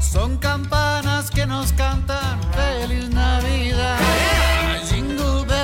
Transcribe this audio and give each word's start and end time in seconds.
Son 0.00 0.38
campanas 0.38 1.30
que 1.30 1.46
nos 1.46 1.74
cantan 1.74 2.40
feliz 2.54 3.10
Navidad. 3.10 3.98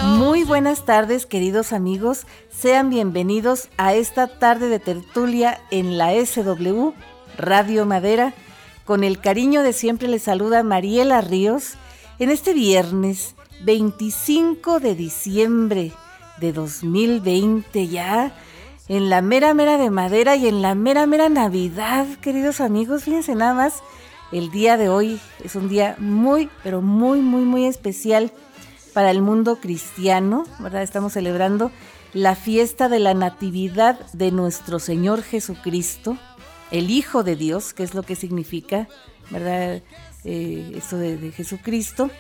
Muy 0.04 0.44
buenas 0.44 0.84
tardes, 0.84 1.24
queridos 1.24 1.72
amigos. 1.72 2.26
Sean 2.50 2.90
bienvenidos 2.90 3.70
a 3.78 3.94
esta 3.94 4.26
tarde 4.26 4.68
de 4.68 4.78
tertulia 4.78 5.58
en 5.70 5.96
la 5.96 6.12
SW 6.12 6.90
Radio 7.38 7.86
Madera. 7.86 8.34
Con 8.84 9.04
el 9.04 9.20
cariño 9.20 9.62
de 9.62 9.72
siempre 9.72 10.06
les 10.06 10.24
saluda 10.24 10.62
Mariela 10.62 11.22
Ríos 11.22 11.76
en 12.18 12.28
este 12.28 12.52
viernes 12.52 13.36
25 13.64 14.80
de 14.80 14.94
diciembre 14.94 15.92
de 16.40 16.52
2020 16.52 17.88
ya 17.88 18.34
en 18.88 19.10
la 19.10 19.22
mera 19.22 19.54
mera 19.54 19.78
de 19.78 19.90
madera 19.90 20.36
y 20.36 20.48
en 20.48 20.62
la 20.62 20.74
mera 20.74 21.06
mera 21.06 21.28
Navidad, 21.28 22.06
queridos 22.20 22.60
amigos. 22.60 23.04
Fíjense 23.04 23.34
nada 23.34 23.54
más, 23.54 23.82
el 24.32 24.50
día 24.50 24.76
de 24.76 24.88
hoy 24.88 25.20
es 25.44 25.54
un 25.56 25.68
día 25.68 25.96
muy, 25.98 26.50
pero 26.62 26.82
muy, 26.82 27.20
muy, 27.20 27.42
muy 27.42 27.66
especial 27.66 28.32
para 28.92 29.10
el 29.10 29.22
mundo 29.22 29.56
cristiano, 29.56 30.44
¿verdad? 30.58 30.82
Estamos 30.82 31.12
celebrando 31.12 31.70
la 32.12 32.34
fiesta 32.34 32.88
de 32.88 32.98
la 32.98 33.14
Natividad 33.14 33.98
de 34.12 34.32
nuestro 34.32 34.78
Señor 34.78 35.22
Jesucristo, 35.22 36.18
el 36.70 36.90
Hijo 36.90 37.22
de 37.22 37.36
Dios, 37.36 37.72
que 37.72 37.84
es 37.84 37.94
lo 37.94 38.02
que 38.02 38.16
significa, 38.16 38.88
¿verdad? 39.30 39.82
Eh, 40.24 40.72
esto 40.76 40.98
de, 40.98 41.32
Jesucristo, 41.32 42.10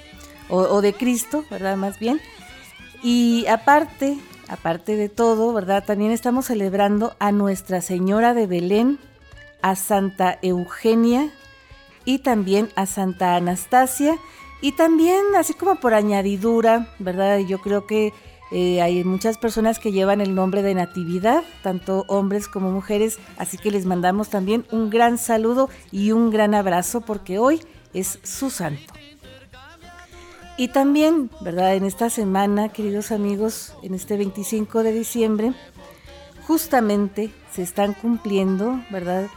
o, 0.48 0.58
o 0.58 0.80
de 0.80 0.94
Cristo, 0.94 1.44
¿verdad? 1.50 1.76
Más 1.76 1.98
bien. 1.98 2.20
Y 3.02 3.46
aparte, 3.46 4.18
aparte 4.52 4.96
de 4.96 5.08
todo, 5.08 5.52
¿verdad? 5.54 5.82
También 5.84 6.12
estamos 6.12 6.46
celebrando 6.46 7.16
a 7.18 7.32
Nuestra 7.32 7.80
Señora 7.80 8.34
de 8.34 8.46
Belén, 8.46 8.98
a 9.62 9.76
Santa 9.76 10.38
Eugenia 10.42 11.32
y 12.04 12.18
también 12.18 12.68
a 12.76 12.84
Santa 12.84 13.34
Anastasia. 13.34 14.18
Y 14.60 14.72
también, 14.72 15.22
así 15.38 15.54
como 15.54 15.76
por 15.76 15.94
añadidura, 15.94 16.88
¿verdad? 16.98 17.38
Yo 17.38 17.60
creo 17.60 17.86
que 17.86 18.12
eh, 18.52 18.82
hay 18.82 19.02
muchas 19.04 19.38
personas 19.38 19.78
que 19.78 19.90
llevan 19.90 20.20
el 20.20 20.34
nombre 20.34 20.60
de 20.62 20.74
Natividad, 20.74 21.42
tanto 21.62 22.04
hombres 22.06 22.46
como 22.46 22.70
mujeres, 22.70 23.18
así 23.38 23.56
que 23.56 23.70
les 23.70 23.86
mandamos 23.86 24.28
también 24.28 24.66
un 24.70 24.90
gran 24.90 25.16
saludo 25.16 25.70
y 25.90 26.12
un 26.12 26.30
gran 26.30 26.54
abrazo 26.54 27.00
porque 27.00 27.38
hoy 27.38 27.62
es 27.94 28.18
su 28.22 28.50
santo. 28.50 28.92
Y 30.56 30.68
también, 30.68 31.30
¿verdad? 31.40 31.74
En 31.74 31.84
esta 31.84 32.10
semana, 32.10 32.68
queridos 32.68 33.10
amigos, 33.10 33.74
en 33.82 33.94
este 33.94 34.16
25 34.16 34.82
de 34.82 34.92
diciembre, 34.92 35.52
justamente 36.46 37.30
se 37.52 37.62
están 37.62 37.94
cumpliendo, 37.94 38.80
¿verdad? 38.90 39.28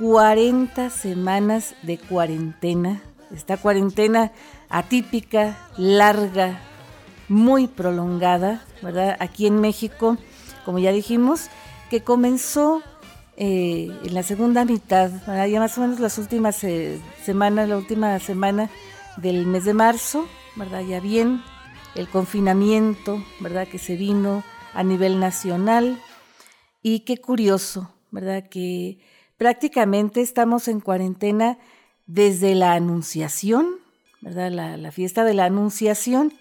40 0.00 0.90
semanas 0.90 1.74
de 1.82 1.98
cuarentena. 1.98 3.02
Esta 3.32 3.56
cuarentena 3.56 4.32
atípica, 4.68 5.56
larga, 5.76 6.60
muy 7.28 7.68
prolongada, 7.68 8.62
¿verdad? 8.82 9.16
Aquí 9.20 9.46
en 9.46 9.60
México, 9.60 10.16
como 10.64 10.78
ya 10.78 10.92
dijimos, 10.92 11.48
que 11.90 12.02
comenzó 12.02 12.82
eh, 13.36 13.90
en 14.02 14.14
la 14.14 14.22
segunda 14.22 14.64
mitad, 14.64 15.10
¿verdad? 15.26 15.46
ya 15.46 15.60
más 15.60 15.76
o 15.78 15.82
menos 15.82 16.00
las 16.00 16.18
últimas 16.18 16.62
eh, 16.64 17.00
semanas, 17.24 17.68
la 17.68 17.76
última 17.76 18.18
semana 18.18 18.70
del 19.16 19.46
mes 19.46 19.64
de 19.64 19.74
marzo, 19.74 20.26
¿verdad? 20.56 20.80
Ya 20.80 21.00
bien, 21.00 21.42
el 21.94 22.08
confinamiento, 22.08 23.22
¿verdad? 23.40 23.68
Que 23.68 23.78
se 23.78 23.96
vino 23.96 24.42
a 24.74 24.82
nivel 24.82 25.20
nacional. 25.20 26.00
Y 26.82 27.00
qué 27.00 27.18
curioso, 27.18 27.90
¿verdad? 28.10 28.48
Que 28.48 28.98
prácticamente 29.36 30.20
estamos 30.20 30.68
en 30.68 30.80
cuarentena 30.80 31.58
desde 32.06 32.54
la 32.54 32.72
Anunciación, 32.72 33.76
¿verdad? 34.20 34.50
La, 34.50 34.76
la 34.76 34.92
fiesta 34.92 35.24
de 35.24 35.34
la 35.34 35.44
Anunciación 35.46 36.32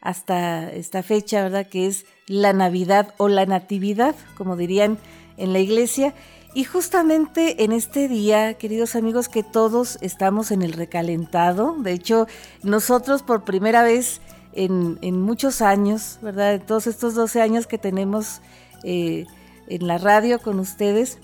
hasta 0.00 0.70
esta 0.70 1.02
fecha, 1.02 1.42
¿verdad? 1.42 1.66
Que 1.66 1.86
es 1.86 2.06
la 2.26 2.52
Navidad 2.52 3.14
o 3.16 3.28
la 3.28 3.46
Natividad, 3.46 4.14
como 4.36 4.56
dirían 4.56 4.98
en 5.36 5.52
la 5.52 5.58
iglesia. 5.60 6.14
Y 6.54 6.62
justamente 6.62 7.64
en 7.64 7.72
este 7.72 8.06
día, 8.06 8.54
queridos 8.54 8.94
amigos, 8.94 9.28
que 9.28 9.42
todos 9.42 9.98
estamos 10.00 10.52
en 10.52 10.62
el 10.62 10.72
recalentado, 10.72 11.74
de 11.80 11.92
hecho, 11.92 12.28
nosotros 12.62 13.22
por 13.24 13.42
primera 13.42 13.82
vez 13.82 14.20
en, 14.52 15.20
muchos 15.20 15.62
años, 15.62 16.20
¿verdad? 16.22 16.62
Todos 16.64 16.86
estos 16.86 17.16
12 17.16 17.42
años 17.42 17.66
que 17.66 17.76
tenemos 17.76 18.40
eh, 18.84 19.26
en 19.66 19.88
la 19.88 19.98
radio 19.98 20.38
con 20.38 20.60
ustedes 20.60 21.18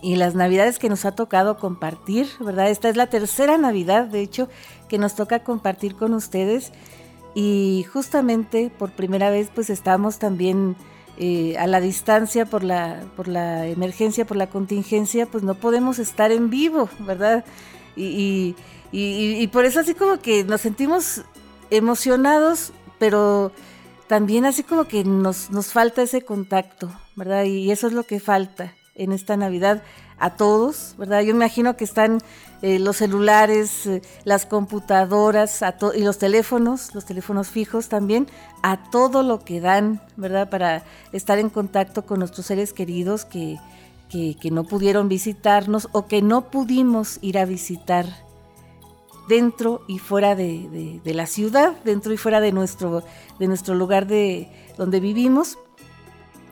y 0.00 0.16
las 0.16 0.34
navidades 0.34 0.78
que 0.78 0.88
nos 0.88 1.04
ha 1.04 1.12
tocado 1.12 1.58
compartir, 1.58 2.26
¿verdad? 2.40 2.70
Esta 2.70 2.88
es 2.88 2.96
la 2.96 3.08
tercera 3.08 3.58
Navidad, 3.58 4.06
de 4.06 4.20
hecho, 4.20 4.48
que 4.88 4.96
nos 4.96 5.14
toca 5.14 5.40
compartir 5.40 5.94
con 5.94 6.14
ustedes 6.14 6.72
y 7.34 7.84
justamente 7.92 8.70
por 8.78 8.92
primera 8.92 9.28
vez 9.28 9.50
pues 9.54 9.68
estamos 9.68 10.18
también 10.18 10.74
eh, 11.18 11.56
a 11.58 11.66
la 11.66 11.80
distancia 11.80 12.44
por 12.44 12.62
la, 12.62 13.02
por 13.16 13.26
la 13.26 13.66
emergencia, 13.66 14.26
por 14.26 14.36
la 14.36 14.48
contingencia, 14.48 15.26
pues 15.26 15.42
no 15.42 15.54
podemos 15.54 15.98
estar 15.98 16.30
en 16.30 16.50
vivo, 16.50 16.90
¿verdad? 17.00 17.44
Y, 17.96 18.54
por 19.52 19.64
eso 19.64 19.80
así 19.80 19.94
como 19.94 20.18
que 20.18 20.44
nos 20.44 20.60
sentimos 20.60 21.22
emocionados, 21.70 22.72
pero 22.98 23.50
también 24.08 24.44
así 24.44 24.62
como 24.62 24.84
que 24.84 25.04
nos, 25.04 25.50
nos 25.50 25.72
falta 25.72 26.02
ese 26.02 26.22
contacto, 26.22 26.90
¿verdad? 27.14 27.44
Y 27.44 27.70
eso 27.70 27.86
es 27.86 27.92
lo 27.94 28.04
que 28.04 28.20
falta 28.20 28.74
en 28.94 29.12
esta 29.12 29.36
Navidad 29.36 29.82
a 30.18 30.36
todos, 30.36 30.94
¿verdad? 30.98 31.22
Yo 31.22 31.30
imagino 31.30 31.76
que 31.76 31.84
están 31.84 32.20
eh, 32.62 32.78
los 32.78 32.96
celulares, 32.96 33.86
eh, 33.86 34.02
las 34.24 34.46
computadoras 34.46 35.62
y 35.94 36.02
los 36.02 36.18
teléfonos, 36.18 36.94
los 36.94 37.04
teléfonos 37.04 37.48
fijos 37.48 37.88
también, 37.88 38.26
a 38.62 38.90
todo 38.90 39.22
lo 39.22 39.44
que 39.44 39.60
dan, 39.60 40.00
¿verdad? 40.16 40.48
Para 40.48 40.84
estar 41.12 41.38
en 41.38 41.50
contacto 41.50 42.06
con 42.06 42.20
nuestros 42.20 42.46
seres 42.46 42.72
queridos 42.72 43.24
que, 43.24 43.58
que, 44.10 44.50
no 44.50 44.64
pudieron 44.64 45.08
visitarnos 45.08 45.88
o 45.92 46.06
que 46.06 46.22
no 46.22 46.50
pudimos 46.50 47.18
ir 47.20 47.38
a 47.38 47.44
visitar 47.44 48.06
dentro 49.28 49.82
y 49.88 49.98
fuera 49.98 50.34
de, 50.34 51.00
de, 51.02 51.14
la 51.14 51.26
ciudad, 51.26 51.72
dentro 51.84 52.12
y 52.12 52.16
fuera 52.16 52.40
de 52.40 52.52
nuestro, 52.52 53.02
de 53.38 53.48
nuestro 53.48 53.74
lugar 53.74 54.06
de 54.06 54.48
donde 54.78 55.00
vivimos. 55.00 55.58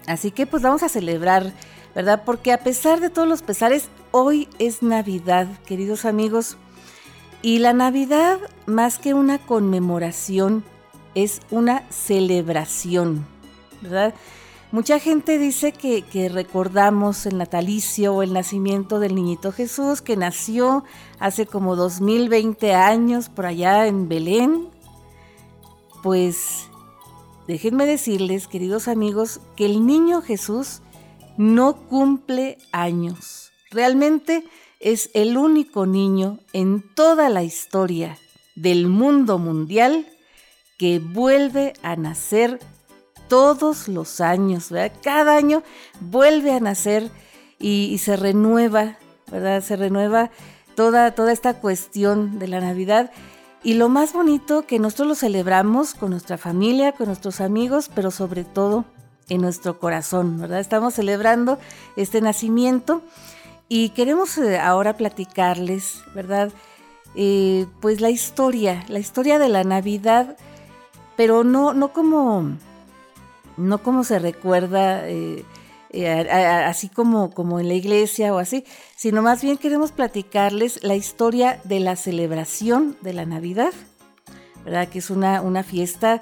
Así 0.06 0.30
que 0.30 0.46
pues 0.46 0.62
vamos 0.62 0.82
a 0.82 0.88
celebrar 0.88 1.54
¿verdad? 1.94 2.22
Porque 2.24 2.52
a 2.52 2.58
pesar 2.58 3.00
de 3.00 3.10
todos 3.10 3.28
los 3.28 3.42
pesares, 3.42 3.88
hoy 4.16 4.48
es 4.60 4.80
Navidad, 4.80 5.48
queridos 5.66 6.04
amigos. 6.04 6.56
Y 7.42 7.58
la 7.58 7.72
Navidad, 7.72 8.38
más 8.64 9.00
que 9.00 9.12
una 9.12 9.44
conmemoración, 9.44 10.62
es 11.16 11.40
una 11.50 11.84
celebración, 11.90 13.26
¿verdad? 13.82 14.14
Mucha 14.70 15.00
gente 15.00 15.36
dice 15.36 15.72
que, 15.72 16.28
recordamos 16.28 17.26
el 17.26 17.38
natalicio 17.38 18.14
o 18.14 18.22
el 18.22 18.32
nacimiento 18.32 19.00
del 19.00 19.16
niñito 19.16 19.50
Jesús 19.50 20.00
que 20.00 20.16
nació 20.16 20.84
hace 21.18 21.46
como 21.46 21.74
2020 21.74 22.72
años 22.72 23.28
por 23.28 23.46
allá 23.46 23.88
en 23.88 24.08
Belén. 24.08 24.68
Pues 26.04 26.68
déjenme 27.48 27.84
decirles, 27.84 28.46
queridos 28.46 28.86
amigos, 28.86 29.40
que 29.56 29.66
el 29.66 29.84
niño 29.84 30.22
Jesús 30.22 30.82
no 31.36 31.74
cumple 31.88 32.58
años. 32.70 33.53
Realmente 33.74 34.44
es 34.78 35.10
el 35.14 35.36
único 35.36 35.84
niño 35.84 36.38
en 36.52 36.82
toda 36.94 37.28
la 37.28 37.42
historia 37.42 38.16
del 38.54 38.86
mundo 38.86 39.38
mundial 39.38 40.06
que 40.78 41.00
vuelve 41.00 41.72
a 41.82 41.96
nacer 41.96 42.60
todos 43.28 43.88
los 43.88 44.20
años, 44.20 44.70
Cada 45.02 45.36
año 45.36 45.62
vuelve 46.00 46.52
a 46.52 46.60
nacer 46.60 47.10
y, 47.58 47.98
se 47.98 48.16
renueva, 48.16 48.96
¿verdad? 49.32 49.60
Se 49.62 49.74
renueva 49.76 50.30
toda, 50.76 51.14
toda 51.14 51.32
esta 51.32 51.54
cuestión 51.54 52.38
de 52.38 52.46
la 52.46 52.60
Navidad. 52.60 53.10
Y 53.64 53.74
lo 53.74 53.88
más 53.88 54.12
bonito 54.12 54.66
que 54.66 54.78
nosotros 54.78 55.08
lo 55.08 55.14
celebramos 55.14 55.94
con 55.94 56.10
nuestra 56.10 56.38
familia, 56.38 56.92
con 56.92 57.06
nuestros 57.06 57.40
amigos, 57.40 57.90
pero 57.92 58.10
sobre 58.10 58.44
todo 58.44 58.84
en 59.28 59.40
nuestro 59.40 59.78
corazón, 59.80 60.38
¿verdad? 60.38 60.60
Estamos 60.60 60.94
celebrando 60.94 61.58
este 61.96 62.20
nacimiento 62.20 63.02
y 63.68 63.90
queremos 63.90 64.36
eh, 64.38 64.58
ahora 64.58 64.96
platicarles, 64.96 66.02
¿verdad? 66.14 66.52
Eh, 67.14 67.66
pues 67.80 68.00
la 68.00 68.10
historia, 68.10 68.84
la 68.88 68.98
historia 68.98 69.38
de 69.38 69.48
la 69.48 69.64
Navidad, 69.64 70.36
pero 71.16 71.44
no, 71.44 71.72
no 71.72 71.92
como, 71.92 72.56
no 73.56 73.82
como 73.82 74.04
se 74.04 74.18
recuerda, 74.18 75.08
eh, 75.08 75.44
así 76.66 76.88
como, 76.88 77.30
como 77.30 77.60
en 77.60 77.68
la 77.68 77.74
iglesia 77.74 78.34
o 78.34 78.38
así, 78.38 78.64
sino 78.96 79.22
más 79.22 79.42
bien 79.42 79.58
queremos 79.58 79.92
platicarles 79.92 80.82
la 80.82 80.96
historia 80.96 81.60
de 81.62 81.78
la 81.78 81.94
celebración 81.94 82.96
de 83.00 83.12
la 83.12 83.26
Navidad, 83.26 83.72
¿verdad? 84.64 84.88
Que 84.88 84.98
es 84.98 85.10
una, 85.10 85.40
una 85.40 85.62
fiesta 85.62 86.20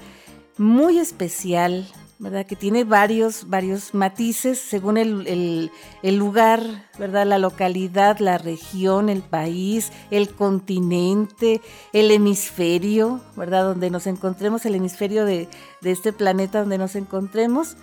muy 0.58 0.98
especial, 0.98 1.86
¿verdad? 2.22 2.46
Que 2.46 2.54
tiene 2.54 2.84
varios, 2.84 3.48
varios 3.48 3.94
matices 3.94 4.60
según 4.60 4.96
el, 4.96 5.70
lugar, 6.04 6.62
¿verdad? 6.96 7.26
La 7.26 7.38
localidad, 7.38 8.20
la 8.20 8.38
región, 8.38 9.08
el 9.08 9.22
país, 9.22 9.90
el 10.12 10.32
continente, 10.32 11.60
el 11.92 12.12
hemisferio, 12.12 13.20
¿verdad? 13.36 13.64
Donde 13.64 13.90
nos 13.90 14.06
encontremos, 14.06 14.64
el 14.64 14.76
hemisferio 14.76 15.24
de, 15.24 15.48
este 15.82 16.12
planeta 16.12 16.60
donde 16.60 16.78
nos 16.78 16.94
encontremos. 16.94 17.76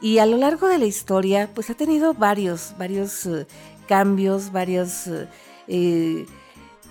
Y 0.00 0.18
a 0.18 0.26
lo 0.26 0.38
largo 0.38 0.66
de 0.66 0.78
la 0.78 0.86
historia, 0.86 1.48
pues 1.54 1.70
ha 1.70 1.74
tenido 1.74 2.14
varios, 2.14 2.74
varios 2.78 3.26
eh, 3.26 3.46
cambios, 3.86 4.50
varios... 4.50 5.06
Eh, 5.06 5.28
eh, 5.68 6.26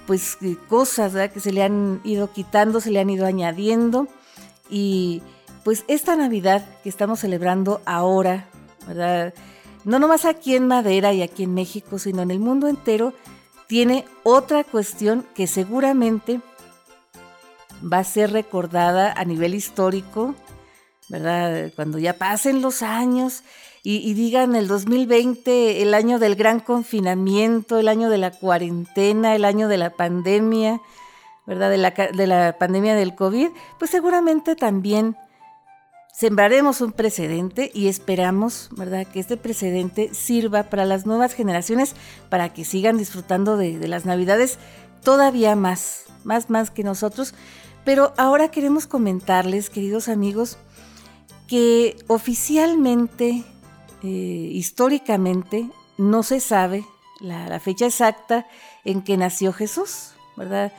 pues 0.06 0.38
cosas 0.70 1.32
que 1.32 1.42
se 1.42 1.52
le 1.52 1.64
han 1.64 2.00
ido 2.06 2.32
quitando, 2.32 2.80
se 2.80 2.92
le 2.92 3.02
han 3.02 3.10
ido 3.10 3.26
añadiendo 3.26 4.08
y 4.70 5.22
pues 5.68 5.84
esta 5.90 6.16
Navidad 6.16 6.66
que 6.82 6.88
estamos 6.88 7.20
celebrando 7.20 7.82
ahora, 7.84 8.48
¿verdad? 8.88 9.34
No 9.84 10.00
nomás 10.00 10.24
aquí 10.24 10.56
en 10.56 10.66
Madera 10.66 11.12
y 11.12 11.22
aquí 11.22 11.44
en 11.44 11.54
México, 11.54 12.00
sino 12.00 12.22
en 12.22 12.32
el 12.32 12.40
mundo 12.40 12.70
entero, 12.70 13.14
tiene 13.68 14.06
otra 14.24 14.64
cuestión 14.64 15.26
que 15.36 15.46
seguramente 15.46 16.40
va 17.84 17.98
a 17.98 18.06
ser 18.06 18.32
recordada 18.32 19.12
a 19.12 19.26
nivel 19.26 19.56
histórico, 19.56 20.36
¿verdad? 21.10 21.74
Cuando 21.76 21.98
ya 21.98 22.14
pasen 22.14 22.62
los 22.62 22.82
años 22.82 23.44
y, 23.84 24.14
digan 24.14 24.56
el 24.56 24.70
2020, 24.70 25.82
el 25.82 25.94
año 25.94 26.18
del 26.18 26.36
gran 26.36 26.62
confinamiento, 26.62 27.78
el 27.78 27.90
año 27.90 28.10
de 28.10 28.20
la 28.20 28.32
cuarentena, 28.32 29.36
el 29.36 29.44
año 29.44 29.68
de 29.68 29.78
la 29.78 29.90
pandemia, 29.90 30.80
¿verdad? 31.46 31.70
De 31.70 31.78
la, 31.78 31.92
de 31.92 32.26
la 32.26 32.56
pandemia 32.58 32.96
del 32.96 33.16
COVID, 33.16 33.50
pues 33.78 33.92
seguramente 33.92 34.56
también 34.56 35.18
sembraremos 36.18 36.82
un 36.82 36.94
precedente 36.94 37.70
y 37.76 37.90
esperamos, 37.90 38.70
¿verdad?, 38.72 39.06
que 39.06 39.20
este 39.20 39.38
precedente 39.38 40.16
sirva 40.16 40.64
para 40.64 40.84
las 40.84 41.06
nuevas 41.06 41.36
generaciones 41.36 41.94
para 42.30 42.52
que 42.52 42.66
sigan 42.66 42.98
disfrutando 42.98 43.56
de, 43.56 43.88
las 43.88 44.06
Navidades 44.06 44.58
todavía 45.04 45.56
más, 45.56 46.06
más, 46.24 46.50
más 46.50 46.72
que 46.72 46.84
nosotros. 46.84 47.36
Pero 47.86 48.14
ahora 48.18 48.50
queremos 48.50 48.88
comentarles, 48.88 49.70
queridos 49.70 50.08
amigos, 50.08 50.58
que 51.48 51.96
oficialmente, 52.08 53.44
eh, 54.02 54.08
históricamente, 54.08 55.70
no 56.00 56.24
se 56.24 56.40
sabe 56.40 56.84
la, 57.20 57.48
la 57.48 57.60
fecha 57.60 57.86
exacta 57.86 58.48
en 58.86 59.04
que 59.04 59.18
nació 59.18 59.54
Jesús, 59.54 60.14
¿verdad? 60.36 60.74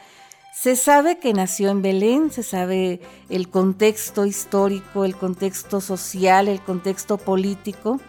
Se 0.61 0.75
sabe 0.75 1.21
que 1.21 1.35
nació 1.35 1.71
en 1.71 1.83
Belén, 1.83 2.33
se 2.33 2.43
sabe 2.43 3.01
el 3.29 3.49
contexto 3.49 4.27
histórico, 4.27 5.05
el 5.05 5.15
contexto 5.15 5.81
social, 5.81 6.49
el 6.49 6.61
contexto 6.61 7.17
político. 7.17 8.01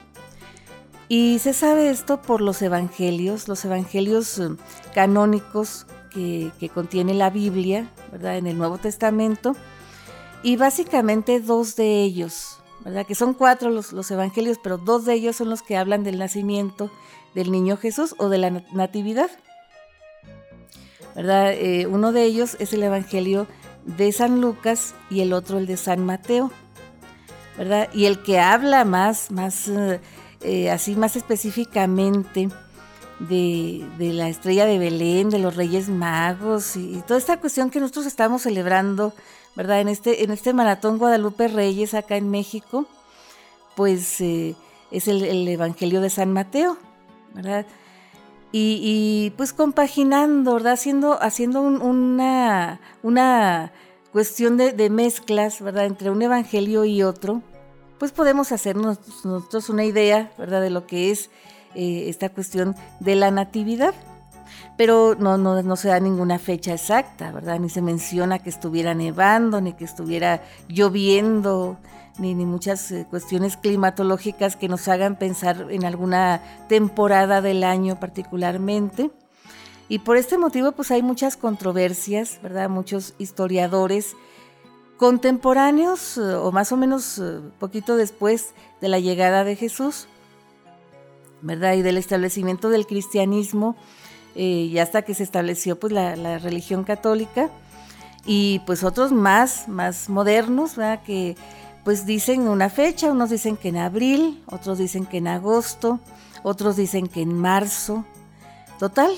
Y 1.08 1.38
se 1.38 1.54
sabe 1.54 1.92
esto 1.92 2.24
por 2.24 2.42
los 2.42 2.64
evangelios, 2.64 3.48
los 3.48 3.64
evangelios 3.66 4.40
eh, 4.40 4.50
canónicos 4.96 5.86
que, 6.10 6.52
contiene 6.74 7.14
la 7.14 7.30
Biblia, 7.30 7.92
¿verdad? 8.12 8.38
En 8.38 8.48
el 8.48 8.58
Nuevo 8.58 8.80
Testamento. 8.80 9.56
Y 10.42 10.56
básicamente 10.56 11.42
dos 11.42 11.76
de 11.76 12.02
ellos, 12.02 12.58
¿verdad? 12.84 13.06
Que 13.06 13.14
son 13.14 13.36
cuatro 13.36 13.70
los, 13.70 13.94
los 13.94 14.10
evangelios, 14.10 14.58
pero 14.58 14.80
dos 14.80 15.06
de 15.06 15.14
ellos 15.14 15.36
son 15.36 15.52
los 15.52 15.62
que 15.62 15.78
hablan 15.78 16.04
del 16.04 16.18
nacimiento 16.18 16.90
del 17.36 17.52
niño 17.52 17.78
Jesús 17.78 18.16
o 18.18 18.28
de 18.28 18.40
la 18.40 18.50
natividad. 18.74 19.30
Eh, 21.16 21.88
uno 21.88 22.12
de 22.12 22.24
ellos 22.24 22.56
es 22.60 22.74
el 22.74 22.84
Evangelio 22.84 23.48
de 23.86 24.12
San 24.12 24.42
Lucas 24.42 24.94
y 25.10 25.22
el 25.22 25.34
otro 25.34 25.58
el 25.58 25.66
de 25.66 25.78
San 25.78 26.06
Mateo, 26.06 26.52
¿verdad? 27.58 27.90
Y 27.94 28.06
el 28.06 28.22
que 28.22 28.40
habla 28.40 28.86
más, 28.86 29.32
más 29.32 29.68
eh, 29.68 30.00
eh, 30.42 30.70
así 30.70 30.96
más 30.96 31.16
específicamente 31.16 32.50
de, 33.20 33.86
la 33.98 34.30
estrella 34.30 34.66
de 34.66 34.78
Belén, 34.78 35.30
de 35.30 35.40
los 35.40 35.56
Reyes 35.56 35.90
Magos 35.90 36.78
y, 36.78 37.04
toda 37.08 37.20
esta 37.20 37.40
cuestión 37.40 37.70
que 37.70 37.80
nosotros 37.80 38.06
estamos 38.06 38.44
celebrando, 38.44 39.14
¿verdad? 39.56 39.82
En 39.82 39.90
este, 39.90 40.24
en 40.24 40.32
este 40.32 40.54
maratón 40.54 40.98
Guadalupe 40.98 41.48
Reyes 41.48 41.94
acá 41.94 42.16
en 42.16 42.30
México, 42.30 42.86
pues 43.76 44.22
es 44.22 45.08
el, 45.08 45.24
el 45.24 45.48
Evangelio 45.48 46.02
de 46.02 46.10
San 46.10 46.32
Mateo, 46.32 46.78
¿verdad? 47.34 47.66
Y, 48.52 49.32
pues 49.38 49.54
compaginando, 49.54 50.56
¿verdad? 50.56 50.74
Haciendo, 50.74 51.22
haciendo 51.22 51.62
una, 51.62 52.80
una 53.04 53.72
cuestión 54.12 54.58
de, 54.58 54.90
mezclas, 54.90 55.62
¿verdad? 55.62 55.86
Entre 55.86 56.10
un 56.10 56.22
evangelio 56.22 56.84
y 56.86 57.04
otro, 57.04 57.44
pues 58.00 58.12
podemos 58.12 58.52
hacernos 58.52 59.00
nosotros 59.24 59.70
una 59.70 59.86
idea, 59.86 60.32
¿verdad? 60.38 60.62
De 60.62 60.72
lo 60.72 60.88
que 60.88 61.12
es 61.12 61.30
eh, 61.76 62.06
esta 62.08 62.30
cuestión 62.30 62.76
de 63.00 63.16
la 63.16 63.30
natividad. 63.30 63.94
Pero 64.78 65.16
no, 65.20 65.38
no, 65.38 65.62
no 65.62 65.76
se 65.76 65.90
da 65.90 66.00
ninguna 66.00 66.40
fecha 66.40 66.74
exacta, 66.74 67.32
¿verdad? 67.32 67.60
Ni 67.60 67.70
se 67.70 67.82
menciona 67.82 68.40
que 68.40 68.50
estuviera 68.50 68.94
nevando, 68.96 69.62
ni 69.62 69.74
que 69.74 69.84
estuviera 69.84 70.42
lloviendo, 70.70 71.78
ni, 72.20 72.36
muchas 72.36 72.92
eh, 72.92 73.06
cuestiones 73.10 73.58
climatológicas 73.58 74.56
que 74.56 74.68
nos 74.68 74.88
hagan 74.88 75.18
pensar 75.18 75.68
en 75.70 75.86
alguna 75.86 76.42
temporada 76.68 77.42
del 77.42 77.64
año 77.64 78.00
particularmente. 78.00 79.12
Y 79.88 80.00
por 80.00 80.18
este 80.18 80.38
motivo 80.38 80.72
pues 80.74 80.92
hay 80.92 81.02
muchas 81.02 81.38
controversias, 81.38 82.40
¿verdad? 82.44 82.70
Muchos 82.70 83.16
historiadores 83.18 84.16
contemporáneos 84.98 86.18
eh, 86.18 86.22
o 86.22 86.52
más 86.52 86.72
o 86.72 86.78
menos 86.78 87.20
eh, 87.20 87.40
poquito 87.60 87.96
después 87.96 88.54
de 88.82 88.90
la 88.90 89.00
llegada 89.00 89.44
de 89.44 89.56
Jesús, 89.56 90.08
¿verdad? 91.42 91.74
Y 91.74 91.82
del 91.82 91.98
establecimiento 91.98 92.70
del 92.70 92.86
cristianismo 92.86 93.76
y 94.36 94.78
hasta 94.78 95.02
que 95.02 95.16
se 95.16 95.24
estableció 95.24 95.80
pues 95.80 95.92
la, 95.92 96.16
la, 96.16 96.38
religión 96.38 96.84
católica 96.84 97.50
y 98.26 98.60
pues 98.66 98.84
otros 98.84 99.12
más, 99.12 99.68
más 99.68 100.08
modernos, 100.08 100.76
¿verdad? 100.76 101.02
Que 101.04 101.36
pues 101.90 102.06
dicen 102.06 102.48
una 102.48 102.70
fecha, 102.70 103.12
unos 103.12 103.32
dicen 103.32 103.58
que 103.58 103.70
en 103.70 103.78
abril, 103.78 104.44
otros 104.46 104.78
dicen 104.78 105.08
que 105.08 105.18
en 105.18 105.28
agosto, 105.28 106.00
otros 106.44 106.76
dicen 106.76 107.08
que 107.08 107.24
en 107.24 107.36
marzo. 107.36 108.06
Total, 108.78 109.10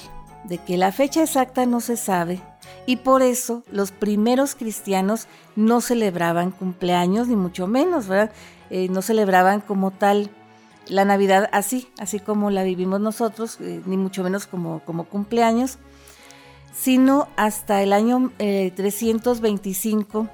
de 0.45 0.57
que 0.57 0.77
la 0.77 0.93
fecha 0.93 1.21
exacta 1.21 1.65
no 1.65 1.81
se 1.81 1.97
sabe 1.97 2.39
y 2.85 2.95
por 2.95 3.23
eso 3.23 3.63
los 3.69 3.91
primeros 3.91 4.55
cristianos 4.55 5.27
no 5.57 5.81
celebraban 5.81 6.51
cumpleaños, 6.51 7.27
ni 7.27 7.35
mucho 7.35 7.67
menos, 7.67 8.07
¿verdad? 8.07 8.31
Eh, 8.69 8.87
no 8.87 9.01
celebraban 9.01 9.59
como 9.59 9.91
tal 9.91 10.29
la 10.87 11.03
Navidad 11.03 11.49
así, 11.51 11.89
así 11.99 12.21
como 12.21 12.51
la 12.51 12.63
vivimos 12.63 13.01
nosotros, 13.01 13.57
eh, 13.59 13.81
ni 13.85 13.97
mucho 13.97 14.23
menos 14.23 14.47
como, 14.47 14.79
como 14.85 15.03
cumpleaños, 15.03 15.77
sino 16.71 17.27
hasta 17.35 17.83
el 17.83 17.91
año 17.91 18.31
325 18.37 20.29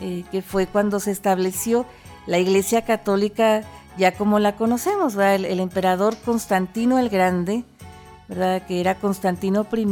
eh, 0.00 0.24
que 0.30 0.42
fue 0.42 0.66
cuando 0.66 1.00
se 1.00 1.10
estableció 1.10 1.86
la 2.26 2.38
Iglesia 2.38 2.82
Católica 2.82 3.62
ya 3.96 4.12
como 4.12 4.38
la 4.38 4.56
conocemos, 4.56 5.16
el, 5.16 5.60
emperador 5.60 6.16
Constantino 6.24 6.98
el 6.98 7.08
Grande, 7.08 7.64
¿verdad? 8.28 8.66
que 8.66 8.80
era 8.80 8.94
Constantino 8.94 9.66
I, 9.70 9.86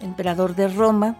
emperador 0.00 0.54
de 0.54 0.68
Roma, 0.68 1.16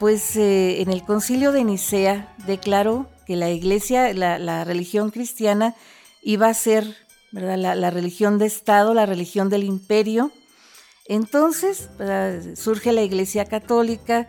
pues 0.00 0.34
eh, 0.36 0.80
en 0.80 0.90
el 0.90 1.04
concilio 1.04 1.52
de 1.52 1.62
Nicea 1.62 2.34
declaró 2.46 3.06
que 3.26 3.36
la 3.36 3.50
iglesia, 3.50 4.12
la, 4.14 4.64
religión 4.64 5.10
cristiana, 5.10 5.74
iba 6.22 6.48
a 6.48 6.54
ser. 6.54 6.96
La, 7.32 7.90
religión 7.90 8.38
de 8.38 8.46
Estado, 8.46 8.92
la 8.92 9.06
religión 9.06 9.50
del 9.50 9.62
imperio. 9.62 10.32
Entonces 11.06 11.88
surge 12.56 12.90
la 12.90 13.02
iglesia 13.02 13.44
católica, 13.44 14.26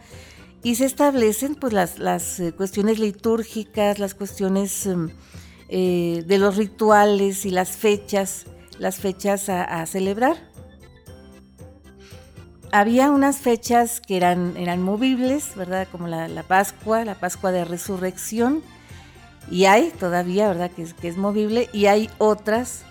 y 0.63 0.75
se 0.75 0.85
establecen 0.85 1.55
pues 1.55 1.73
las, 1.73 1.99
las 1.99 2.39
eh, 2.39 2.53
cuestiones 2.53 2.99
litúrgicas, 2.99 3.99
las 3.99 4.13
cuestiones 4.13 4.85
em, 4.85 5.09
eh, 5.69 6.23
de 6.27 6.37
los 6.37 6.57
rituales 6.57 7.45
y 7.45 7.49
las 7.49 7.69
fechas, 7.69 8.45
las 8.77 8.97
fechas 8.97 9.49
a, 9.49 9.85
celebrar. 9.85 10.37
Había 12.71 13.11
unas 13.11 13.37
fechas 13.37 13.99
que 13.99 14.17
eran, 14.17 14.55
eran 14.55 14.81
movibles, 14.81 15.55
¿verdad? 15.55 15.87
Como 15.91 16.07
la, 16.07 16.43
Pascua, 16.43 17.03
la 17.05 17.15
Pascua 17.15 17.51
de 17.51 17.65
Resurrección, 17.65 18.61
y 19.49 19.65
hay 19.65 19.91
todavía, 19.91 20.47
¿verdad? 20.47 20.71
Que 20.71 20.85
que 20.85 21.07
es 21.07 21.17
movible, 21.17 21.69
y 21.73 21.87
hay 21.87 22.09
otras 22.17 22.83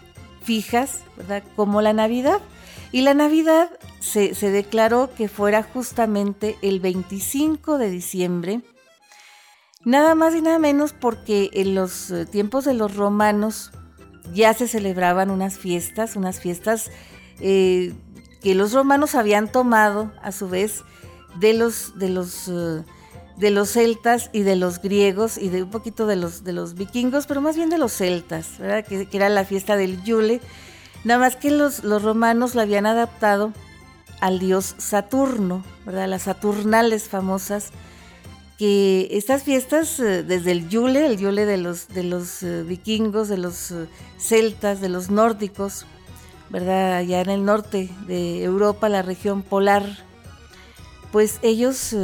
fijas, 0.42 1.00
¿verdad? 1.16 1.42
Como 1.56 1.80
la 1.80 1.92
Navidad. 1.92 2.40
Y 2.92 3.02
la 3.02 3.14
Navidad 3.14 3.70
se, 4.00 4.32
declaró 4.50 5.10
que 5.14 5.28
fuera 5.28 5.62
justamente 5.62 6.56
el 6.62 6.80
25 6.80 7.78
de 7.78 7.90
diciembre, 7.90 8.60
nada 9.84 10.14
más 10.14 10.34
y 10.34 10.42
nada 10.42 10.58
menos 10.58 10.92
porque 10.92 11.50
en 11.52 11.74
los 11.74 12.10
eh, 12.10 12.26
tiempos 12.26 12.64
de 12.64 12.74
los 12.74 12.96
romanos 12.96 13.70
ya 14.34 14.54
se 14.54 14.68
celebraban 14.68 15.30
unas 15.30 15.58
fiestas, 15.58 16.16
unas 16.16 16.40
fiestas 16.40 16.90
eh, 17.40 17.94
que 18.42 18.54
los 18.54 18.72
romanos 18.72 19.14
habían 19.14 19.50
tomado 19.50 20.12
a 20.22 20.32
su 20.32 20.48
vez 20.48 20.82
de 21.38 21.54
los, 21.54 21.98
de 21.98 22.08
los, 22.08 22.48
eh, 22.48 22.82
de 23.36 23.50
los 23.50 23.70
celtas 23.70 24.30
y 24.32 24.42
de 24.42 24.56
los 24.56 24.80
griegos 24.80 25.38
y 25.38 25.48
de 25.48 25.62
un 25.62 25.70
poquito 25.70 26.06
de 26.06 26.16
los, 26.16 26.44
de 26.44 26.52
los 26.52 26.74
vikingos, 26.74 27.26
pero 27.26 27.40
más 27.40 27.56
bien 27.56 27.70
de 27.70 27.78
los 27.78 27.92
celtas, 27.92 28.58
¿verdad? 28.58 28.84
Que, 28.84 29.08
era 29.12 29.28
la 29.28 29.44
fiesta 29.44 29.76
del 29.76 30.02
Yule. 30.02 30.40
Nada 31.04 31.20
más 31.20 31.36
que 31.36 31.50
los, 31.50 31.82
los 31.84 32.02
romanos 32.02 32.54
la 32.54 32.62
habían 32.62 32.86
adaptado 32.86 33.52
al 34.20 34.38
dios 34.38 34.74
Saturno, 34.78 35.64
¿verdad? 35.86 36.08
Las 36.08 36.22
Saturnales 36.22 37.08
famosas, 37.08 37.72
que 38.58 39.08
estas 39.12 39.42
fiestas 39.42 39.98
eh, 40.00 40.22
desde 40.22 40.52
el 40.52 40.68
Yule, 40.68 41.06
el 41.06 41.16
Yule 41.16 41.46
de 41.46 41.56
los, 41.56 41.88
de 41.88 42.02
los 42.02 42.42
eh, 42.42 42.62
vikingos, 42.62 43.28
de 43.28 43.38
los 43.38 43.70
eh, 43.70 43.86
celtas, 44.18 44.82
de 44.82 44.90
los 44.90 45.10
nórdicos, 45.10 45.86
¿verdad? 46.50 46.98
Allá 46.98 47.22
en 47.22 47.30
el 47.30 47.46
norte 47.46 47.88
de 48.06 48.44
Europa, 48.44 48.90
la 48.90 49.00
región 49.00 49.40
polar, 49.40 49.86
pues 51.10 51.38
ellos 51.42 51.96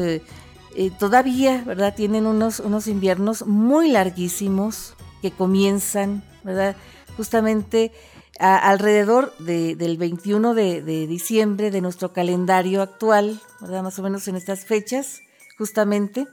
todavía, 0.98 1.62
¿verdad? 1.66 1.94
Tienen 1.94 2.26
unos, 2.26 2.60
unos 2.60 2.86
inviernos 2.86 3.46
muy 3.46 3.90
larguísimos 3.90 4.94
que 5.20 5.30
comienzan, 5.30 6.24
¿verdad? 6.42 6.74
Justamente 7.16 7.92
alrededor 8.38 9.32
del 9.38 9.96
21 9.96 10.54
de, 10.54 11.06
diciembre 11.06 11.70
de 11.70 11.80
nuestro 11.80 12.12
calendario 12.12 12.82
actual, 12.82 13.40
¿verdad? 13.60 13.82
Más 13.82 13.98
o 13.98 14.02
menos 14.02 14.28
en 14.28 14.36
estas 14.36 14.64
fechas, 14.64 15.20
justamente 15.58 16.26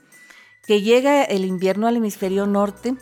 que 0.66 0.82
llega 0.82 1.24
el 1.24 1.46
invierno 1.46 1.88
al 1.88 1.98
hemisferio 1.98 2.46
norte. 2.46 2.96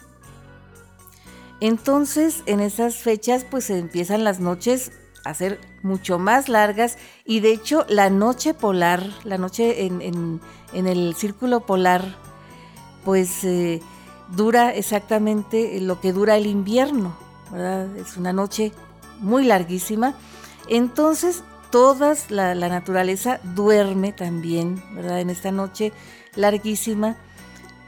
Entonces, 1.60 2.44
en 2.48 2.60
esas 2.60 2.96
fechas, 2.96 3.46
pues 3.50 3.70
empiezan 3.70 4.24
las 4.24 4.40
noches 4.40 4.92
a 5.24 5.34
ser 5.36 5.60
mucho 5.84 6.18
más 6.18 6.50
largas 6.50 6.98
y 7.26 7.42
de 7.42 7.52
hecho 7.52 7.86
la 7.88 8.10
noche 8.10 8.56
polar, 8.56 9.08
la 9.24 9.38
noche 9.38 9.86
en, 9.86 10.42
el 10.74 11.14
círculo 11.16 11.68
polar, 11.68 12.16
pues 13.06 13.44
eh, 13.44 13.82
dura 14.36 14.74
exactamente 14.74 15.80
lo 15.82 16.02
que 16.02 16.14
dura 16.14 16.38
el 16.38 16.48
invierno, 16.48 17.16
¿verdad? 17.52 17.96
Es 17.98 18.18
una 18.18 18.34
noche 18.34 18.72
muy 19.22 19.46
larguísima. 19.46 20.16
Entonces, 20.68 21.44
toda 21.72 22.16
la, 22.30 22.54
naturaleza 22.54 23.40
duerme 23.56 24.12
también, 24.12 24.84
¿verdad? 24.94 25.22
En 25.22 25.30
esta 25.30 25.52
noche 25.52 25.94
larguísima 26.36 27.18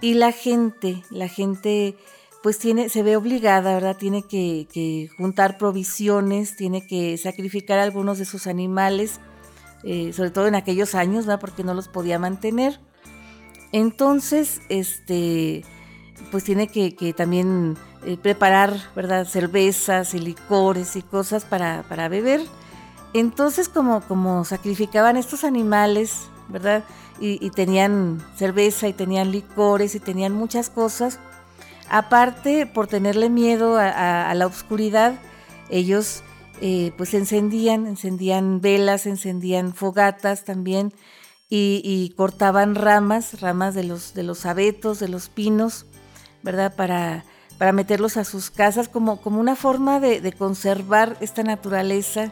y 0.01 0.15
la 0.15 0.31
gente, 0.31 1.03
la 1.09 1.27
gente 1.27 1.97
pues 2.41 2.59
tiene, 2.59 2.89
se 2.89 3.03
ve 3.03 3.15
obligada, 3.15 3.73
¿verdad? 3.73 3.95
Tiene 3.97 4.23
que, 4.23 5.09
juntar 5.17 5.57
provisiones, 5.57 6.57
tiene 6.57 6.85
que 6.85 7.17
sacrificar 7.17 7.79
algunos 7.79 8.17
de 8.17 8.25
sus 8.25 8.47
animales, 8.47 9.21
eh, 9.83 10.11
sobre 10.11 10.31
todo 10.31 10.47
en 10.47 10.55
aquellos 10.55 10.93
años, 10.93 11.25
¿verdad? 11.25 11.39
Porque 11.39 11.63
no 11.63 11.73
los 11.73 11.87
podía 11.87 12.19
mantener. 12.19 12.81
Entonces, 13.71 14.61
este, 14.67 15.63
pues 16.31 16.43
tiene 16.43 16.67
que, 16.67 17.13
también 17.15 17.77
eh, 18.05 18.17
preparar, 18.17 18.75
¿verdad? 18.95 19.25
Cervezas 19.25 20.13
y 20.13 20.19
licores 20.19 20.95
y 20.95 21.01
cosas 21.01 21.45
para, 21.45 21.83
para 21.89 22.09
beber. 22.09 22.41
Entonces, 23.13 23.69
como, 23.69 24.01
como 24.01 24.43
sacrificaban 24.45 25.17
estos 25.17 25.43
animales, 25.43 26.27
¿verdad? 26.49 26.83
y, 27.19 27.49
tenían 27.51 28.21
cerveza 28.35 28.87
y 28.87 28.93
tenían 28.93 29.31
licores 29.31 29.95
y 29.95 29.99
tenían 29.99 30.33
muchas 30.33 30.69
cosas. 30.69 31.19
Aparte, 31.89 32.65
por 32.65 32.87
tenerle 32.87 33.29
miedo 33.29 33.77
a, 33.77 34.33
la 34.33 34.47
oscuridad, 34.47 35.13
ellos 35.69 36.23
eh, 36.61 36.91
pues 36.97 37.13
encendían, 37.13 37.87
encendían 37.87 38.61
velas, 38.61 39.05
encendían 39.05 39.73
fogatas 39.73 40.43
también 40.43 40.93
y, 41.49 42.13
cortaban 42.17 42.73
ramas, 42.73 43.39
ramas 43.41 43.75
de 43.75 43.83
los, 43.83 44.13
de 44.15 44.23
los 44.23 44.45
abetos, 44.45 44.99
de 44.99 45.07
los 45.07 45.29
pinos, 45.29 45.85
¿verdad? 46.43 46.75
Para, 46.75 47.25
para 47.57 47.71
meterlos 47.71 48.17
a 48.17 48.23
sus 48.23 48.51
casas 48.51 48.89
como, 48.89 49.21
como 49.21 49.39
una 49.39 49.55
forma 49.55 49.99
de, 49.99 50.33
conservar 50.33 51.17
esta 51.21 51.43
naturaleza 51.43 52.31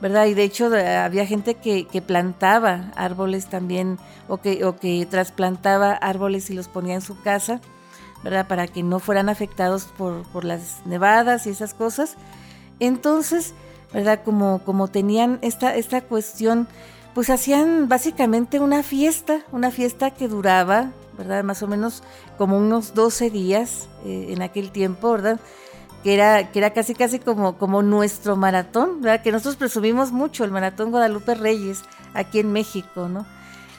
¿verdad? 0.00 0.26
Y 0.26 0.34
de 0.34 0.42
hecho 0.42 0.66
había 0.66 1.24
gente 1.26 1.54
que, 1.54 2.02
plantaba 2.04 2.90
árboles 2.96 3.46
también 3.46 3.98
o 4.28 4.38
que, 4.38 4.64
o 4.64 4.74
que 4.74 5.06
trasplantaba 5.06 5.92
árboles 5.92 6.50
y 6.50 6.54
los 6.54 6.66
ponía 6.66 6.96
en 6.96 7.02
su 7.02 7.20
casa, 7.22 7.60
¿verdad? 8.24 8.48
Para 8.48 8.66
que 8.66 8.82
no 8.82 8.98
fueran 8.98 9.28
afectados 9.28 9.84
por, 9.96 10.44
las 10.44 10.84
nevadas 10.86 11.46
y 11.46 11.50
esas 11.50 11.72
cosas. 11.72 12.16
Entonces, 12.80 13.54
¿verdad? 13.92 14.22
Como, 14.24 14.64
como 14.64 14.88
tenían 14.88 15.38
esta, 15.40 15.76
esta 15.76 16.00
cuestión, 16.00 16.66
pues 17.14 17.30
hacían 17.30 17.88
básicamente 17.88 18.58
una 18.58 18.82
fiesta, 18.82 19.42
una 19.52 19.70
fiesta 19.70 20.10
que 20.10 20.26
duraba, 20.26 20.90
¿verdad? 21.16 21.44
Más 21.44 21.62
o 21.62 21.68
menos 21.68 22.02
como 22.38 22.58
unos 22.58 22.94
12 22.94 23.30
días 23.30 23.88
eh, 24.04 24.28
en 24.30 24.42
aquel 24.42 24.70
tiempo, 24.70 25.12
¿verdad? 25.12 25.40
que 26.02 26.14
era, 26.14 26.50
que 26.50 26.58
era 26.58 26.72
casi 26.72 26.94
casi 26.94 27.18
como, 27.18 27.56
como 27.58 27.82
nuestro 27.82 28.36
maratón, 28.36 29.00
¿verdad? 29.00 29.22
Que 29.22 29.30
nosotros 29.30 29.56
presumimos 29.56 30.10
mucho 30.10 30.44
el 30.44 30.50
maratón 30.50 30.90
Guadalupe 30.90 31.34
Reyes 31.34 31.82
aquí 32.12 32.40
en 32.40 32.52
México, 32.52 33.08
¿no? 33.08 33.24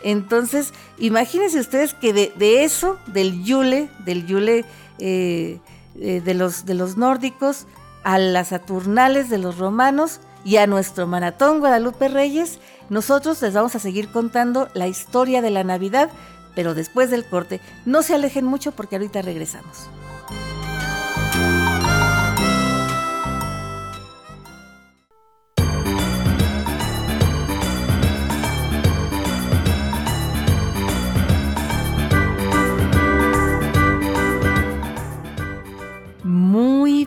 Entonces, 0.04 0.74
imagínense 0.98 1.60
ustedes 1.60 1.94
que 1.94 2.14
de, 2.14 2.64
eso, 2.64 2.98
del 3.08 3.44
Yule, 3.44 3.90
del 4.06 4.26
Yule 4.26 4.66
eh, 5.00 5.60
eh, 6.00 6.22
de, 6.22 6.34
los, 6.34 6.66
de 6.66 6.74
los 6.74 6.98
nórdicos, 6.98 7.68
a 8.04 8.18
las 8.18 8.50
Saturnales 8.50 9.30
de 9.30 9.38
los 9.38 9.58
romanos 9.58 10.20
y 10.44 10.58
a 10.58 10.68
nuestro 10.68 11.08
maratón 11.08 11.60
Guadalupe 11.60 12.10
Reyes, 12.10 12.60
nosotros 12.90 13.42
les 13.42 13.54
vamos 13.54 13.76
a 13.76 13.80
seguir 13.80 14.10
contando 14.10 14.68
la 14.74 14.88
historia 14.88 15.42
de 15.42 15.50
la 15.50 15.64
Navidad, 15.64 16.10
pero 16.56 16.74
después 16.74 17.10
del 17.10 17.26
corte. 17.26 17.60
No 17.86 18.04
se 18.04 18.16
alejen 18.16 18.46
mucho 18.46 18.72
porque 18.72 18.96
ahorita 18.96 19.22
regresamos. 19.22 19.90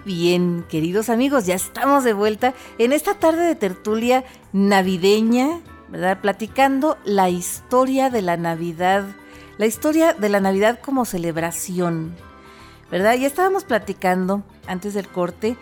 bien, 0.07 0.65
queridos 0.69 1.11
amigos, 1.11 1.47
ya 1.47 1.55
estamos 1.55 2.05
de 2.05 2.12
vuelta 2.12 2.55
en 2.79 2.93
esta 2.93 3.15
tarde 3.15 3.45
de 3.45 3.55
tertulia 3.57 4.25
navideña, 4.53 5.61
¿verdad? 5.88 6.21
Platicando 6.21 6.97
la 7.05 7.29
historia 7.29 8.09
de 8.09 8.23
la 8.23 8.37
Navidad, 8.37 9.05
la 9.59 9.67
historia 9.67 10.13
de 10.13 10.29
la 10.29 10.41
Navidad 10.41 10.81
como 10.81 11.05
celebración, 11.05 12.15
¿verdad? 12.91 13.15
Ya 13.15 13.27
estábamos 13.27 13.65
platicando 13.65 14.43
antes 14.67 14.95
del 14.95 15.09
corte 15.09 15.57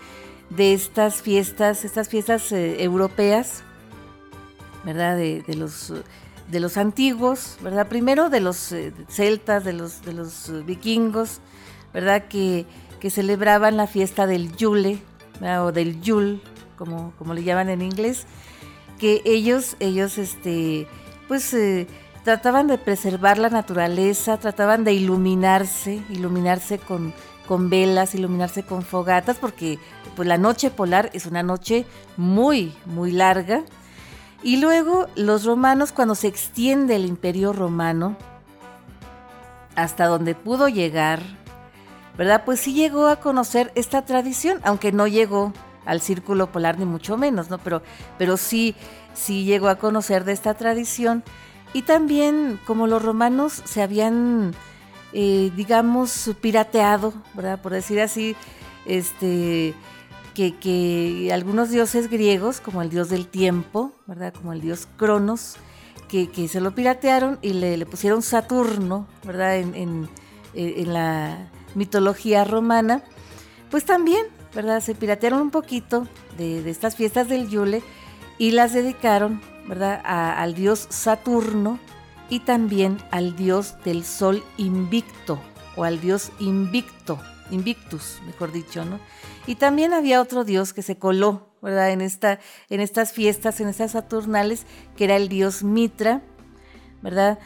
de 0.50 0.74
estas 0.74 1.22
fiestas, 1.22 1.84
estas 1.84 2.08
fiestas 2.08 2.52
eh, 2.52 2.82
europeas, 2.82 3.62
¿verdad? 4.84 5.16
De, 5.16 5.42
los 5.56 5.92
de 6.50 6.60
los 6.60 6.76
antiguos, 6.76 7.56
¿verdad? 7.62 7.88
Primero 7.88 8.28
de 8.28 8.40
los 8.40 8.72
eh, 8.72 8.92
celtas, 9.08 9.64
de 9.64 9.72
los, 9.72 10.02
de 10.02 10.12
los 10.12 10.52
vikingos, 10.66 11.40
¿verdad? 11.92 12.28
Que 12.28 12.66
celebraban 13.10 13.76
la 13.76 13.86
fiesta 13.86 14.26
del 14.26 14.56
Yule, 14.56 14.98
o 15.42 15.72
del 15.72 16.00
Yul, 16.00 16.40
como, 16.76 17.12
como 17.18 17.34
le 17.34 17.44
llaman 17.44 17.68
en 17.68 17.82
inglés, 17.82 18.26
que 18.98 19.22
ellos, 19.24 19.76
ellos, 19.80 20.18
este, 20.18 20.86
pues, 21.28 21.52
eh, 21.54 21.86
trataban 22.24 22.66
de 22.66 22.78
preservar 22.78 23.38
la 23.38 23.50
naturaleza, 23.50 24.38
trataban 24.38 24.82
de 24.82 24.94
iluminarse, 24.94 26.02
iluminarse 26.08 26.78
con, 26.78 27.12
con 27.46 27.68
velas, 27.68 28.14
iluminarse 28.14 28.64
con 28.64 28.82
fogatas, 28.82 29.36
porque 29.36 29.78
pues, 30.16 30.26
la 30.26 30.38
noche 30.38 30.70
polar 30.70 31.10
es 31.12 31.26
una 31.26 31.42
noche 31.42 31.84
muy, 32.16 32.74
muy 32.86 33.12
larga. 33.12 33.62
Y 34.42 34.56
luego 34.56 35.06
los 35.14 35.44
romanos, 35.44 35.92
cuando 35.92 36.14
se 36.14 36.28
extiende 36.28 36.96
el 36.96 37.04
imperio 37.04 37.52
romano, 37.52 38.16
hasta 39.76 40.06
donde 40.06 40.34
pudo 40.34 40.68
llegar, 40.68 41.20
¿verdad? 42.16 42.44
Pues 42.44 42.60
sí 42.60 42.72
llegó 42.72 43.08
a 43.08 43.16
conocer 43.16 43.70
esta 43.74 44.04
tradición, 44.04 44.60
aunque 44.62 44.92
no 44.92 45.06
llegó 45.06 45.52
al 45.84 46.00
círculo 46.00 46.50
polar 46.50 46.78
ni 46.78 46.86
mucho 46.86 47.18
menos, 47.18 47.50
¿no? 47.50 47.58
Pero, 47.58 47.82
pero 48.16 48.38
sí, 48.38 48.74
sí 49.12 49.44
llegó 49.44 49.68
a 49.68 49.76
conocer 49.76 50.24
de 50.24 50.32
esta 50.32 50.54
tradición. 50.54 51.22
Y 51.74 51.82
también 51.82 52.58
como 52.66 52.86
los 52.86 53.02
romanos 53.02 53.60
se 53.64 53.82
habían, 53.82 54.54
eh, 55.12 55.52
digamos, 55.54 56.30
pirateado, 56.40 57.12
¿verdad? 57.34 57.60
Por 57.60 57.72
decir 57.72 58.00
así, 58.00 58.34
este, 58.86 59.74
que, 60.34 61.30
algunos 61.34 61.68
dioses 61.68 62.08
griegos, 62.08 62.60
como 62.60 62.80
el 62.80 62.88
dios 62.88 63.10
del 63.10 63.26
tiempo, 63.26 63.92
¿verdad? 64.06 64.32
Como 64.32 64.54
el 64.54 64.62
dios 64.62 64.88
Cronos, 64.96 65.56
que, 66.08 66.48
se 66.48 66.60
lo 66.60 66.74
piratearon 66.74 67.38
y 67.42 67.54
le, 67.54 67.84
pusieron 67.84 68.22
Saturno, 68.22 69.06
¿verdad? 69.24 69.58
En, 69.58 69.74
en, 69.74 70.08
en 70.54 70.92
la 70.92 71.50
mitología 71.74 72.44
romana, 72.44 73.02
pues 73.70 73.84
también, 73.84 74.26
¿verdad? 74.54 74.80
Se 74.80 74.94
piratearon 74.94 75.40
un 75.40 75.50
poquito 75.50 76.06
de, 76.38 76.68
estas 76.70 76.96
fiestas 76.96 77.28
del 77.28 77.48
Yule 77.48 77.82
y 78.38 78.52
las 78.52 78.72
dedicaron, 78.72 79.40
¿verdad? 79.66 80.00
al 80.04 80.54
dios 80.54 80.86
Saturno 80.90 81.78
y 82.28 82.40
también 82.40 82.98
al 83.10 83.36
dios 83.36 83.76
del 83.84 84.04
sol 84.04 84.42
invicto 84.56 85.38
o 85.76 85.84
al 85.84 86.00
dios 86.00 86.32
invicto, 86.38 87.18
invictus, 87.50 88.20
mejor 88.26 88.52
dicho, 88.52 88.84
¿no? 88.84 89.00
Y 89.46 89.56
también 89.56 89.92
había 89.92 90.20
otro 90.20 90.44
dios 90.44 90.72
que 90.72 90.82
se 90.82 90.96
coló, 90.96 91.48
¿verdad? 91.60 91.90
En, 91.90 92.00
esta, 92.00 92.38
en 92.70 92.80
estas 92.80 93.12
fiestas, 93.12 93.60
en 93.60 93.68
estas 93.68 93.92
saturnales, 93.92 94.66
que 94.96 95.04
era 95.04 95.16
el 95.16 95.28
dios 95.28 95.62
Mitra, 95.62 96.22
¿verdad? 97.02 97.38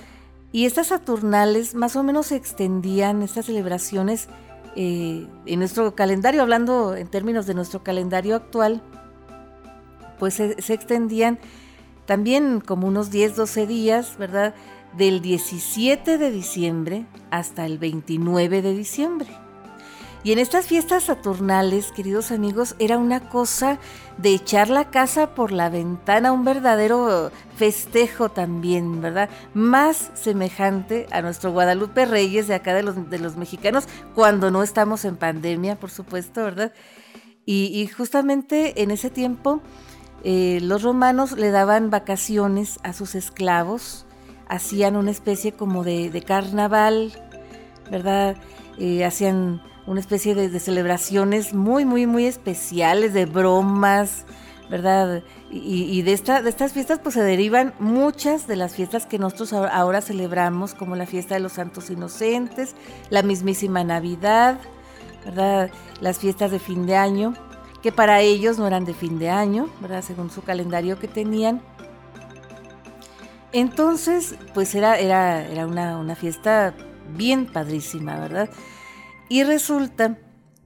Y 0.53 0.67
estas 0.67 0.89
saturnales 0.89 1.75
más 1.75 1.97
o 1.97 2.03
menos 2.03 2.27
se 2.27 2.37
extendían, 2.37 3.23
estas 3.23 3.47
celebraciones, 3.47 4.29
eh, 4.77 5.27
en 5.47 5.59
nuestro 5.59 5.95
calendario, 5.95 6.43
hablando 6.43 6.95
en 6.95 7.09
términos 7.09 7.47
de 7.47 7.55
nuestro 7.55 7.83
calendario 7.83 8.37
actual, 8.37 8.83
pues 10.19 10.35
se, 10.35 10.61
se 10.63 10.75
extendían 10.75 11.39
también 12.09 12.63
como 12.63 12.87
unos 12.87 13.11
10, 13.11 13.37
12 13.37 13.67
días, 13.67 14.17
¿verdad? 14.17 14.55
Del 14.97 15.21
17 15.21 16.17
de 16.17 16.31
diciembre 16.31 17.05
hasta 17.31 17.67
el 17.67 17.77
29 17.77 18.63
de 18.63 18.75
diciembre. 18.75 19.29
Y 20.25 20.33
en 20.33 20.39
estas 20.39 20.67
fiestas 20.67 21.05
saturnales, 21.05 21.93
queridos 21.93 22.31
amigos, 22.31 22.77
era 22.79 22.97
una 22.97 23.29
cosa 23.29 23.79
de 24.17 24.31
echar 24.31 24.71
la 24.71 24.89
casa 24.91 25.35
por 25.35 25.53
la 25.53 25.69
ventana, 25.69 26.33
un 26.33 26.47
verdadero 26.47 27.31
festejo 27.57 28.31
también, 28.31 29.03
¿verdad? 29.03 29.29
Más 29.53 30.11
semejante 30.15 31.07
a 31.11 31.21
nuestro 31.21 31.53
Guadalupe 31.53 32.07
Reyes 32.07 32.49
de 32.49 32.55
acá 32.55 32.73
de 32.73 32.85
los, 32.85 33.11
de 33.11 33.19
los 33.19 33.37
mexicanos, 33.37 33.85
cuando 34.15 34.51
no 34.51 34.63
estamos 34.63 35.05
en 35.05 35.17
pandemia, 35.17 35.77
por 35.77 35.91
supuesto, 35.91 36.43
¿verdad? 36.43 36.73
Y, 37.51 37.87
justamente 37.87 38.83
en 38.83 38.91
ese 38.91 39.09
tiempo 39.09 39.63
eh, 40.25 40.59
los 40.63 40.83
romanos 40.83 41.33
le 41.33 41.51
daban 41.51 41.91
vacaciones 41.91 42.79
a 42.83 42.93
sus 42.93 43.15
esclavos, 43.15 44.07
hacían 44.49 44.97
una 44.97 45.11
especie 45.11 45.53
como 45.53 45.85
de, 45.85 46.23
carnaval, 46.27 47.13
¿verdad? 47.91 48.37
Eh, 48.79 49.05
hacían 49.05 49.63
una 49.87 50.01
especie 50.01 50.35
de, 50.35 50.61
celebraciones 50.61 51.55
muy, 51.55 51.85
muy, 51.85 52.07
muy 52.07 52.27
especiales, 52.27 53.15
de 53.15 53.27
bromas, 53.27 54.25
¿verdad? 54.69 55.23
Y, 55.51 56.03
de, 56.03 56.13
esta, 56.13 56.43
de 56.43 56.51
estas 56.51 56.75
fiestas 56.75 56.99
pues 57.03 57.15
se 57.15 57.23
derivan 57.23 57.73
muchas 57.79 58.47
de 58.47 58.57
las 58.57 58.75
fiestas 58.75 59.07
que 59.07 59.19
nosotros 59.19 59.55
ahora 59.55 60.03
celebramos, 60.03 60.75
como 60.75 60.95
la 60.95 61.07
fiesta 61.07 61.35
de 61.35 61.41
los 61.41 61.53
santos 61.53 61.89
inocentes, 61.89 62.75
la 63.09 63.23
mismísima 63.23 63.83
Navidad, 63.83 64.59
¿verdad? 65.25 65.71
Las 66.01 66.19
fiestas 66.19 66.51
de 66.51 66.59
fin 66.59 66.85
de 66.85 66.97
año, 66.97 67.33
que 67.83 67.93
para 67.93 68.21
ellos 68.21 68.59
no 68.59 68.67
eran 68.67 68.85
de 68.85 68.95
fin 68.95 69.19
de 69.19 69.31
año, 69.31 69.69
¿verdad? 69.81 70.03
Según 70.03 70.31
su 70.31 70.43
calendario 70.43 70.99
que 70.99 71.09
tenían. 71.09 71.63
Entonces, 73.53 74.35
pues 74.55 74.75
era, 74.75 74.99
era, 74.99 75.47
era 75.47 75.67
una, 75.67 75.99
una 75.99 76.15
fiesta 76.15 76.75
bien 77.17 77.47
padrísima, 77.47 78.19
¿verdad? 78.19 78.51
Y 79.29 79.45
resulta 79.45 80.19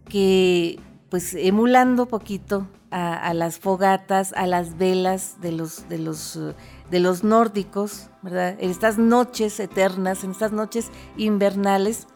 que, 0.09 0.81
pues 1.11 1.35
emulando 1.35 2.07
poquito 2.07 2.69
a, 2.92 3.33
las 3.33 3.59
fogatas, 3.59 4.35
a 4.35 4.47
las 4.47 4.76
velas 4.76 5.40
de 5.40 5.52
los, 5.52 5.88
de 5.88 5.99
los, 5.99 6.38
de 6.90 7.00
los 7.00 7.25
nórdicos, 7.25 8.11
¿verdad? 8.21 8.57
En 8.61 8.71
estas 8.71 8.99
noches 8.99 9.59
eternas, 9.61 10.25
en 10.25 10.33
estas 10.33 10.52
noches 10.52 10.90
invernales, 11.16 12.07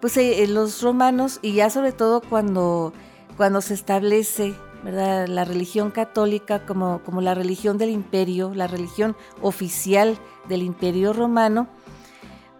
pues 0.00 0.16
eh, 0.16 0.42
eh, 0.42 0.48
los 0.48 0.82
romanos, 0.82 1.40
y 1.42 1.52
ya 1.52 1.68
sobre 1.68 1.92
todo 1.92 2.22
cuando, 2.22 2.94
cuando 3.38 3.60
se 3.60 3.72
establece 3.72 4.54
la 4.84 5.44
religión 5.44 5.92
católica 5.92 6.66
como, 6.66 7.00
la 7.20 7.34
religión 7.34 7.78
del 7.78 7.90
imperio, 7.90 8.52
la 8.52 8.66
religión 8.66 9.16
oficial 9.40 10.18
del 10.48 10.62
imperio 10.62 11.12
romano, 11.12 11.68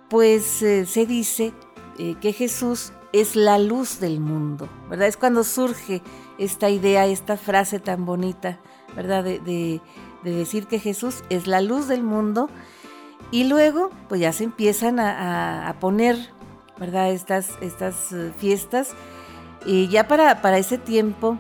pues 0.09 0.63
eh, 0.63 0.87
se 0.87 1.05
dice 1.05 1.53
que 2.21 2.33
Jesús 2.33 2.93
es 3.13 3.35
la 3.35 3.59
luz 3.59 3.99
del 3.99 4.21
mundo. 4.21 4.69
Es 5.01 5.17
cuando 5.17 5.43
surge 5.43 6.01
esta 6.39 6.71
idea, 6.71 7.07
esta 7.07 7.37
frase 7.37 7.81
tan 7.81 8.07
bonita. 8.07 8.61
De, 8.95 9.81
decir 10.23 10.67
que 10.67 10.79
Jesús 10.79 11.25
es 11.29 11.47
la 11.47 11.61
luz 11.61 11.89
del 11.89 12.03
mundo 12.03 12.49
y 13.31 13.45
luego 13.45 13.91
pues 14.09 14.21
ya 14.21 14.33
se 14.33 14.45
empiezan 14.45 15.01
a, 15.01 15.75
poner, 15.81 16.17
estas 16.81 18.13
eh, 18.13 18.33
fiestas 18.39 18.95
y 19.69 19.89
ya 19.89 20.09
para, 20.09 20.41
para 20.41 20.57
ese 20.57 20.79
tiempo, 20.79 21.37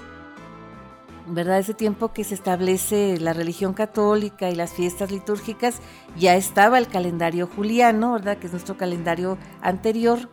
¿verdad? 1.26 1.60
Ese 1.60 1.72
tiempo 1.72 2.12
que 2.12 2.24
se 2.24 2.34
establece 2.34 3.18
la 3.18 3.32
religión 3.32 3.72
católica 3.72 4.50
y 4.50 4.54
las 4.54 4.74
fiestas 4.74 5.10
litúrgicas, 5.10 5.80
ya 6.14 6.36
estaba 6.36 6.76
el 6.76 6.88
calendario 6.88 7.46
juliano, 7.46 8.12
¿verdad? 8.12 8.36
Que 8.36 8.46
es 8.46 8.52
nuestro 8.52 8.76
calendario 8.76 9.38
anterior 9.62 10.28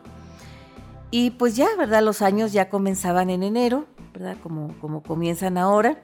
y 1.10 1.30
pues 1.30 1.56
ya, 1.56 1.68
¿verdad? 1.78 2.02
Los 2.02 2.20
años 2.20 2.52
ya 2.52 2.68
comenzaban 2.68 3.30
en 3.30 3.42
enero, 3.42 3.86
¿verdad? 4.12 4.36
Como, 4.42 4.74
como 4.78 5.02
comienzan 5.02 5.56
ahora. 5.56 6.02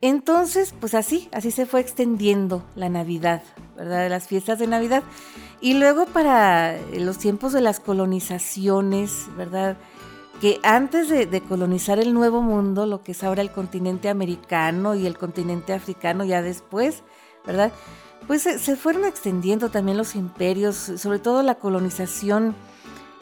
Entonces, 0.00 0.74
pues 0.80 0.94
así, 0.94 1.28
así 1.32 1.50
se 1.50 1.66
fue 1.66 1.80
extendiendo 1.80 2.64
la 2.74 2.88
Navidad, 2.88 3.42
¿verdad? 3.76 4.08
Las 4.08 4.28
fiestas 4.28 4.58
de 4.58 4.66
Navidad. 4.66 5.02
Y 5.60 5.74
luego 5.74 6.06
para 6.06 6.78
los 6.96 7.18
tiempos 7.18 7.52
de 7.52 7.60
las 7.60 7.80
colonizaciones, 7.80 9.26
¿verdad? 9.36 9.76
Que 10.42 10.58
antes 10.64 11.08
de, 11.08 11.40
colonizar 11.40 12.00
el 12.00 12.14
Nuevo 12.14 12.42
Mundo, 12.42 12.84
lo 12.84 13.04
que 13.04 13.12
es 13.12 13.22
ahora 13.22 13.42
el 13.42 13.52
continente 13.52 14.08
americano 14.08 14.96
y 14.96 15.06
el 15.06 15.16
continente 15.16 15.72
africano 15.72 16.24
ya 16.24 16.42
después, 16.42 17.04
¿verdad? 17.46 17.70
Pues 18.26 18.42
se, 18.42 18.74
fueron 18.74 19.04
extendiendo 19.04 19.68
también 19.68 19.96
los 19.96 20.16
imperios, 20.16 20.74
sobre 20.96 21.20
todo 21.20 21.44
la 21.44 21.54
colonización 21.54 22.56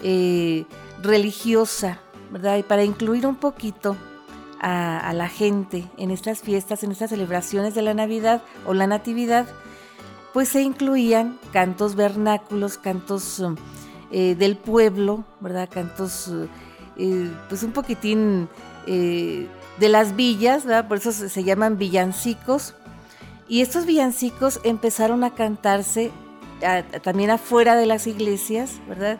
eh, 0.02 0.64
religiosa, 1.02 2.00
¿verdad? 2.30 2.56
Y 2.56 2.62
para 2.62 2.84
incluir 2.84 3.26
un 3.26 3.36
poquito 3.36 3.98
a, 4.58 5.12
la 5.12 5.28
gente 5.28 5.90
en 5.98 6.10
estas 6.10 6.40
fiestas, 6.40 6.84
en 6.84 6.90
estas 6.90 7.10
celebraciones 7.10 7.74
de 7.74 7.82
la 7.82 7.92
Navidad 7.92 8.42
o 8.64 8.72
la 8.72 8.86
Natividad, 8.86 9.46
pues 10.32 10.48
se 10.48 10.62
incluían 10.62 11.38
cantos 11.52 11.96
vernáculos, 11.96 12.78
cantos 12.78 13.44
eh, 14.10 14.36
del 14.36 14.56
pueblo, 14.56 15.26
¿verdad? 15.40 15.68
Cantos, 15.70 16.28
eh, 16.28 16.48
pues 17.48 17.62
un 17.62 17.72
poquitín 17.72 18.48
eh, 18.86 19.46
de 19.78 19.88
las 19.88 20.16
villas, 20.16 20.64
¿verdad? 20.64 20.88
Por 20.88 20.98
eso 20.98 21.12
se, 21.12 21.44
llaman 21.44 21.78
villancicos. 21.78 22.74
Y 23.48 23.62
estos 23.62 23.86
villancicos 23.86 24.60
empezaron 24.64 25.24
a 25.24 25.34
cantarse 25.34 26.10
también 27.02 27.30
afuera 27.30 27.74
de 27.74 27.86
las 27.86 28.06
iglesias, 28.06 28.80
¿verdad? 28.86 29.18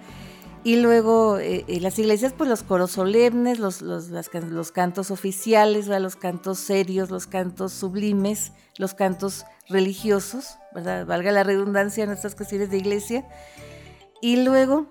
Y 0.63 0.77
luego 0.77 1.39
eh, 1.39 1.65
eh, 1.69 1.81
las 1.81 1.99
iglesias, 1.99 2.35
pues 2.37 2.51
los 2.51 2.63
coros 2.63 2.91
solemnes, 2.91 3.59
los, 3.59 3.81
los, 3.81 4.11
los 4.11 4.73
cantos 4.73 5.11
oficiales, 5.11 5.87
los 5.87 6.17
cantos 6.17 6.59
serios, 6.59 7.11
los 7.11 7.27
cantos 7.27 7.73
sublimes, 7.73 8.53
los 8.77 8.93
cantos 8.93 9.47
religiosos, 9.69 10.59
¿verdad? 10.75 11.07
valga 11.07 11.33
la 11.33 11.45
redundancia 11.45 12.05
en 12.05 12.11
estas 12.11 12.35
cuestiones 12.35 12.71
de 12.71 12.77
iglesia. 12.77 13.27
Y 14.21 14.45
luego, 14.45 14.87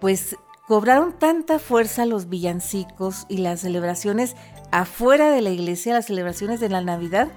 pues 0.00 0.36
cobraron 0.66 1.12
tanta 1.12 1.58
fuerza 1.58 2.06
los 2.06 2.28
villancicos 2.28 3.26
y 3.28 3.38
las 3.38 3.60
celebraciones 3.60 4.36
afuera 4.70 5.30
de 5.30 5.42
la 5.42 5.50
iglesia, 5.50 5.94
las 5.94 6.06
celebraciones 6.06 6.60
de 6.60 6.68
la 6.68 6.80
Navidad, 6.80 7.28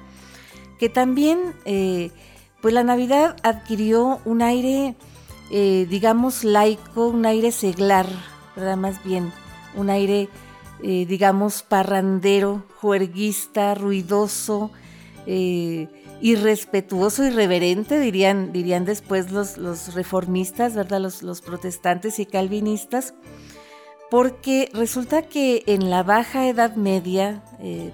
que 0.80 0.90
también, 0.90 1.54
eh, 1.66 2.12
pues 2.62 2.74
la 2.74 2.84
Navidad 2.84 3.36
adquirió 3.44 4.20
un 4.26 4.42
aire 4.42 4.96
eh, 5.50 5.88
digamos, 5.90 6.44
laico, 6.44 7.08
un 7.08 7.26
aire 7.26 7.52
seglar, 7.54 8.06
¿verdad? 8.56 8.76
Más 8.76 9.02
bien, 9.04 9.32
un 9.76 9.90
aire, 9.90 10.28
eh, 10.84 11.06
digamos, 11.08 11.64
parrandero, 11.64 12.66
juerguista, 12.82 13.74
ruidoso, 13.74 14.72
irrespetuoso, 16.22 17.24
irreverente, 17.24 18.00
dirían, 18.00 18.52
dirían 18.52 18.86
después 18.86 19.32
los, 19.32 19.58
los 19.58 19.94
reformistas, 19.94 20.76
¿verdad? 20.76 21.00
Los, 21.00 21.24
los, 21.24 21.42
protestantes 21.42 22.20
y 22.20 22.26
calvinistas, 22.26 23.14
porque 24.10 24.70
resulta 24.74 25.24
que 25.24 25.64
en 25.68 25.90
la 25.90 26.04
baja 26.04 26.48
Edad 26.48 26.76
Media, 26.76 27.44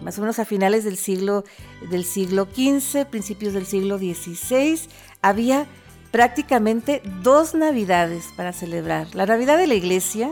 más 0.02 0.18
o 0.18 0.22
menos 0.22 0.40
a 0.40 0.46
finales 0.46 0.84
del 0.84 0.98
siglo, 0.98 1.44
del 1.90 2.06
siglo 2.06 2.46
XV, 2.46 3.06
principios 3.06 3.54
del 3.54 3.66
siglo 3.66 3.98
XVI, 3.98 4.80
había 5.22 5.66
prácticamente 6.14 7.02
dos 7.24 7.56
navidades 7.56 8.26
para 8.38 8.54
celebrar. 8.54 9.08
La 9.16 9.26
Navidad 9.26 9.58
de 9.58 9.66
la 9.66 9.74
iglesia 9.74 10.32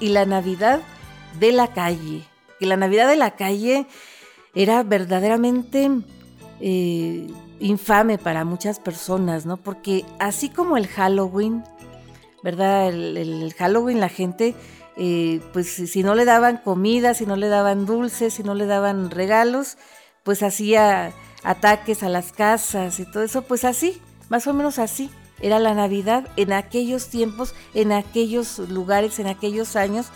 y 0.00 0.08
la 0.08 0.24
Navidad 0.24 0.80
de 1.38 1.52
la 1.52 1.74
calle. 1.74 2.24
Que 2.58 2.66
la 2.66 2.78
Navidad 2.78 3.06
de 3.08 3.16
la 3.16 3.32
calle 3.32 3.86
era 4.54 4.82
verdaderamente 4.82 5.90
eh, 6.60 7.26
infame 7.60 8.18
para 8.18 8.44
muchas 8.44 8.78
personas, 8.78 9.46
¿no? 9.46 9.56
Porque 9.56 10.04
así 10.18 10.48
como 10.48 10.76
el 10.76 10.86
Halloween, 10.86 11.64
¿verdad? 12.42 12.88
El, 12.88 13.54
Halloween 13.56 14.00
la 14.00 14.08
gente, 14.08 14.54
eh, 14.96 15.40
pues 15.52 15.68
si 15.68 16.02
no 16.02 16.14
le 16.14 16.24
daban 16.24 16.58
comida, 16.58 17.14
si 17.14 17.26
no 17.26 17.36
le 17.36 17.48
daban 17.48 17.86
dulces, 17.86 18.34
si 18.34 18.42
no 18.42 18.54
le 18.54 18.66
daban 18.66 19.10
regalos, 19.10 19.78
pues 20.22 20.42
hacía 20.42 21.12
ataques 21.42 22.02
a 22.02 22.08
las 22.08 22.32
casas 22.32 23.00
y 23.00 23.04
todo 23.04 23.22
eso, 23.22 23.42
pues 23.42 23.64
así, 23.64 24.00
Más 24.28 24.46
o 24.46 24.54
menos 24.54 24.78
así 24.78 25.10
era 25.40 25.58
la 25.58 25.74
Navidad 25.74 26.28
en 26.36 26.52
aquellos 26.52 27.08
tiempos, 27.08 27.54
en 27.74 27.92
aquellos 27.92 28.58
lugares, 28.58 29.18
en 29.18 29.26
aquellos 29.26 29.76
años. 29.76 30.06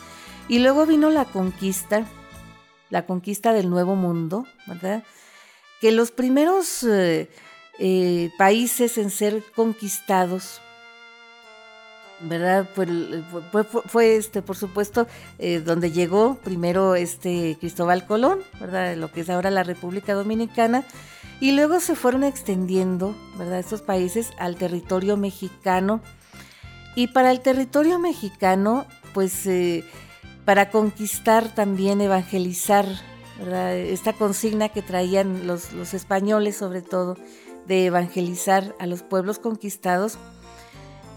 Y 0.49 0.61
luego 0.61 0.87
vino 0.87 1.11
la 1.11 1.25
conquista, 1.25 2.07
la 2.89 3.05
conquista 3.05 3.53
del 3.53 3.69
Nuevo 3.69 3.97
Mundo, 3.97 4.47
¿verdad? 4.67 5.03
Que 5.81 5.93
los 5.93 6.11
primeros 6.11 6.83
eh, 6.85 7.29
eh, 7.79 8.31
países 8.39 8.97
en 8.99 9.11
ser 9.11 9.43
conquistados, 9.55 10.61
¿verdad? 12.21 12.69
Fue, 13.87 14.17
este, 14.17 14.43
por 14.43 14.57
supuesto, 14.57 15.07
eh, 15.39 15.61
donde 15.61 15.93
llegó 15.93 16.37
primero 16.43 16.95
este 16.95 17.57
Cristóbal 17.61 18.07
Colón, 18.07 18.41
¿verdad? 18.59 18.97
Lo 18.97 19.13
que 19.13 19.21
es 19.21 19.31
ahora 19.31 19.51
la 19.51 19.63
República 19.63 20.15
Dominicana, 20.15 20.85
y 21.41 21.53
luego 21.53 21.81
se 21.81 21.95
fueron 21.95 22.25
extendiendo, 22.25 23.15
¿verdad? 23.37 23.59
Estos 23.59 23.83
países 23.83 24.31
al 24.39 24.57
territorio 24.57 25.17
mexicano. 25.19 26.01
Y 26.95 27.09
para 27.09 27.31
el 27.31 27.41
territorio 27.41 27.99
mexicano, 27.99 28.87
pues 29.13 29.47
eh, 29.47 29.85
para 30.47 30.71
conquistar 30.71 31.55
también, 31.55 32.01
evangelizar, 32.01 32.87
Esta 33.39 34.13
consigna 34.13 34.69
que 34.71 34.83
traían 34.83 35.47
los, 35.47 35.73
españoles 35.93 36.57
sobre 36.57 36.83
todo, 36.83 37.17
de 37.67 37.87
evangelizar 37.87 38.75
a 38.79 38.87
los 38.87 39.03
pueblos 39.03 39.39
conquistados, 39.39 40.19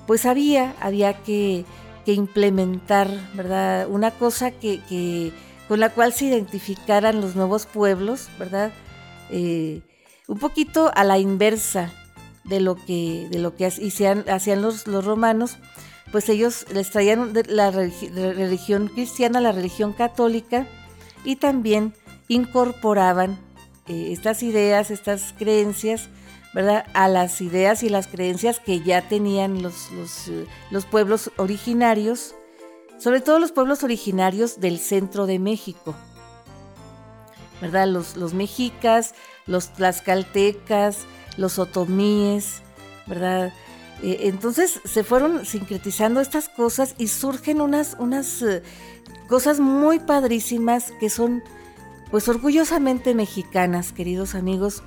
pues 0.08 0.26
había, 0.26 0.76
había 0.82 1.22
que, 1.24 1.66
implementar, 2.06 3.08
¿verdad? 3.36 3.88
Una 3.88 4.10
cosa 4.10 4.50
que, 4.50 5.32
con 5.68 5.80
la 5.80 5.92
cual 5.92 6.12
se 6.12 6.26
identificaran 6.26 7.22
los 7.22 7.36
nuevos 7.36 7.68
pueblos, 7.68 8.30
¿verdad? 8.40 8.72
Eh, 9.30 9.84
un 10.28 10.40
poquito 10.40 10.92
a 10.96 11.04
la 11.04 11.20
inversa 11.20 11.94
de 12.46 12.62
lo 12.62 12.76
que, 12.76 13.28
de 13.30 13.38
lo 13.38 13.56
que 13.56 13.68
hacían, 13.68 14.26
hacían 14.28 14.64
los 14.64 15.06
romanos, 15.06 15.60
pues 16.12 16.30
ellos 16.30 16.66
les 16.74 16.90
traían 16.92 17.34
la, 17.48 17.72
religión 17.72 18.88
cristiana, 18.88 19.42
la 19.42 19.52
religión 19.52 19.94
católica, 19.94 20.68
y 21.24 21.36
también 21.36 21.94
incorporaban 22.30 23.38
eh, 23.88 24.14
estas 24.14 24.44
ideas, 24.44 24.92
estas 24.92 25.34
creencias, 25.38 26.10
¿verdad? 26.54 26.86
A 26.94 27.10
las 27.10 27.42
ideas 27.42 27.84
y 27.84 27.90
las 27.90 28.08
creencias 28.08 28.60
que 28.60 28.82
ya 28.82 29.08
tenían 29.10 29.62
los, 29.62 29.90
eh, 30.30 30.46
los, 30.72 30.86
pueblos 30.86 31.32
originarios, 31.38 32.36
sobre 33.00 33.20
todo 33.20 33.40
los 33.40 33.52
pueblos 33.52 33.84
originarios 33.84 34.60
del 34.62 34.80
centro 34.80 35.26
de 35.26 35.40
México, 35.40 35.96
¿verdad? 37.62 37.88
Los, 37.88 38.16
los 38.16 38.34
mexicas, 38.34 39.16
los 39.48 39.74
tlaxcaltecas, 39.74 41.00
los 41.36 41.58
otomíes, 41.58 42.62
¿verdad? 43.08 43.52
Eh, 44.04 44.20
entonces 44.24 44.80
se 44.86 45.04
fueron 45.04 45.48
sincretizando 45.48 46.22
estas 46.22 46.48
cosas 46.48 46.94
y 47.00 47.08
surgen 47.08 47.60
unas, 47.60 47.96
unas 47.98 48.46
cosas 49.28 49.60
muy 49.60 50.00
padrísimas 50.00 50.94
que 51.00 51.10
son 51.10 51.42
pues 52.12 52.28
orgullosamente 52.28 53.14
mexicanas, 53.14 53.92
queridos 53.92 54.36
amigos. 54.36 54.84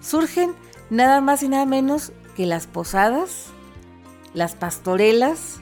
Surgen 0.00 0.52
nada 0.90 1.20
más 1.20 1.42
y 1.42 1.48
nada 1.48 1.66
menos 1.66 2.12
que 2.36 2.46
las 2.46 2.66
posadas, 2.66 3.46
las 4.34 4.54
pastorelas 4.54 5.60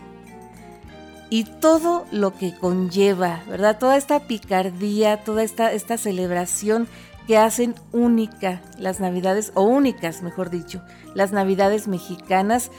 y 1.31 1.45
todo 1.45 2.07
lo 2.13 2.35
que 2.35 2.57
conlleva, 2.57 3.43
¿verdad? 3.49 3.79
Toda 3.79 3.97
esta 3.97 4.21
picardía, 4.21 5.25
toda 5.25 5.43
esta, 5.43 5.73
esta 5.73 5.99
celebración 5.99 6.87
que 7.27 7.39
hacen 7.39 7.75
única 7.93 8.63
las 8.79 9.01
navidades, 9.01 9.51
o 9.55 9.63
únicas, 9.63 10.23
mejor 10.23 10.51
dicho, 10.51 10.83
las 11.15 11.33
navidades 11.33 11.89
mexicanas, 11.89 12.71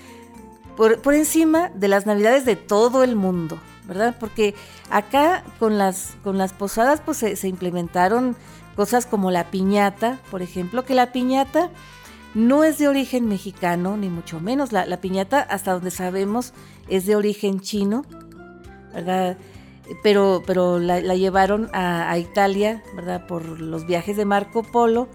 por, 0.77 1.01
por 1.01 1.15
encima 1.15 1.69
de 1.69 1.88
las 1.88 2.06
navidades 2.06 2.45
de 2.45 2.56
todo 2.56 3.03
el 3.03 3.15
mundo, 3.15 3.60
¿verdad? 3.88 4.15
Porque 4.19 4.54
acá 4.89 5.43
con 5.60 5.78
las, 5.78 6.17
con 6.23 6.38
las 6.38 6.54
posadas 6.54 7.02
pues 7.04 7.17
se, 7.17 7.47
implementaron 7.47 8.36
cosas 8.76 9.06
como 9.06 9.32
la 9.32 9.50
piñata, 9.50 10.19
por 10.30 10.41
ejemplo, 10.41 10.86
que 10.86 10.93
la 10.93 11.12
piñata 11.12 11.71
no 12.36 12.63
es 12.63 12.78
de 12.78 12.88
origen 12.88 13.28
mexicano, 13.28 13.97
ni 13.97 14.10
mucho 14.10 14.39
menos. 14.39 14.71
La, 14.71 15.02
piñata, 15.02 15.39
hasta 15.41 15.73
donde 15.73 15.89
sabemos, 15.89 16.54
es 16.88 17.06
de 17.06 17.15
origen 17.15 17.62
chino, 17.62 18.06
¿verdad? 18.93 19.38
Pero, 20.04 20.43
pero 20.45 20.78
la, 20.80 21.00
llevaron 21.00 21.69
a, 21.73 22.15
Italia, 22.17 22.84
¿verdad? 22.95 23.26
Por 23.26 23.60
los 23.60 23.88
viajes 23.88 24.17
de 24.17 24.26
Marco 24.26 24.62
Polo. 24.62 25.08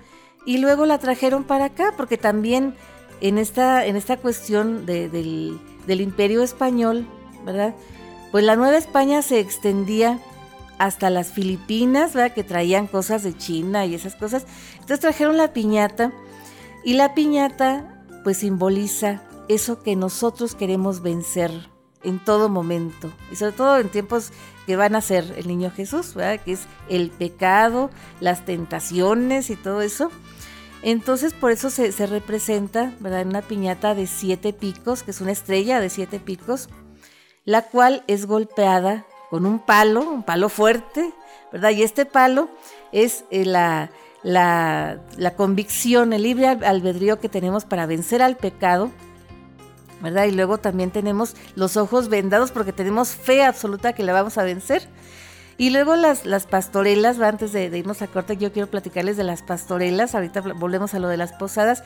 Y 0.45 0.59
luego 0.59 0.87
la 0.87 0.99
trajeron 0.99 1.45
para 1.45 1.67
acá, 1.67 1.95
porque 1.97 2.17
también 2.17 2.75
en 3.21 3.39
esta, 3.39 3.87
en 3.87 3.95
esta 3.95 4.17
cuestión 4.17 4.87
del, 4.87 5.61
del 5.87 6.01
imperio 6.01 6.43
español, 6.43 7.07
¿verdad? 7.45 7.75
Pues 8.33 8.45
la 8.45 8.57
Nueva 8.57 8.79
España 8.79 9.21
se 9.21 9.39
extendía 9.41 10.19
hasta 10.79 11.11
las 11.11 11.31
Filipinas, 11.31 12.15
¿verdad? 12.15 12.35
Que 12.35 12.43
traían 12.43 12.87
cosas 12.87 13.23
de 13.23 13.37
China 13.37 13.85
y 13.85 13.95
esas 13.95 14.17
cosas. 14.17 14.47
Entonces 14.73 15.01
trajeron 15.01 15.37
la 15.37 15.53
piñata 15.53 16.13
y 16.83 16.95
la 16.95 17.15
piñata 17.15 18.03
pues 18.25 18.39
simboliza 18.39 19.23
eso 19.49 19.83
que 19.83 19.97
nosotros 19.97 20.55
queremos 20.55 21.03
vencer 21.03 21.51
en 22.03 22.19
todo 22.19 22.49
momento 22.49 23.13
y 23.31 23.37
sobre 23.37 23.53
todo 23.53 23.79
en 23.79 23.91
tiempos 23.91 24.33
que 24.67 24.77
van 24.77 24.97
a 24.97 25.01
ser 25.01 25.35
el 25.37 25.47
niño 25.47 25.71
Jesús, 25.71 26.15
¿verdad? 26.15 26.43
que 26.43 26.53
es 26.53 26.61
el 26.89 27.11
pecado, 27.11 27.91
las 28.21 28.45
tentaciones 28.45 29.51
y 29.51 29.57
todo 29.57 29.83
eso. 29.83 30.11
Entonces 30.83 31.35
por 31.35 31.53
eso 31.53 31.71
se, 31.71 31.91
representa 32.07 32.95
¿verdad? 32.99 33.21
en 33.21 33.29
una 33.29 33.43
piñata 33.43 33.95
de 33.95 34.07
siete 34.07 34.53
picos, 34.53 35.03
que 35.03 35.11
es 35.11 35.21
una 35.21 35.33
estrella 35.33 35.81
de 35.81 35.91
siete 35.91 36.19
picos, 36.19 36.69
la 37.45 37.63
cual 37.63 38.05
es 38.07 38.27
golpeada 38.27 39.05
con 39.31 39.47
un 39.47 39.59
palo, 39.59 40.03
un 40.03 40.23
palo 40.23 40.49
fuerte, 40.49 41.13
¿verdad? 41.53 41.71
Y 41.71 41.83
este 41.83 42.07
palo 42.07 42.49
es 42.93 43.25
eh, 43.31 43.45
la, 43.45 43.91
la, 44.23 45.35
convicción, 45.37 46.13
el 46.13 46.23
libre 46.23 46.49
albedrío 46.49 47.19
que 47.19 47.29
tenemos 47.29 47.65
para 47.65 47.87
vencer 47.87 48.23
al 48.23 48.37
pecado, 48.37 48.91
¿verdad? 50.01 50.25
Y 50.25 50.33
luego 50.33 50.59
también 50.59 50.91
tenemos 50.91 51.35
los 51.55 51.77
ojos 51.77 52.09
vendados 52.09 52.51
porque 52.51 52.73
tenemos 52.73 53.11
fe 53.11 53.43
absoluta 53.43 53.93
que 53.93 54.03
la 54.03 54.13
vamos 54.13 54.39
a 54.39 54.45
vencer. 54.45 54.89
Y 55.59 55.71
luego 55.71 55.97
las, 55.97 56.25
las 56.25 56.47
pastorelas, 56.47 57.21
antes 57.21 57.53
de, 57.53 57.67
irnos 57.67 58.03
a 58.03 58.07
corte, 58.07 58.37
yo 58.37 58.53
quiero 58.53 58.69
platicarles 58.69 59.17
de 59.17 59.25
las 59.25 59.43
pastorelas, 59.43 60.15
ahorita 60.15 60.41
volvemos 60.57 60.95
a 60.95 60.99
lo 60.99 61.09
de 61.09 61.17
las 61.17 61.33
posadas, 61.33 61.85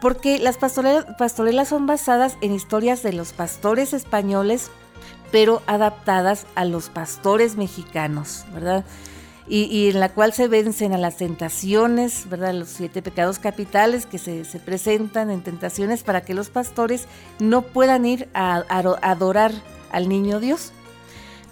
porque 0.00 0.38
las 0.38 0.56
pastorelas, 0.56 1.04
pastorelas 1.18 1.68
son 1.68 1.86
basadas 1.86 2.38
en 2.40 2.54
historias 2.54 3.02
de 3.02 3.12
los 3.12 3.32
pastores 3.32 3.92
españoles, 3.92 4.70
pero 5.30 5.62
adaptadas 5.66 6.46
a 6.54 6.64
los 6.64 6.88
pastores 6.88 7.56
mexicanos, 7.56 8.44
¿verdad? 8.52 8.84
y, 9.50 9.88
en 9.88 10.00
la 10.00 10.10
cual 10.10 10.32
se 10.32 10.48
vencen 10.48 10.92
a 10.92 10.98
las 10.98 11.16
tentaciones, 11.16 12.28
¿verdad? 12.28 12.52
Los 12.52 12.68
siete 12.68 13.02
pecados 13.02 13.38
capitales 13.38 14.04
que 14.06 14.18
se, 14.18 14.44
presentan 14.60 15.30
en 15.30 15.42
tentaciones 15.42 16.02
para 16.02 16.20
que 16.20 16.34
los 16.34 16.50
pastores 16.50 17.06
no 17.38 17.62
puedan 17.62 18.04
ir 18.04 18.28
a, 18.34 18.64
a 18.68 19.10
adorar 19.10 19.52
al 19.90 20.08
niño 20.08 20.40
Dios. 20.40 20.72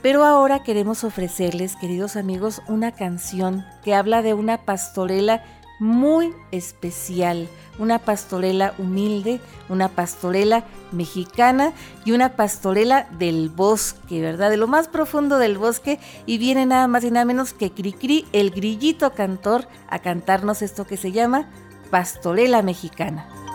Pero 0.03 0.25
ahora 0.25 0.62
queremos 0.62 1.05
ofrecerles, 1.05 1.75
queridos 1.77 2.17
amigos, 2.17 2.62
una 2.69 2.93
canción 2.93 3.65
que 3.83 3.95
habla 3.95 4.23
de 4.23 4.35
una 4.35 4.59
pastorela 4.59 5.43
muy 5.81 6.33
especial, 6.53 7.49
una 7.79 7.99
pastorela 7.99 8.75
humilde, 8.79 9.41
una 9.69 9.89
pastorela 9.89 10.65
mexicana 10.93 11.73
y 12.05 12.12
una 12.12 12.37
pastorela 12.37 13.09
del 13.19 13.49
bosque, 13.49 14.21
¿verdad? 14.21 14.51
De 14.51 14.57
lo 14.57 14.67
más 14.67 14.89
profundo 14.89 15.39
del 15.39 15.59
bosque 15.59 15.99
y 16.27 16.39
viene 16.39 16.67
nada 16.67 16.89
más 16.89 17.05
y 17.05 17.11
nada 17.11 17.25
menos 17.25 17.53
que 17.53 17.71
Cricri, 17.71 18.27
el 18.33 18.51
grillito 18.51 19.12
cantor, 19.12 19.69
a 19.89 19.99
cantarnos 19.99 20.62
esto 20.62 20.87
que 20.87 20.97
se 20.97 21.12
llama 21.12 21.49
pastorela 21.91 22.62
mexicana. 22.62 23.46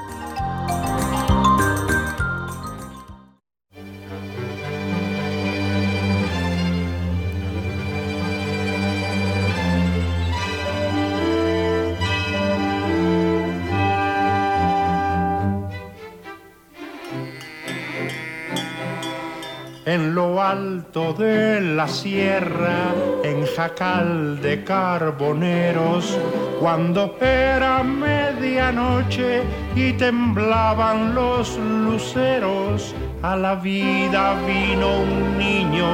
En 19.94 20.16
lo 20.16 20.42
alto 20.42 21.12
de 21.12 21.60
la 21.60 21.86
sierra, 21.86 22.94
en 23.24 23.46
jacal 23.46 24.42
de 24.42 24.64
carboneros, 24.64 26.18
cuando 26.62 27.18
era 27.20 27.84
medianoche 27.84 29.42
y 29.76 29.92
temblaban 29.94 31.14
los 31.14 31.58
luceros, 31.58 32.96
a 33.22 33.36
la 33.36 33.56
vida 33.56 34.36
vino 34.48 34.88
un 35.02 35.38
niño 35.38 35.90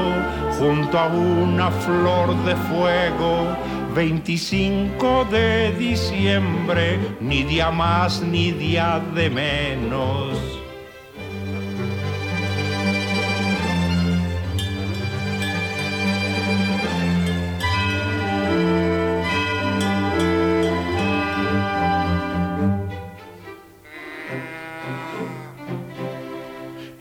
junto 0.59 0.99
a 0.99 1.07
una 1.07 1.71
flor 1.71 2.35
de 2.45 2.55
fuego 2.69 3.47
25 3.95 5.25
de 5.31 5.71
diciembre, 5.71 6.99
ni 7.19 7.41
día 7.41 7.71
más 7.71 8.21
ni 8.21 8.51
día 8.51 9.01
de 9.15 9.29
menos. 9.31 10.56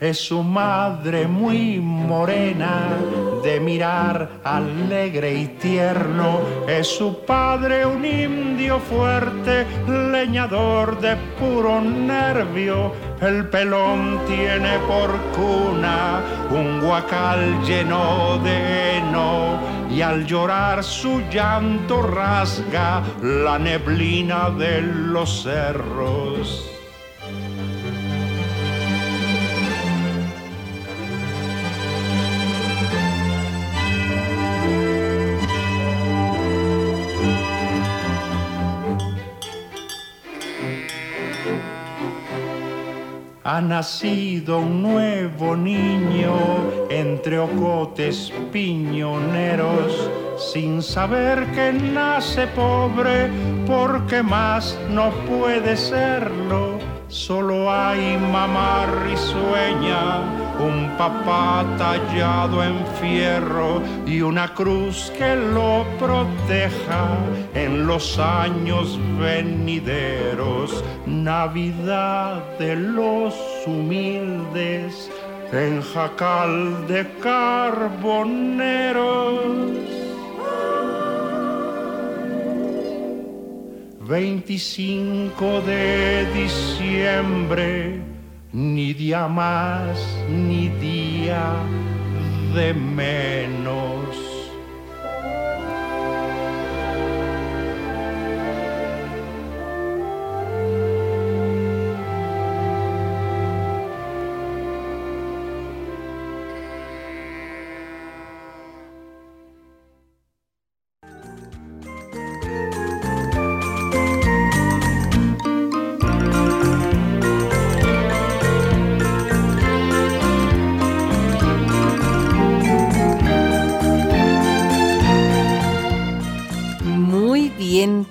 Es 0.07 0.19
su 0.19 0.41
madre 0.41 1.27
muy 1.27 1.81
morena, 1.81 2.87
de 3.43 3.59
mirar 3.59 4.39
alegre 4.41 5.33
y 5.33 5.47
tierno. 5.59 6.39
Es 6.65 6.87
su 6.87 7.25
padre 7.25 7.85
un 7.85 8.05
indio 8.05 8.79
fuerte, 8.79 9.65
leñador 9.85 10.97
de 11.01 11.17
puro 11.37 11.81
nervio. 11.81 12.93
El 13.19 13.49
pelón 13.49 14.21
tiene 14.27 14.79
por 14.87 15.11
cuna 15.35 16.21
un 16.51 16.79
guacal 16.79 17.61
lleno 17.65 18.37
de 18.45 18.99
heno 18.99 19.59
y 19.91 20.01
al 20.01 20.25
llorar 20.25 20.85
su 20.85 21.19
llanto 21.29 22.01
rasga 22.01 23.03
la 23.21 23.59
neblina 23.59 24.51
de 24.51 24.81
los 24.83 25.43
cerros. 25.43 26.76
Ha 43.47 43.61
nacido 43.61 44.59
un 44.59 44.81
nuevo 44.81 45.55
niño 45.55 46.35
entre 46.89 47.39
ocotes 47.39 48.29
piñoneros, 48.51 50.11
sin 50.37 50.83
saber 50.83 51.49
que 51.53 51.71
nace 51.71 52.45
pobre, 52.47 53.29
porque 53.65 54.21
más 54.21 54.77
no 54.89 55.11
puede 55.29 55.77
serlo. 55.77 56.77
Solo 57.07 57.71
hay 57.71 58.17
mamá 58.17 58.85
risueña 59.05 60.46
un 60.59 60.89
papá 60.97 61.65
tallado 61.77 62.63
en 62.63 62.75
fierro 62.99 63.81
y 64.05 64.21
una 64.21 64.53
cruz 64.53 65.11
que 65.17 65.35
lo 65.35 65.85
proteja 65.99 67.17
en 67.53 67.85
los 67.85 68.17
años 68.17 68.99
venideros. 69.19 70.83
Navidad 71.05 72.57
de 72.57 72.75
los 72.75 73.35
humildes 73.65 75.09
en 75.51 75.81
jacal 75.81 76.87
de 76.87 77.07
carboneros. 77.21 78.57
25 84.07 85.61
de 85.61 86.25
diciembre 86.33 88.06
ni 88.53 88.93
día 88.93 89.27
más 89.27 89.97
ni 90.29 90.69
día 90.69 91.53
de 92.55 92.73
menos. 92.73 93.96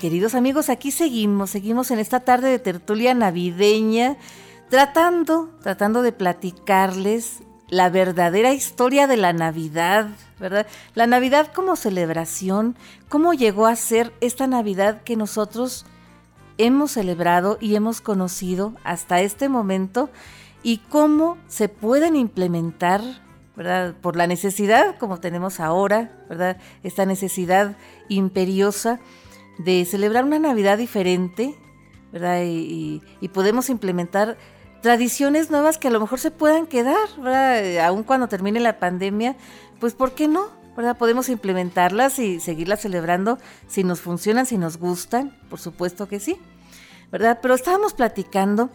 Queridos 0.07 0.37
amigos, 0.37 0.69
aquí 0.69 0.93
seguimos, 0.93 1.51
seguimos 1.51 1.91
en 1.91 1.99
esta 1.99 2.21
tarde 2.21 2.49
de 2.49 2.61
tertulia 2.61 3.13
navideña, 3.13 4.17
tratando, 4.71 5.51
tratando 5.65 6.01
de 6.01 6.13
platicarles 6.13 7.43
la 7.67 7.91
verdadera 7.91 8.53
historia 8.53 9.09
de 9.09 9.17
la 9.17 9.33
Navidad, 9.33 10.11
¿verdad? 10.39 10.69
La 10.95 11.09
Navidad 11.09 11.51
como 11.53 11.75
celebración, 11.75 12.77
cómo 13.09 13.35
llegó 13.35 13.67
a 13.67 13.75
ser 13.75 14.13
esta 14.21 14.47
Navidad 14.47 15.03
que 15.03 15.17
nosotros 15.17 15.87
hemos 16.57 16.93
celebrado 16.93 17.59
y 17.61 17.75
hemos 17.75 18.01
conocido 18.01 18.77
hasta 18.85 19.23
este 19.23 19.49
momento 19.49 20.09
y 20.63 20.79
cómo 20.89 21.37
se 21.49 21.69
pueden 21.69 22.15
implementar, 22.15 23.03
¿verdad? 23.57 23.97
Por 24.01 24.15
la 24.15 24.29
necesidad 24.29 24.99
como 24.99 25.19
tenemos 25.19 25.59
ahora, 25.59 26.13
¿verdad? 26.29 26.59
Esta 26.85 27.07
necesidad 27.07 27.77
imperiosa 28.09 29.01
de 29.59 29.85
celebrar 29.85 30.25
una 30.25 30.39
Navidad 30.39 30.79
diferente, 30.79 31.55
¿verdad? 32.13 32.43
Y, 32.45 33.03
podemos 33.33 33.69
implementar 33.71 34.37
tradiciones 34.83 35.51
nuevas 35.51 35.79
que 35.79 35.89
a 35.89 35.91
lo 35.91 36.01
mejor 36.01 36.21
se 36.21 36.31
puedan 36.31 36.67
quedar, 36.67 37.09
¿verdad? 37.19 37.85
Aún 37.87 38.05
cuando 38.05 38.29
termine 38.29 38.61
la 38.61 38.79
pandemia, 38.79 39.37
pues 39.81 39.95
¿por 39.95 40.13
qué 40.13 40.29
no? 40.29 40.47
¿verdad? 40.77 40.99
Podemos 40.99 41.31
implementarlas 41.31 42.19
y 42.19 42.39
seguirlas 42.39 42.83
celebrando 42.83 43.39
si 43.67 43.83
nos 43.83 44.01
funcionan, 44.01 44.45
si 44.45 44.59
nos 44.59 44.77
gustan, 44.77 45.37
por 45.49 45.59
supuesto 45.59 46.07
que 46.07 46.21
sí, 46.21 46.37
¿verdad? 47.11 47.39
Pero 47.41 47.55
estábamos 47.55 47.95
platicando 47.95 48.69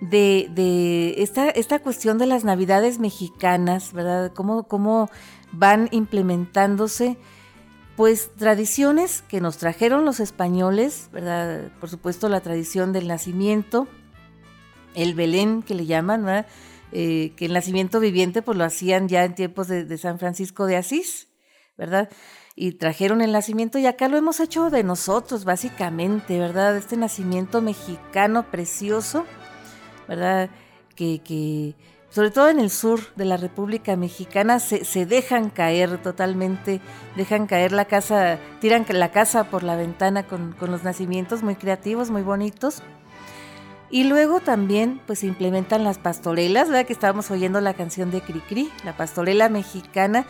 de, 0.00 0.48
de 0.54 1.16
esta, 1.18 1.50
esta 1.50 1.80
cuestión 1.80 2.18
de 2.18 2.26
las 2.26 2.44
navidades 2.44 3.00
mexicanas, 3.00 3.92
¿verdad? 3.92 4.32
Cómo, 4.32 4.68
cómo 4.68 5.10
van 5.52 5.88
implementándose 5.90 7.18
pues 8.00 8.30
tradiciones 8.34 9.20
que 9.28 9.42
nos 9.42 9.58
trajeron 9.58 10.06
los 10.06 10.20
españoles, 10.20 11.10
¿verdad? 11.12 11.70
Por 11.80 11.90
supuesto 11.90 12.30
la 12.30 12.40
tradición 12.40 12.94
del 12.94 13.06
nacimiento, 13.06 13.88
el 14.94 15.12
Belén 15.12 15.62
que 15.62 15.74
le 15.74 15.84
llaman, 15.84 16.24
¿verdad? 16.24 16.46
Eh, 16.92 17.34
que 17.36 17.44
el 17.44 17.52
nacimiento 17.52 18.00
viviente 18.00 18.40
pues 18.40 18.56
lo 18.56 18.64
hacían 18.64 19.06
ya 19.06 19.24
en 19.24 19.34
tiempos 19.34 19.68
de, 19.68 19.98
San 19.98 20.18
Francisco 20.18 20.64
de 20.64 20.78
Asís, 20.78 21.28
¿verdad? 21.76 22.08
Y 22.56 22.72
trajeron 22.72 23.20
el 23.20 23.32
nacimiento 23.32 23.78
y 23.78 23.84
acá 23.84 24.08
lo 24.08 24.16
hemos 24.16 24.40
hecho 24.40 24.70
de 24.70 24.82
nosotros, 24.82 25.44
básicamente, 25.44 26.38
¿verdad? 26.38 26.78
Este 26.78 26.96
nacimiento 26.96 27.60
mexicano 27.60 28.50
precioso, 28.50 29.26
¿verdad? 30.08 30.48
Que, 30.96 31.18
que 31.18 31.74
sobre 32.10 32.32
todo 32.32 32.48
en 32.48 32.58
el 32.58 32.70
sur 32.70 33.00
de 33.14 33.24
la 33.24 33.36
República 33.36 33.96
Mexicana, 33.96 34.58
se, 34.58 35.06
dejan 35.06 35.48
caer 35.48 36.02
totalmente, 36.02 36.80
dejan 37.16 37.46
caer 37.46 37.70
la 37.70 37.84
casa, 37.84 38.38
tiran 38.60 38.84
la 38.88 39.12
casa 39.12 39.44
por 39.44 39.62
la 39.62 39.76
ventana 39.76 40.24
con, 40.24 40.56
los 40.60 40.82
nacimientos 40.82 41.44
muy 41.44 41.54
creativos, 41.54 42.10
muy 42.10 42.22
bonitos. 42.22 42.82
Y 43.92 44.04
luego 44.04 44.40
también 44.40 45.00
pues 45.06 45.24
implementan 45.24 45.84
las 45.84 45.98
pastorelas, 45.98 46.68
¿verdad? 46.68 46.86
Que 46.86 46.92
estábamos 46.92 47.30
oyendo 47.30 47.60
la 47.60 47.74
canción 47.74 48.10
de 48.10 48.20
Cricri, 48.20 48.70
la 48.84 48.96
pastorela 48.96 49.48
mexicana, 49.48 50.26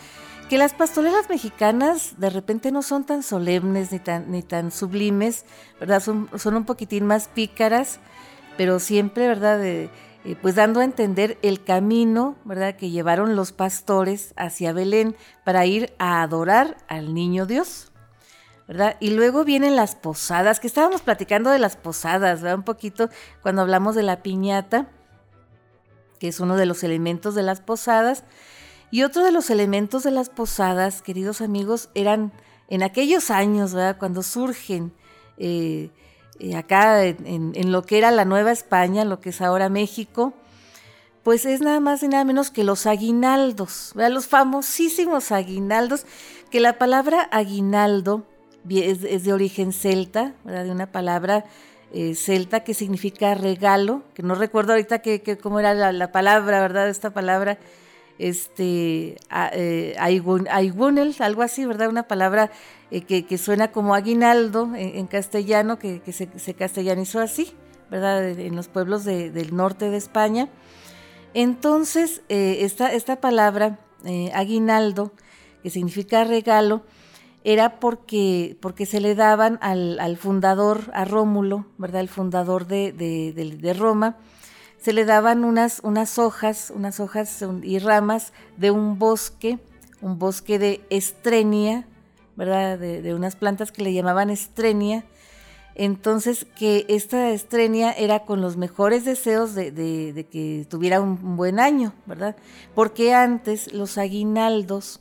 que 0.51 0.59
las 0.59 0.75
pastorelas 0.75 1.29
mexicanas 1.31 2.19
de 2.19 2.29
repente 2.29 2.73
no 2.73 2.83
son 2.83 3.05
tan 3.05 3.23
solemnes 3.23 3.93
ni 3.93 4.01
tan, 4.01 4.31
ni 4.31 4.43
tan 4.43 4.71
sublimes, 4.71 5.45
¿verdad? 5.79 6.01
Son, 6.03 6.29
un 6.57 6.65
poquitín 6.65 7.07
más 7.07 7.29
pícaras, 7.29 8.01
pero 8.57 8.81
siempre, 8.81 9.29
¿verdad? 9.29 9.61
Eh, 10.25 10.37
pues 10.41 10.55
dando 10.55 10.81
a 10.81 10.85
entender 10.85 11.39
el 11.43 11.65
camino, 11.65 12.37
¿verdad?, 12.45 12.77
que 12.77 12.91
llevaron 12.91 13.37
los 13.37 13.53
pastores 13.53 14.35
hacia 14.37 14.73
Belén 14.73 15.17
para 15.45 15.65
ir 15.65 15.95
a 15.99 16.23
adorar 16.23 16.77
al 16.89 17.15
niño 17.15 17.47
Dios, 17.47 17.91
¿verdad? 18.69 18.97
Y 19.01 19.11
luego 19.11 19.45
vienen 19.45 19.77
las 19.77 19.97
posadas, 19.97 20.61
que 20.61 20.67
estábamos 20.67 21.01
platicando 21.01 21.51
de 21.51 21.59
las 21.59 21.77
posadas, 21.77 22.43
¿verdad? 22.43 22.59
Un 22.59 22.65
poquito 22.65 23.09
cuando 23.41 23.63
hablamos 23.63 23.95
de 23.95 24.03
la 24.03 24.23
piñata, 24.23 24.89
que 26.19 26.29
es 26.29 26.39
uno 26.39 26.57
de 26.57 26.67
los 26.67 26.85
elementos 26.85 27.35
de 27.35 27.43
las 27.43 27.61
posadas. 27.61 28.25
Y 28.91 29.05
otro 29.05 29.25
de 29.25 29.33
los 29.33 29.51
elementos 29.51 30.03
de 30.03 30.11
las 30.11 30.29
posadas, 30.29 31.01
queridos 31.01 31.41
amigos, 31.41 31.89
eran 31.95 32.33
en 32.69 32.83
aquellos 32.83 33.31
años, 33.31 33.73
¿verdad? 33.73 33.97
Cuando 33.99 34.23
surgen 34.23 34.93
eh, 35.39 35.91
eh, 36.41 36.57
acá 36.57 37.05
en, 37.05 37.73
lo 37.73 37.83
que 37.83 37.99
era 37.99 38.11
la 38.11 38.25
Nueva 38.25 38.51
España, 38.51 39.05
lo 39.05 39.21
que 39.21 39.29
es 39.29 39.41
ahora 39.41 39.69
México, 39.69 40.33
pues 41.23 41.45
es 41.45 41.61
nada 41.61 41.81
más 41.81 42.03
y 42.03 42.09
nada 42.09 42.25
menos 42.25 42.51
que 42.51 42.65
los 42.65 42.87
aguinaldos, 42.87 43.93
los 43.95 44.27
famosísimos 44.27 45.33
aguinaldos, 45.33 46.07
que 46.51 46.61
la 46.61 46.79
palabra 46.79 47.29
aguinaldo 47.31 48.25
es, 48.69 49.25
de 49.25 49.33
origen 49.33 49.73
celta, 49.73 50.35
¿verdad? 50.45 50.65
de 50.65 50.73
una 50.73 50.91
palabra 50.91 51.45
eh, 51.93 52.15
celta 52.15 52.61
que 52.61 52.73
significa 52.73 53.35
regalo, 53.35 54.03
que 54.15 54.23
no 54.23 54.35
recuerdo 54.35 54.73
ahorita 54.73 55.01
que, 55.01 55.39
cómo 55.39 55.61
era 55.61 55.93
la, 55.93 56.13
palabra, 56.13 56.61
¿verdad? 56.61 56.89
Esta 56.89 57.11
palabra, 57.11 57.59
este, 58.19 59.17
eh, 59.31 59.97
algo 59.99 61.43
así, 61.43 61.65
¿verdad? 61.65 61.89
Una 61.89 62.05
palabra 62.05 62.51
eh, 62.91 63.03
que, 63.03 63.39
suena 63.39 63.73
como 63.73 63.95
aguinaldo 63.95 64.71
en, 64.75 65.07
castellano, 65.07 65.79
que, 65.79 66.01
se, 66.13 66.55
castellanizó 66.55 67.21
así, 67.21 67.53
¿verdad? 67.91 68.29
En 68.29 68.57
los 68.57 68.69
pueblos 68.69 69.05
del 69.05 69.55
norte 69.55 69.91
de 69.91 69.97
España. 69.97 70.49
Entonces, 71.33 72.23
esta, 72.29 72.93
esta 72.93 73.21
palabra, 73.21 73.79
aguinaldo, 74.35 75.13
que 75.63 75.71
significa 75.71 76.25
regalo, 76.25 76.83
era 77.45 77.81
porque, 77.81 78.57
porque 78.61 78.87
se 78.87 79.01
le 79.01 79.15
daban 79.15 79.59
al, 79.63 80.17
fundador, 80.17 80.91
a 80.93 81.05
Rómulo, 81.05 81.67
¿verdad? 81.79 82.03
El 82.03 82.09
fundador 82.09 82.67
de, 82.67 83.75
Roma, 83.79 84.17
se 84.81 84.93
le 84.93 85.05
daban 85.05 85.45
unas, 85.45 85.81
unas 85.83 86.19
hojas, 86.19 86.73
unas 86.75 87.01
hojas 87.01 87.45
y 87.63 87.79
ramas 87.79 88.33
de 88.57 88.71
un 88.71 88.99
bosque, 88.99 89.59
un 90.01 90.19
bosque 90.19 90.59
de 90.59 90.81
estrenia, 90.91 91.87
¿verdad? 92.37 92.79
De, 92.79 93.15
unas 93.15 93.37
plantas 93.37 93.73
que 93.73 93.83
le 93.83 93.93
llamaban 93.93 94.31
estrenia. 94.31 95.05
Entonces, 95.75 96.47
que 96.59 96.87
esta 96.89 97.31
estrenia 97.31 97.93
era 97.93 98.21
con 98.21 98.41
los 98.41 98.57
mejores 98.57 99.05
deseos 99.05 99.55
de, 99.55 99.71
de 99.71 100.27
que 100.27 100.67
tuviera 100.69 101.01
un 101.01 101.37
buen 101.37 101.61
año, 101.61 101.95
¿verdad? 102.07 102.37
Porque 102.75 103.15
antes 103.15 103.73
los 103.73 103.99
aguinaldos, 103.99 105.01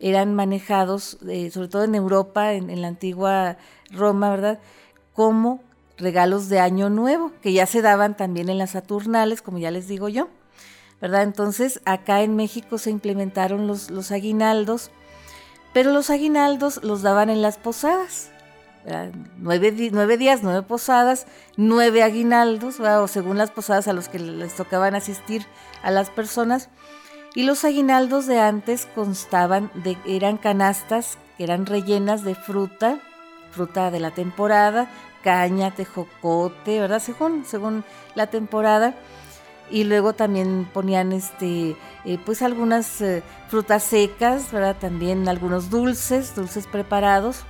eran 0.00 0.34
manejados, 0.34 1.18
eh, 1.28 1.50
sobre 1.50 1.68
todo 1.68 1.84
en 1.84 1.94
Europa, 1.94 2.54
en, 2.54 2.80
la 2.80 2.88
antigua 2.88 3.58
Roma, 3.90 4.30
¿verdad? 4.30 4.58
Como 5.12 5.62
regalos 6.00 6.48
de 6.48 6.60
Año 6.60 6.90
Nuevo, 6.90 7.32
que 7.42 7.52
ya 7.52 7.66
se 7.66 7.82
daban 7.82 8.16
también 8.16 8.48
en 8.48 8.58
las 8.58 8.70
Saturnales, 8.70 9.42
como 9.42 9.58
ya 9.58 9.70
les 9.70 9.86
digo 9.88 10.08
yo, 10.08 10.28
¿verdad? 11.00 11.22
Entonces, 11.22 11.80
acá 11.84 12.22
en 12.22 12.36
México 12.36 12.78
se 12.78 12.90
implementaron 12.90 13.66
los, 13.66 13.90
los 13.90 14.10
aguinaldos, 14.10 14.90
pero 15.72 15.92
los 15.92 16.10
aguinaldos 16.10 16.82
los 16.82 17.02
daban 17.02 17.30
en 17.30 17.42
las 17.42 17.58
posadas, 17.58 18.30
Nueve, 19.36 19.72
días, 19.72 20.40
nueve 20.42 20.62
posadas, 20.62 21.26
nueve 21.56 22.02
aguinaldos, 22.02 22.80
o 22.80 23.08
según 23.08 23.36
las 23.36 23.50
posadas 23.50 23.88
a 23.88 23.92
los 23.92 24.08
que 24.08 24.18
les 24.18 24.54
tocaban 24.54 24.94
asistir 24.94 25.46
a 25.82 25.90
las 25.90 26.10
personas. 26.10 26.70
Y 27.34 27.44
los 27.44 27.64
aguinaldos 27.64 28.26
de 28.26 28.40
antes 28.40 28.86
constaban 28.94 29.70
de, 29.74 29.96
eran 30.06 30.38
canastas 30.38 31.18
que 31.36 31.44
eran 31.44 31.66
rellenas 31.66 32.24
de 32.24 32.34
fruta, 32.34 32.98
fruta 33.50 33.90
de 33.90 34.00
la 34.00 34.12
temporada, 34.12 34.88
caña, 35.22 35.74
tejocote, 35.74 36.80
¿verdad? 36.80 37.00
Según, 37.00 37.44
según 37.44 37.84
la 38.14 38.28
temporada. 38.28 38.94
Y 39.70 39.84
luego 39.84 40.14
también 40.14 40.68
ponían 40.72 41.12
este, 41.12 41.76
eh, 42.04 42.18
pues 42.24 42.42
algunas 42.42 43.00
eh, 43.00 43.22
frutas 43.48 43.84
secas, 43.84 44.50
¿verdad? 44.50 44.76
También 44.80 45.28
algunos 45.28 45.70
dulces, 45.70 46.34
dulces 46.34 46.66
preparados. 46.66 47.44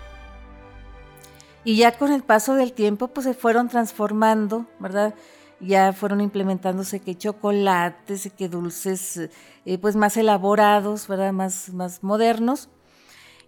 Y 1.65 1.77
ya 1.77 1.97
con 1.97 2.13
el 2.13 2.23
paso 2.23 2.55
del 2.55 2.73
tiempo, 2.73 3.09
pues 3.09 3.25
se 3.25 3.35
fueron 3.35 3.69
transformando, 3.69 4.67
¿verdad? 4.79 5.15
ya 5.61 5.93
fueron 5.93 6.21
implementándose 6.21 7.01
que 7.01 7.17
chocolates, 7.17 8.31
que 8.37 8.49
dulces 8.49 9.29
eh, 9.65 9.79
pues 9.79 9.95
más 9.95 10.17
elaborados, 10.17 11.07
¿verdad? 11.07 11.33
Más, 11.33 11.73
más 11.73 12.03
modernos. 12.03 12.69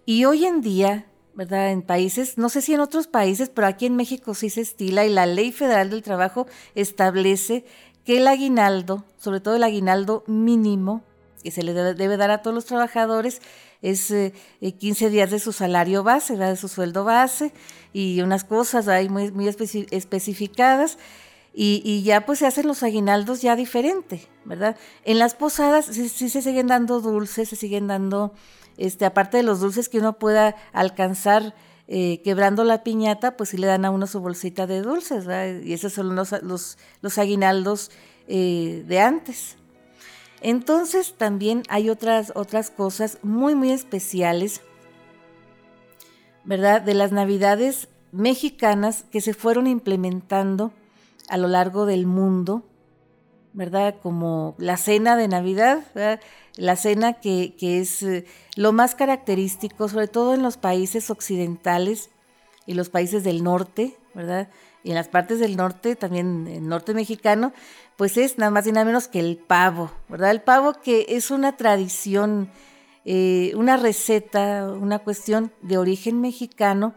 Y 0.05 0.25
hoy 0.25 0.45
en 0.45 0.61
día, 0.61 1.07
¿verdad? 1.35 1.71
En 1.71 1.81
países, 1.81 2.37
no 2.37 2.49
sé 2.49 2.61
si 2.61 2.73
en 2.73 2.79
otros 2.79 3.07
países, 3.07 3.49
pero 3.49 3.67
aquí 3.67 3.85
en 3.85 3.95
México 3.95 4.33
sí 4.33 4.49
se 4.49 4.61
estila 4.61 5.05
y 5.05 5.09
la 5.09 5.25
Ley 5.25 5.51
Federal 5.51 5.89
del 5.89 6.03
Trabajo 6.03 6.47
establece 6.75 7.65
que 8.05 8.17
el 8.17 8.27
aguinaldo, 8.27 9.03
sobre 9.17 9.39
todo 9.39 9.55
el 9.55 9.63
aguinaldo 9.63 10.23
mínimo, 10.27 11.03
que 11.43 11.51
se 11.51 11.63
le 11.63 11.73
debe, 11.73 12.17
dar 12.17 12.31
a 12.31 12.41
todos 12.41 12.53
los 12.53 12.65
trabajadores, 12.65 13.41
es 13.81 14.13
15 14.61 15.05
eh, 15.05 15.09
días 15.09 15.29
de 15.29 15.39
su 15.39 15.51
salario 15.51 16.03
base, 16.03 16.37
de 16.37 16.55
su 16.55 16.69
sueldo 16.69 17.03
base 17.03 17.51
y 17.91 18.21
unas 18.21 18.45
cosas 18.45 18.87
ahí 18.87 19.09
muy, 19.09 19.29
muy 19.31 19.47
especificadas 19.47 20.97
y, 21.53 22.01
ya 22.03 22.25
pues 22.25 22.39
se 22.39 22.47
hacen 22.47 22.65
los 22.67 22.81
aguinaldos 22.81 23.41
ya 23.41 23.55
diferente, 23.55 24.27
¿verdad? 24.43 24.75
En 25.03 25.19
las 25.19 25.35
posadas 25.35 25.85
sí, 25.85 26.09
se 26.09 26.41
siguen 26.41 26.67
dando 26.67 26.99
dulces, 26.99 27.49
se 27.49 27.55
siguen 27.55 27.87
dando, 27.87 28.33
este, 28.77 29.05
aparte 29.05 29.37
de 29.37 29.43
los 29.43 29.59
dulces 29.59 29.89
que 29.89 29.99
uno 29.99 30.13
pueda 30.19 30.55
alcanzar 30.71 31.53
eh, 31.87 32.21
quebrando 32.23 32.63
la 32.63 32.83
piñata, 32.83 33.35
pues 33.35 33.49
sí 33.49 33.57
le 33.57 33.67
dan 33.67 33.85
a 33.85 33.91
uno 33.91 34.07
su 34.07 34.19
bolsita 34.19 34.67
de 34.67 34.81
dulces, 34.81 35.25
¿verdad? 35.25 35.61
Y 35.61 35.73
esos 35.73 35.93
son 35.93 36.15
los, 36.15 37.17
aguinaldos 37.17 37.91
eh, 38.27 38.83
de 38.87 38.99
antes. 38.99 39.57
Entonces 40.41 41.15
también 41.17 41.63
hay 41.69 41.89
otras, 41.89 42.31
otras 42.35 42.69
cosas 42.69 43.17
muy, 43.21 43.55
muy 43.55 43.71
especiales, 43.71 44.61
¿verdad? 46.43 46.81
De 46.81 46.93
las 46.93 47.11
navidades 47.11 47.89
mexicanas 48.11 49.05
que 49.11 49.21
se 49.21 49.33
fueron 49.33 49.67
implementando 49.67 50.71
a 51.29 51.37
lo 51.37 51.47
largo 51.47 51.85
del 51.85 52.05
mundo, 52.05 52.63
¿verdad? 53.53 53.95
Como 54.01 54.55
la 54.57 54.77
cena 54.77 55.15
de 55.15 55.27
Navidad, 55.27 55.79
la 56.55 56.75
cena 56.75 57.13
que, 57.13 57.55
es 57.59 58.03
eh, 58.03 58.25
lo 58.55 58.73
más 58.73 58.95
característico, 58.95 59.89
sobre 59.89 60.07
todo 60.07 60.33
en 60.33 60.43
los 60.43 60.57
países 60.57 61.09
occidentales 61.09 62.09
y 62.65 62.73
los 62.73 62.89
países 62.89 63.23
del 63.23 63.43
norte, 63.43 63.97
¿verdad? 64.13 64.49
Y 64.83 64.89
en 64.89 64.95
las 64.95 65.07
partes 65.07 65.39
del 65.39 65.55
norte, 65.55 65.95
también 65.95 66.47
el 66.47 66.67
norte 66.67 66.93
mexicano, 66.93 67.53
pues 67.97 68.17
es 68.17 68.37
nada 68.37 68.51
más 68.51 68.67
y 68.67 68.71
nada 68.71 68.85
menos 68.85 69.07
que 69.07 69.19
el 69.19 69.37
pavo, 69.37 69.91
¿verdad? 70.09 70.31
El 70.31 70.41
pavo 70.41 70.73
que 70.73 71.05
es 71.09 71.31
una 71.31 71.57
tradición, 71.57 72.49
eh, 73.05 73.53
una 73.55 73.77
receta, 73.77 74.67
una 74.67 74.99
cuestión 74.99 75.51
de 75.61 75.77
origen 75.77 76.21
mexicano, 76.21 76.95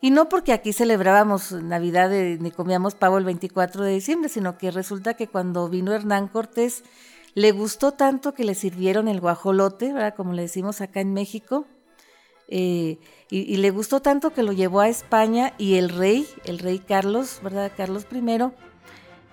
y 0.00 0.10
no 0.10 0.28
porque 0.28 0.52
aquí 0.52 0.72
celebrábamos 0.72 1.52
Navidad 1.52 2.10
ni 2.10 2.50
comíamos 2.50 2.94
pavo 2.94 3.18
el 3.18 3.24
24 3.24 3.84
de 3.84 3.92
diciembre, 3.92 4.28
sino 4.28 4.58
que 4.58 4.70
resulta 4.70 5.14
que 5.14 5.28
cuando 5.28 5.68
vino 5.68 5.92
Hernán 5.92 6.28
Cortés 6.28 6.82
le 7.36 7.52
gustó 7.52 7.92
tanto 7.92 8.32
que 8.32 8.44
le 8.44 8.54
sirvieron 8.54 9.08
el 9.08 9.20
guajolote, 9.20 9.92
¿verdad? 9.92 10.14
como 10.14 10.32
le 10.32 10.40
decimos 10.40 10.80
acá 10.80 11.02
en 11.02 11.12
México, 11.12 11.66
eh, 12.48 12.98
y, 13.28 13.58
le 13.58 13.70
gustó 13.70 14.00
tanto 14.00 14.32
que 14.32 14.42
lo 14.42 14.52
llevó 14.52 14.80
a 14.80 14.88
España 14.88 15.52
y 15.58 15.74
el 15.74 15.90
rey, 15.90 16.26
el 16.46 16.58
rey 16.58 16.78
Carlos, 16.78 17.40
¿verdad? 17.42 17.72
Carlos 17.76 18.06
I, 18.10 18.38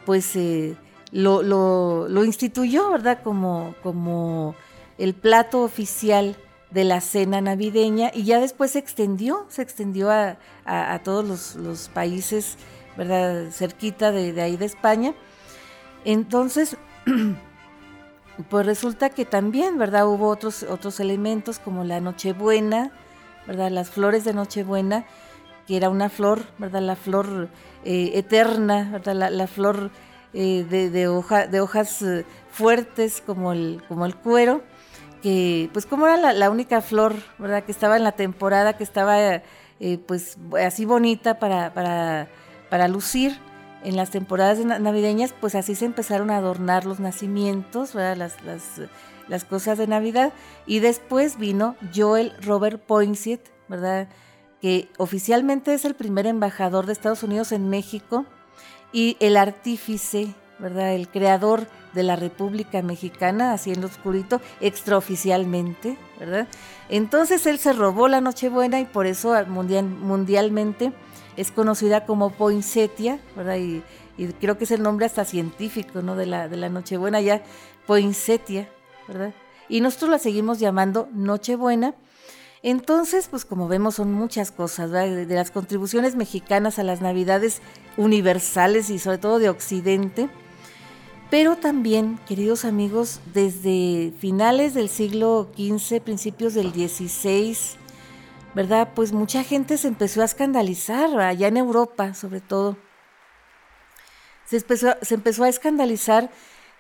pues 0.06 0.36
eh, 0.36 0.76
lo, 1.12 2.26
instituyó, 2.26 2.90
¿verdad? 2.90 3.22
Como, 3.24 3.74
como 3.82 4.54
el 4.98 5.14
plato 5.14 5.62
oficial 5.62 6.36
de 6.72 6.84
la 6.84 7.00
cena 7.00 7.40
navideña 7.40 8.12
y 8.14 8.24
ya 8.26 8.42
después 8.42 8.72
se 8.72 8.80
extendió, 8.80 9.46
se 9.48 9.62
extendió 9.62 10.12
a, 10.12 11.00
todos 11.06 11.56
los, 11.56 11.88
países, 11.94 12.58
¿verdad? 12.98 13.50
Cerquita 13.52 14.12
de, 14.12 14.42
ahí 14.42 14.58
de 14.58 14.66
España. 14.66 15.14
Entonces, 16.04 16.76
pues 18.50 18.66
resulta 18.66 19.10
que 19.10 19.26
también, 19.26 19.78
¿verdad? 19.78 20.08
Hubo 20.08 20.28
otros, 20.28 20.64
otros 20.64 21.00
elementos 21.00 21.60
como 21.60 21.84
la 21.84 22.00
Nochebuena, 22.00 22.92
¿verdad? 23.46 23.70
Las 23.70 23.92
flores 23.92 24.24
de 24.24 24.34
Nochebuena, 24.34 25.06
que 25.68 25.78
era 25.78 25.90
una 25.90 26.10
flor, 26.10 26.44
¿verdad? 26.58 26.82
La 26.82 26.96
flor 26.96 27.50
eh, 27.86 28.12
eterna, 28.16 28.90
¿verdad? 28.92 29.30
La, 29.32 29.48
flor 29.48 29.92
eh, 30.34 30.66
de, 30.68 30.90
de 30.90 31.62
hojas 31.62 32.02
eh, 32.02 32.26
fuertes 32.52 33.22
como 33.26 33.54
el, 33.54 33.84
como 33.88 34.06
el 34.06 34.16
cuero 34.16 34.64
que 35.22 35.70
pues 35.72 35.86
como 35.86 36.06
era 36.06 36.34
la, 36.34 36.50
única 36.50 36.82
flor, 36.82 37.16
¿verdad? 37.38 37.64
Que 37.64 37.72
estaba 37.72 37.96
en 37.96 38.04
la 38.04 38.12
temporada, 38.12 38.76
que 38.76 38.84
estaba 38.84 39.42
pues 40.06 40.38
así 40.62 40.84
bonita 40.84 41.40
para, 41.40 41.74
para, 41.74 42.28
para, 42.70 42.90
lucir 42.90 43.40
en 43.84 43.96
las 43.96 44.10
temporadas 44.10 44.60
navideñas, 44.60 45.34
pues 45.40 45.56
así 45.56 45.76
se 45.76 45.86
empezaron 45.86 46.32
a 46.32 46.38
adornar 46.38 46.86
los 46.86 47.00
nacimientos, 47.00 47.94
¿verdad? 47.94 48.32
Las, 49.28 49.46
cosas 49.46 49.78
de 49.78 49.88
Navidad. 49.88 50.34
Y 50.66 50.80
después 50.80 51.38
vino 51.38 51.76
Joel 51.94 52.34
Robert 52.42 52.82
Poinsett, 52.82 53.52
¿verdad? 53.68 54.08
Que 54.62 54.90
oficialmente 54.98 55.74
es 55.74 55.86
el 55.86 55.96
primer 55.96 56.28
embajador 56.28 56.86
de 56.86 56.94
Estados 56.94 57.24
Unidos 57.24 57.52
en 57.52 57.70
México 57.70 58.26
y 58.92 59.18
el 59.20 59.38
artífice, 59.38 60.34
¿verdad? 60.60 60.94
El 60.94 61.10
creador 61.10 61.68
de 61.94 62.04
la 62.04 62.16
República 62.16 62.82
Mexicana, 62.82 63.56
en 63.66 63.84
oscurito, 63.84 64.42
extraoficialmente, 64.62 65.98
¿verdad? 66.20 66.48
Entonces 66.90 67.46
él 67.46 67.60
se 67.60 67.74
robó 67.74 68.08
la 68.08 68.22
Nochebuena 68.22 68.80
y 68.80 68.86
por 68.86 69.06
eso 69.06 69.34
mundial, 69.48 69.86
mundialmente 69.86 70.94
es 71.38 71.52
conocida 71.52 72.06
como 72.06 72.32
poinsettia, 72.32 73.20
¿verdad? 73.36 73.58
Y, 73.58 73.84
creo 74.40 74.58
que 74.58 74.66
es 74.66 74.72
el 74.72 74.84
nombre 74.84 75.08
hasta 75.08 75.26
científico, 75.26 76.02
¿no? 76.02 76.16
De 76.16 76.26
la, 76.26 76.48
de 76.48 76.58
la 76.58 76.70
Nochebuena 76.70 77.20
ya, 77.20 77.44
poinsettia, 77.88 78.70
¿verdad? 79.08 79.34
Y 79.70 79.82
nosotros 79.82 80.12
la 80.12 80.20
seguimos 80.20 80.60
llamando 80.60 81.10
Nochebuena. 81.14 81.96
Entonces, 82.62 83.28
pues 83.28 83.44
como 83.44 83.68
vemos 83.68 83.96
son 83.96 84.14
muchas 84.14 84.52
cosas, 84.52 84.92
de 84.92 85.26
las 85.26 85.52
contribuciones 85.52 86.16
mexicanas 86.16 86.80
a 86.80 86.84
las 86.84 87.02
navidades 87.02 87.62
universales 87.98 88.90
y 88.90 89.00
sobre 89.00 89.18
todo 89.18 89.40
de 89.40 89.50
Occidente, 89.50 90.30
pero 91.34 91.58
también, 91.58 92.20
queridos 92.28 92.64
amigos, 92.64 93.20
desde 93.34 94.14
finales 94.20 94.76
del 94.76 94.88
siglo 94.88 95.50
XV, 95.58 96.00
principios 96.00 96.54
del 96.54 96.72
XVI, 96.72 97.58
¿verdad? 98.54 98.90
Pues 98.96 99.12
mucha 99.12 99.44
gente 99.44 99.78
se 99.78 99.88
empezó 99.88 100.22
a 100.22 100.26
escandalizar, 100.26 101.20
allá 101.20 101.48
en 101.48 101.58
Europa 101.58 102.14
sobre 102.14 102.42
todo. 102.42 102.78
Se 104.46 104.58
empezó, 104.58 104.96
se 105.02 105.16
empezó 105.16 105.44
a 105.44 105.50
escandalizar 105.50 106.30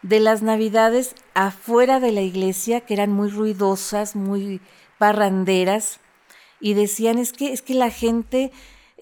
de 0.01 0.19
las 0.19 0.41
navidades 0.41 1.15
afuera 1.33 1.99
de 1.99 2.11
la 2.11 2.21
iglesia, 2.21 2.81
que 2.81 2.93
eran 2.93 3.11
muy 3.11 3.29
ruidosas, 3.29 4.15
muy 4.15 4.61
parranderas, 4.97 5.99
y 6.59 6.73
decían 6.75 7.17
es 7.17 7.33
que, 7.33 7.51
es 7.51 7.61
que 7.61 7.73
la 7.73 7.89
gente 7.89 8.51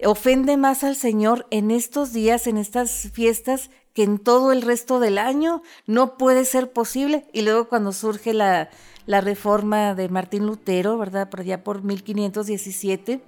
ofende 0.04 0.56
más 0.56 0.84
al 0.84 0.96
Señor 0.96 1.46
en 1.50 1.70
estos 1.70 2.12
días, 2.12 2.46
en 2.46 2.56
estas 2.56 3.10
fiestas, 3.12 3.70
que 3.94 4.02
en 4.02 4.18
todo 4.18 4.52
el 4.52 4.62
resto 4.62 5.00
del 5.00 5.18
año. 5.18 5.62
No 5.86 6.16
puede 6.16 6.44
ser 6.44 6.72
posible. 6.72 7.26
Y 7.32 7.42
luego 7.42 7.68
cuando 7.68 7.92
surge 7.92 8.32
la, 8.32 8.70
la 9.06 9.20
reforma 9.20 9.94
de 9.94 10.08
Martín 10.08 10.46
Lutero, 10.46 10.98
¿verdad? 10.98 11.28
Por 11.28 11.40
allá 11.40 11.64
por 11.64 11.82
1517, 11.82 13.22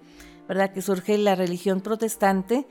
¿verdad? 0.49 0.73
Que 0.73 0.83
surge 0.83 1.19
la 1.19 1.35
religión 1.35 1.81
protestante, 1.81 2.67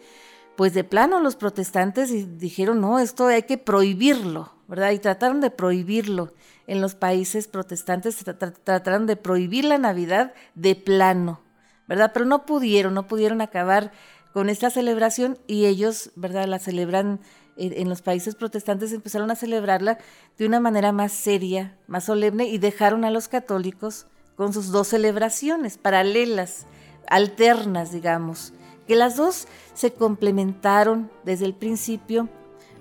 pues 0.56 0.74
de 0.74 0.84
plano 0.84 1.20
los 1.20 1.36
protestantes 1.36 2.38
dijeron, 2.38 2.80
no, 2.82 3.00
esto 3.00 3.28
hay 3.28 3.44
que 3.44 3.58
prohibirlo, 3.58 4.54
¿verdad? 4.68 4.92
Y 4.92 5.00
trataron 5.00 5.42
de 5.42 5.50
prohibirlo 5.50 6.34
en 6.68 6.80
los 6.80 6.96
países 6.96 7.48
protestantes, 7.48 8.24
trataron 8.64 9.08
de 9.08 9.16
prohibir 9.16 9.66
la 9.66 9.78
Navidad 9.78 10.34
de 10.56 10.76
plano, 10.76 11.42
¿verdad? 11.88 12.12
Pero 12.14 12.26
no 12.26 12.46
pudieron, 12.46 12.94
no 12.94 13.08
pudieron 13.08 13.42
acabar 13.42 13.92
con 14.34 14.50
esta 14.50 14.70
celebración 14.70 15.38
y 15.48 15.66
ellos, 15.66 16.12
¿verdad? 16.16 16.48
La 16.48 16.60
celebran 16.60 17.20
en 17.58 17.90
los 17.90 18.02
países 18.02 18.36
protestantes 18.36 18.92
empezaron 18.94 19.30
a 19.32 19.36
celebrarla 19.36 20.00
de 20.38 20.46
una 20.46 20.60
manera 20.60 20.92
más 20.92 21.12
seria, 21.12 21.78
más 21.88 22.06
solemne 22.06 22.48
y 22.48 22.58
dejaron 22.58 23.06
a 23.06 23.12
los 23.12 23.28
católicos 23.28 24.08
con 24.36 24.54
sus 24.54 24.72
dos 24.72 24.88
celebraciones 24.88 25.78
paralelas, 25.78 26.66
alternas, 27.08 27.92
digamos, 27.92 28.54
que 28.88 28.96
las 28.96 29.16
dos 29.16 29.48
se 29.74 29.94
complementaron 29.94 31.12
desde 31.24 31.46
el 31.46 31.54
principio, 31.54 32.30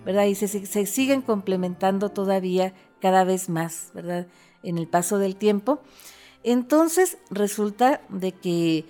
¿verdad? 0.05 0.25
Y 0.25 0.35
se, 0.35 0.87
siguen 0.87 1.23
complementando 1.23 2.09
todavía 2.09 2.73
cada 3.01 3.25
vez 3.25 3.49
más, 3.49 3.91
¿verdad? 3.95 4.27
En 4.63 4.79
el 4.79 4.89
paso 4.89 5.19
del 5.19 5.37
tiempo. 5.37 5.81
Entonces 6.43 7.19
resulta 7.31 8.01
de 8.09 8.33
que 8.33 8.85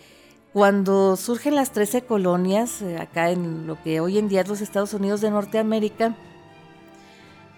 cuando 0.52 1.16
surgen 1.16 1.54
las 1.54 1.72
13 1.72 2.02
colonias, 2.02 2.82
eh, 2.82 2.98
acá 2.98 3.30
en 3.30 3.66
lo 3.66 3.82
que 3.82 4.00
hoy 4.00 4.18
en 4.18 4.28
día 4.28 4.42
es 4.42 4.48
los 4.48 4.60
Estados 4.60 4.92
Unidos 4.92 5.22
de 5.22 5.30
Norteamérica, 5.30 6.14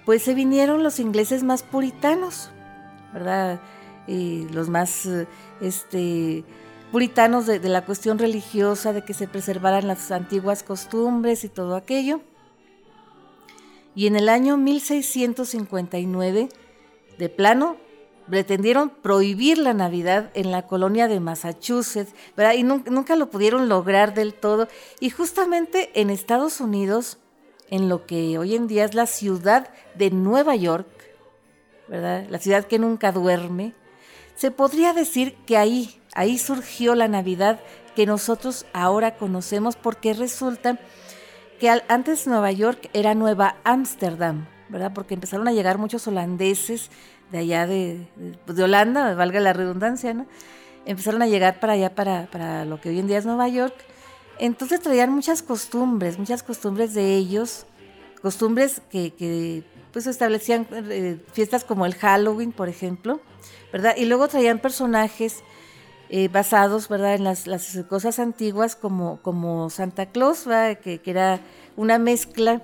pues 0.05 0.22
se 0.22 0.34
vinieron 0.34 0.84
los 0.84 1.01
ingleses 1.01 1.42
más 1.42 1.64
puritanos, 1.64 2.51
¿verdad? 3.12 3.61
Y 4.07 4.47
los 4.51 4.68
más 4.68 5.07
eh, 5.07 5.26
este, 5.61 6.45
puritanos 6.92 7.47
de, 7.47 7.59
de, 7.59 7.68
la 7.68 7.84
cuestión 7.84 8.18
religiosa, 8.18 8.92
de 8.92 9.05
que 9.05 9.14
se 9.14 9.26
preservaran 9.26 9.88
las 9.88 10.12
antiguas 10.12 10.62
costumbres 10.62 11.42
y 11.42 11.49
todo 11.49 11.74
aquello. 11.74 12.20
Y 13.97 14.07
en 14.07 14.14
el 14.14 14.28
año 14.28 14.57
1659, 14.57 16.49
de 17.18 17.28
plano, 17.28 17.76
pretendieron 18.29 18.91
prohibir 18.91 19.59
la 19.59 19.75
Navidad 19.75 20.31
en 20.35 20.51
la 20.51 20.66
colonia 20.66 21.09
de 21.09 21.20
Massachusetts, 21.20 22.14
¿verdad? 22.37 22.55
Y 22.55 22.62
nunca, 22.62 23.16
lo 23.16 23.31
pudieron 23.31 23.68
lograr 23.68 24.14
del 24.14 24.35
todo. 24.35 24.68
Y 25.01 25.11
justamente 25.11 25.91
en 26.01 26.11
Estados 26.11 26.61
Unidos, 26.61 27.18
en 27.70 27.89
lo 27.89 28.07
que 28.07 28.39
hoy 28.39 28.55
en 28.55 28.66
día 28.66 28.85
es 28.85 28.95
la 28.95 29.07
ciudad 29.07 29.68
de 29.95 30.11
Nueva 30.11 30.57
York, 30.57 30.89
¿verdad? 31.89 32.27
La 32.31 32.39
ciudad 32.39 32.64
que 32.64 32.79
nunca 32.79 33.12
duerme, 33.12 33.75
se 34.37 34.51
podría 34.51 34.93
decir 34.93 35.37
que 35.47 35.57
ahí, 35.57 36.01
ahí 36.14 36.39
surgió 36.39 36.95
la 36.95 37.09
Navidad 37.09 37.61
que 37.95 38.07
nosotros 38.07 38.66
ahora 38.72 39.16
conocemos 39.16 39.77
porque 39.77 40.14
resulta 40.14 40.79
que 41.61 41.70
antes 41.89 42.27
Nueva 42.27 42.51
York 42.51 42.91
era 42.93 43.14
Nueva 43.14 43.57
Ámsterdam, 43.62 44.49
¿verdad? 44.68 44.93
Porque 44.93 45.14
empezaron 45.14 45.47
a 45.47 45.53
llegar 45.53 45.79
muchos 45.79 46.09
holandeses 46.09 46.91
de 47.31 47.39
allá 47.39 47.66
de, 47.66 48.07
de, 48.47 48.62
Holanda, 48.62 49.14
valga 49.14 49.41
la 49.41 49.53
redundancia, 49.53 50.14
¿no? 50.14 50.27
Empezaron 50.87 51.22
a 51.22 51.27
llegar 51.27 51.61
para 51.61 51.72
allá, 51.72 51.95
para, 51.95 52.27
para 52.31 52.64
lo 52.64 52.81
que 52.81 52.91
hoy 52.91 52.99
en 52.99 53.07
día 53.07 53.18
es 53.18 53.27
Nueva 53.27 53.49
York. 53.49 53.75
Entonces 54.39 54.81
traían 54.81 55.11
muchas 55.11 55.43
costumbres, 55.43 56.18
muchas 56.18 56.43
costumbres 56.43 56.93
de 56.95 57.14
ellos, 57.14 57.66
costumbres 58.20 58.83
que, 58.91 59.12
que 59.12 59.62
pues 59.93 60.07
establecían 60.07 60.66
eh, 60.72 61.18
fiestas 61.33 61.64
como 61.64 61.87
el 61.87 61.95
Halloween, 61.95 62.53
por 62.53 62.68
ejemplo, 62.68 63.20
¿verdad? 63.72 63.95
Y 63.97 64.07
luego 64.07 64.29
traían 64.29 64.59
personajes 64.59 65.45
eh, 66.11 66.29
basados, 66.29 66.89
¿verdad? 66.89 67.14
En 67.14 67.25
las, 67.25 67.47
las, 67.47 67.79
cosas 67.89 68.18
antiguas 68.18 68.77
como, 68.77 69.20
como 69.22 69.70
Santa 69.70 70.07
Claus, 70.07 70.47
¿verdad? 70.47 70.79
Que, 70.79 70.99
que, 70.99 71.11
era 71.11 71.41
una 71.77 71.99
mezcla 71.99 72.61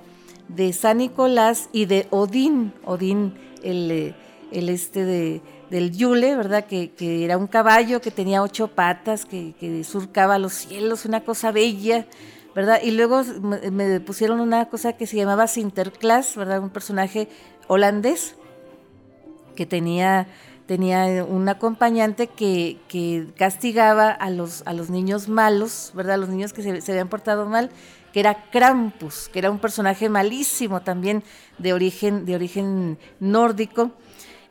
de 0.48 0.72
San 0.72 0.98
Nicolás 0.98 1.68
y 1.72 1.86
de 1.86 2.06
Odín, 2.10 2.74
Odín 2.84 3.34
el... 3.62 3.90
Eh, 3.90 4.14
el 4.52 4.68
este 4.68 5.04
de, 5.04 5.42
del 5.70 5.92
Yule, 5.92 6.36
¿verdad? 6.36 6.66
Que, 6.66 6.92
era 7.24 7.38
un 7.38 7.46
caballo 7.46 8.00
que 8.00 8.10
tenía 8.10 8.42
ocho 8.42 8.68
patas, 8.68 9.24
que, 9.24 9.84
surcaba 9.84 10.38
los 10.38 10.52
cielos, 10.52 11.04
una 11.04 11.22
cosa 11.22 11.52
bella, 11.52 12.06
¿verdad? 12.54 12.80
Y 12.82 12.90
luego 12.90 13.22
me, 13.42 14.00
pusieron 14.00 14.40
una 14.40 14.66
cosa 14.68 14.94
que 14.94 15.06
se 15.06 15.16
llamaba 15.16 15.46
Sinterklaas, 15.46 16.36
¿verdad? 16.36 16.60
Un 16.60 16.70
personaje 16.70 17.28
holandés 17.68 18.34
que 19.54 19.66
tenía, 19.66 20.26
tenía 20.66 21.24
un 21.24 21.48
acompañante 21.48 22.26
que, 22.26 22.78
castigaba 23.36 24.10
a 24.10 24.30
los, 24.30 24.62
a 24.66 24.72
los 24.72 24.90
niños 24.90 25.28
malos, 25.28 25.92
¿verdad? 25.94 26.14
A 26.14 26.18
los 26.18 26.28
niños 26.28 26.52
que 26.52 26.62
se, 26.62 26.80
se 26.80 26.92
habían 26.92 27.08
portado 27.08 27.46
mal 27.46 27.70
que 28.12 28.20
era 28.20 28.50
Krampus, 28.50 29.28
que 29.32 29.38
era 29.38 29.50
un 29.50 29.58
personaje 29.58 30.08
malísimo 30.08 30.80
también 30.80 31.22
de 31.58 31.72
origen, 31.72 32.24
de 32.24 32.34
origen 32.34 32.98
nórdico. 33.20 33.92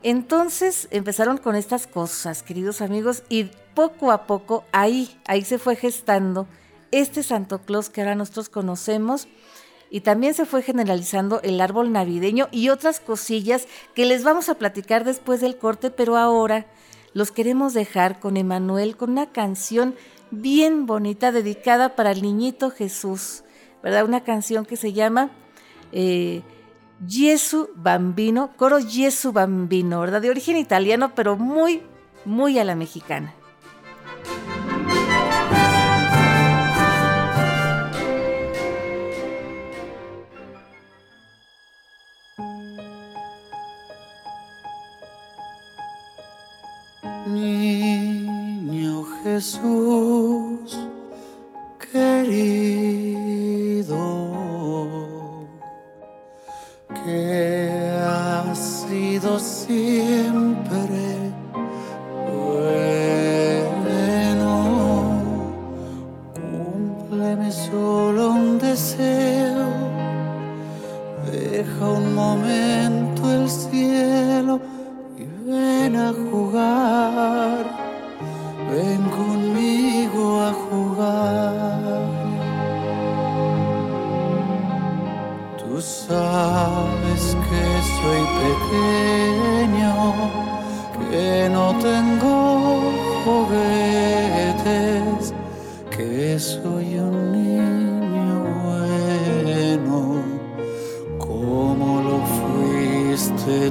Entonces 0.01 0.87
empezaron 0.91 1.37
con 1.37 1.55
estas 1.55 1.85
cosas, 1.85 2.41
queridos 2.41 2.81
amigos, 2.81 3.23
y 3.27 3.45
poco 3.73 4.11
a 4.11 4.25
poco 4.25 4.63
ahí, 4.71 5.19
ahí 5.27 5.43
se 5.43 5.59
fue 5.59 5.75
gestando 5.75 6.47
este 6.91 7.21
Santo 7.21 7.59
Claus 7.59 7.89
que 7.89 8.01
ahora 8.01 8.15
nosotros 8.15 8.49
conocemos 8.49 9.27
y 9.89 10.01
también 10.01 10.33
se 10.33 10.45
fue 10.45 10.61
generalizando 10.61 11.41
el 11.41 11.59
árbol 11.59 11.91
navideño 11.91 12.47
y 12.51 12.69
otras 12.69 12.99
cosillas 12.99 13.67
que 13.93 14.05
les 14.05 14.23
vamos 14.23 14.47
a 14.47 14.55
platicar 14.55 15.03
después 15.03 15.41
del 15.41 15.57
corte, 15.57 15.91
pero 15.91 16.15
ahora 16.15 16.65
los 17.13 17.31
queremos 17.31 17.73
dejar 17.73 18.19
con 18.19 18.37
Emanuel, 18.37 18.95
con 18.95 19.11
una 19.11 19.31
canción 19.31 19.95
bien 20.31 20.85
bonita 20.85 21.31
dedicada 21.31 21.95
para 21.95 22.11
el 22.11 22.21
niñito 22.21 22.69
Jesús, 22.69 23.43
¿verdad? 23.83 24.05
Una 24.05 24.23
canción 24.23 24.65
que 24.65 24.77
se 24.77 24.93
llama... 24.93 25.31
Eh, 25.91 26.41
Gesù 27.05 27.69
Bambino, 27.75 28.51
coro 28.57 28.79
Gesù 28.79 29.31
Bambino, 29.31 30.01
¿verdad? 30.01 30.21
De 30.21 30.29
origen 30.29 30.57
italiano, 30.57 31.13
pero 31.15 31.37
muy, 31.37 31.81
muy 32.25 32.59
a 32.59 32.63
la 32.63 32.75
mexicana. 32.75 33.33
Niño 47.27 49.03
Jesús 49.23 50.08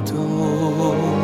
都 0.01 1.18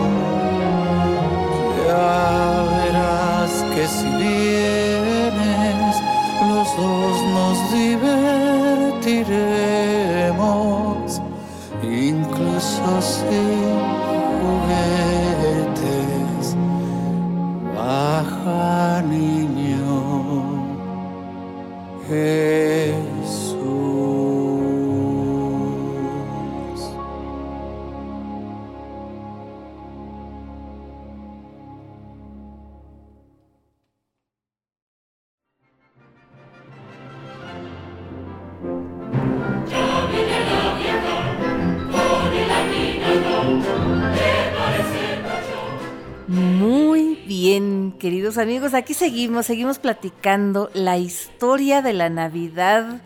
aquí 48.76 48.94
seguimos, 48.94 49.46
seguimos 49.46 49.80
platicando 49.80 50.70
la 50.74 50.98
historia 50.98 51.82
de 51.82 51.94
la 51.94 52.10
Navidad, 52.10 53.02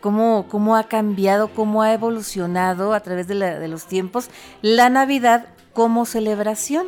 cómo, 0.00 0.46
cómo 0.48 0.76
ha 0.76 0.84
cambiado, 0.84 1.48
cómo 1.48 1.82
ha 1.82 1.92
evolucionado 1.92 2.94
a 2.94 3.00
través 3.00 3.28
de, 3.28 3.68
los 3.68 3.86
tiempos 3.86 4.30
la 4.62 4.90
Navidad 4.90 5.46
como 5.72 6.06
celebración, 6.06 6.86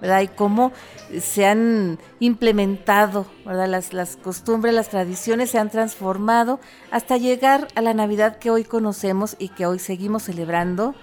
¿verdad? 0.00 0.22
Y 0.22 0.28
cómo 0.28 0.72
se 1.20 1.46
han 1.46 1.98
implementado, 2.20 3.26
¿verdad? 3.44 3.68
Las, 3.68 3.92
las 3.92 4.16
costumbres, 4.16 4.74
las 4.74 4.88
tradiciones 4.88 5.50
se 5.50 5.58
han 5.58 5.70
transformado 5.70 6.60
hasta 6.90 7.16
llegar 7.16 7.68
a 7.74 7.80
la 7.80 7.94
Navidad 7.94 8.38
que 8.38 8.50
hoy 8.50 8.64
conocemos 8.64 9.36
y 9.38 9.48
que 9.48 9.66
hoy 9.66 9.78
seguimos 9.78 10.24
celebrando 10.24 10.94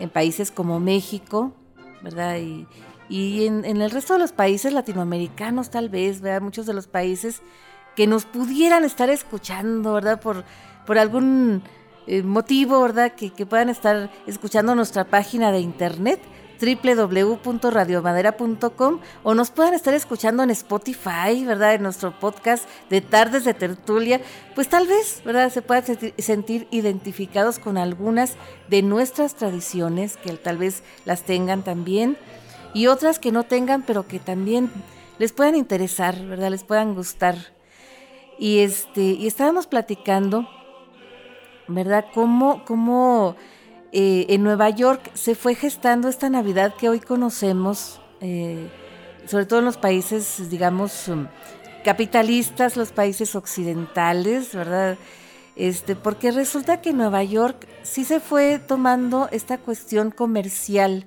en 0.00 0.10
países 0.10 0.50
como 0.50 0.80
México, 0.80 1.52
¿verdad? 2.02 2.36
Y, 2.36 2.66
y 3.08 3.46
en, 3.46 3.64
en 3.64 3.82
el 3.82 3.90
resto 3.90 4.14
de 4.14 4.20
los 4.20 4.32
países 4.32 4.72
latinoamericanos 4.72 5.70
tal 5.70 5.88
vez, 5.88 6.20
¿verdad? 6.20 6.40
Muchos 6.40 6.66
de 6.66 6.74
los 6.74 6.86
países 6.86 7.42
que 7.96 8.06
nos 8.06 8.24
pudieran 8.24 8.84
estar 8.84 9.10
escuchando, 9.10 9.94
¿verdad? 9.94 10.20
Por, 10.20 10.44
por 10.86 10.98
algún 10.98 11.62
eh, 12.06 12.22
motivo, 12.22 12.80
¿verdad? 12.80 13.12
Que, 13.12 13.30
que 13.30 13.46
puedan 13.46 13.68
estar 13.68 14.10
escuchando 14.26 14.74
nuestra 14.74 15.04
página 15.04 15.52
de 15.52 15.60
internet 15.60 16.20
www.radiomadera.com 16.60 19.00
o 19.22 19.34
nos 19.34 19.50
puedan 19.50 19.74
estar 19.74 19.92
escuchando 19.94 20.42
en 20.42 20.50
Spotify, 20.50 21.44
¿verdad? 21.44 21.74
En 21.74 21.82
nuestro 21.82 22.18
podcast 22.18 22.66
de 22.90 23.00
Tardes 23.00 23.44
de 23.44 23.54
Tertulia, 23.54 24.20
pues 24.54 24.68
tal 24.68 24.86
vez, 24.86 25.22
¿verdad? 25.24 25.50
Se 25.52 25.62
puedan 25.62 25.84
sentir, 25.84 26.14
sentir 26.18 26.68
identificados 26.70 27.58
con 27.58 27.76
algunas 27.76 28.34
de 28.68 28.82
nuestras 28.82 29.34
tradiciones, 29.34 30.16
que 30.16 30.32
tal 30.34 30.58
vez 30.58 30.84
las 31.04 31.22
tengan 31.22 31.64
también, 31.64 32.16
y 32.74 32.88
otras 32.88 33.18
que 33.18 33.32
no 33.32 33.44
tengan, 33.44 33.82
pero 33.82 34.06
que 34.06 34.18
también 34.18 34.70
les 35.18 35.32
puedan 35.32 35.54
interesar, 35.54 36.20
¿verdad? 36.26 36.50
Les 36.50 36.64
puedan 36.64 36.94
gustar. 36.94 37.36
Y 38.38 38.58
este, 38.58 39.00
y 39.00 39.26
estábamos 39.26 39.66
platicando, 39.66 40.48
¿verdad? 41.68 42.06
Cómo, 42.12 42.64
cómo 42.64 43.36
eh, 43.92 44.26
en 44.28 44.42
Nueva 44.42 44.70
York 44.70 45.12
se 45.14 45.36
fue 45.36 45.54
gestando 45.54 46.08
esta 46.08 46.28
Navidad 46.28 46.74
que 46.74 46.88
hoy 46.88 46.98
conocemos, 46.98 48.00
eh, 48.20 48.68
sobre 49.26 49.46
todo 49.46 49.60
en 49.60 49.66
los 49.66 49.76
países, 49.76 50.50
digamos, 50.50 51.06
um, 51.06 51.28
capitalistas, 51.84 52.76
los 52.76 52.90
países 52.90 53.36
occidentales, 53.36 54.52
¿verdad? 54.52 54.98
Este, 55.54 55.94
porque 55.94 56.32
resulta 56.32 56.80
que 56.80 56.92
Nueva 56.92 57.22
York 57.22 57.68
sí 57.84 58.04
se 58.04 58.18
fue 58.18 58.58
tomando 58.58 59.28
esta 59.30 59.58
cuestión 59.58 60.10
comercial 60.10 61.06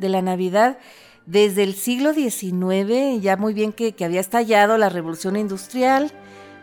de 0.00 0.08
la 0.08 0.22
Navidad 0.22 0.78
desde 1.26 1.62
el 1.62 1.74
siglo 1.74 2.12
XIX, 2.12 3.20
ya 3.20 3.36
muy 3.36 3.54
bien 3.54 3.72
que, 3.72 3.94
había 4.04 4.20
estallado 4.20 4.76
la 4.78 4.88
revolución 4.88 5.36
industrial, 5.36 6.10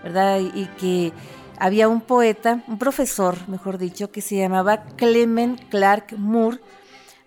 ¿verdad? 0.03 0.39
Y, 0.39 0.65
que 0.77 1.13
había 1.57 1.87
un 1.87 2.01
poeta, 2.01 2.63
un 2.67 2.77
profesor, 2.77 3.37
mejor 3.47 3.77
dicho, 3.77 4.11
que 4.11 4.21
se 4.21 4.35
llamaba 4.35 4.83
Clement 4.97 5.69
Clark 5.69 6.17
Moore, 6.17 6.59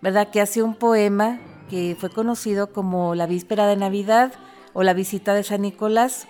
¿verdad? 0.03 0.29
Que 0.31 0.43
hacía 0.43 0.65
un 0.65 0.75
poema 0.75 1.41
que 1.71 1.97
fue 1.99 2.11
conocido 2.11 2.73
como 2.73 3.15
La 3.15 3.27
Víspera 3.27 3.67
de 3.67 3.77
Navidad 3.77 4.33
o 4.75 4.83
La 4.83 4.93
Visita 4.93 5.33
de 5.33 5.43
San 5.43 5.63
Nicolás, 5.63 6.27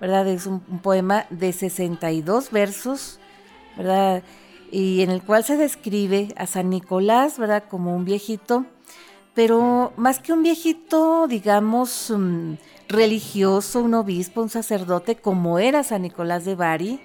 ¿verdad? 0.00 0.26
Es 0.26 0.46
un, 0.46 0.62
un 0.68 0.78
poema 0.78 1.26
de 1.28 1.52
62 1.52 2.50
versos, 2.50 3.18
¿verdad? 3.76 4.22
Y 4.72 5.02
en 5.02 5.10
el 5.10 5.22
cual 5.22 5.44
se 5.44 5.56
describe 5.56 6.32
a 6.36 6.46
San 6.46 6.70
Nicolás, 6.70 7.38
¿verdad? 7.38 7.64
Como 7.68 7.94
un 7.94 8.06
viejito, 8.06 8.64
pero 9.34 9.92
más 9.96 10.18
que 10.18 10.32
un 10.32 10.42
viejito, 10.42 11.26
digamos, 11.28 12.10
um, 12.10 12.56
religioso, 12.88 13.80
un 13.80 13.94
obispo, 13.94 14.42
un 14.42 14.48
sacerdote, 14.48 15.16
como 15.16 15.58
era 15.58 15.84
San 15.84 16.02
Nicolás 16.02 16.44
de 16.44 16.56
Bari, 16.56 17.00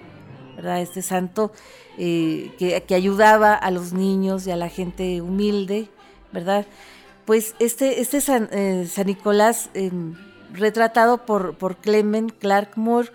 ¿verdad? 0.56 0.80
Este 0.80 1.02
santo 1.02 1.52
eh, 1.98 2.52
que, 2.58 2.82
que, 2.82 2.94
ayudaba 2.94 3.54
a 3.54 3.70
los 3.70 3.92
niños 3.92 4.46
y 4.46 4.50
a 4.50 4.56
la 4.56 4.68
gente 4.68 5.20
humilde, 5.20 5.88
¿verdad? 6.32 6.66
Pues 7.24 7.54
este, 7.58 8.00
este 8.00 8.20
San, 8.20 8.48
eh, 8.52 8.86
Nicolás, 9.04 9.70
eh, 9.74 9.90
retratado 10.52 11.26
por, 11.26 11.56
por 11.56 11.76
Clement 11.76 12.32
Clark 12.38 12.76
Moore, 12.76 13.10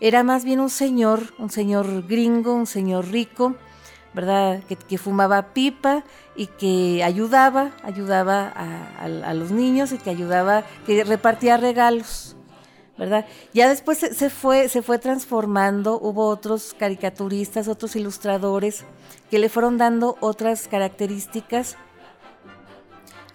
era 0.00 0.22
más 0.22 0.44
bien 0.44 0.60
un 0.60 0.70
señor, 0.70 1.34
un 1.38 1.50
señor 1.50 2.06
gringo, 2.06 2.54
un 2.54 2.66
señor 2.66 3.08
rico, 3.08 3.56
¿verdad? 4.16 4.62
Que, 4.64 4.96
fumaba 4.96 5.52
pipa 5.52 6.02
y 6.34 6.46
que 6.46 7.04
ayudaba, 7.04 7.72
ayudaba 7.82 8.48
a, 8.48 9.34
los 9.34 9.50
niños 9.50 9.92
y 9.92 9.98
que 9.98 10.08
ayudaba, 10.08 10.64
que 10.86 11.04
repartía 11.04 11.58
regalos, 11.58 12.34
¿verdad? 12.96 13.26
Ya 13.52 13.68
después 13.68 13.98
se, 13.98 14.30
fue, 14.30 14.70
se 14.70 14.80
fue 14.80 14.98
transformando, 14.98 16.00
hubo 16.00 16.28
otros 16.28 16.74
caricaturistas, 16.78 17.68
otros 17.68 17.94
ilustradores 17.94 18.86
que 19.30 19.38
le 19.38 19.50
fueron 19.50 19.76
dando 19.76 20.16
otras 20.20 20.66
características 20.66 21.76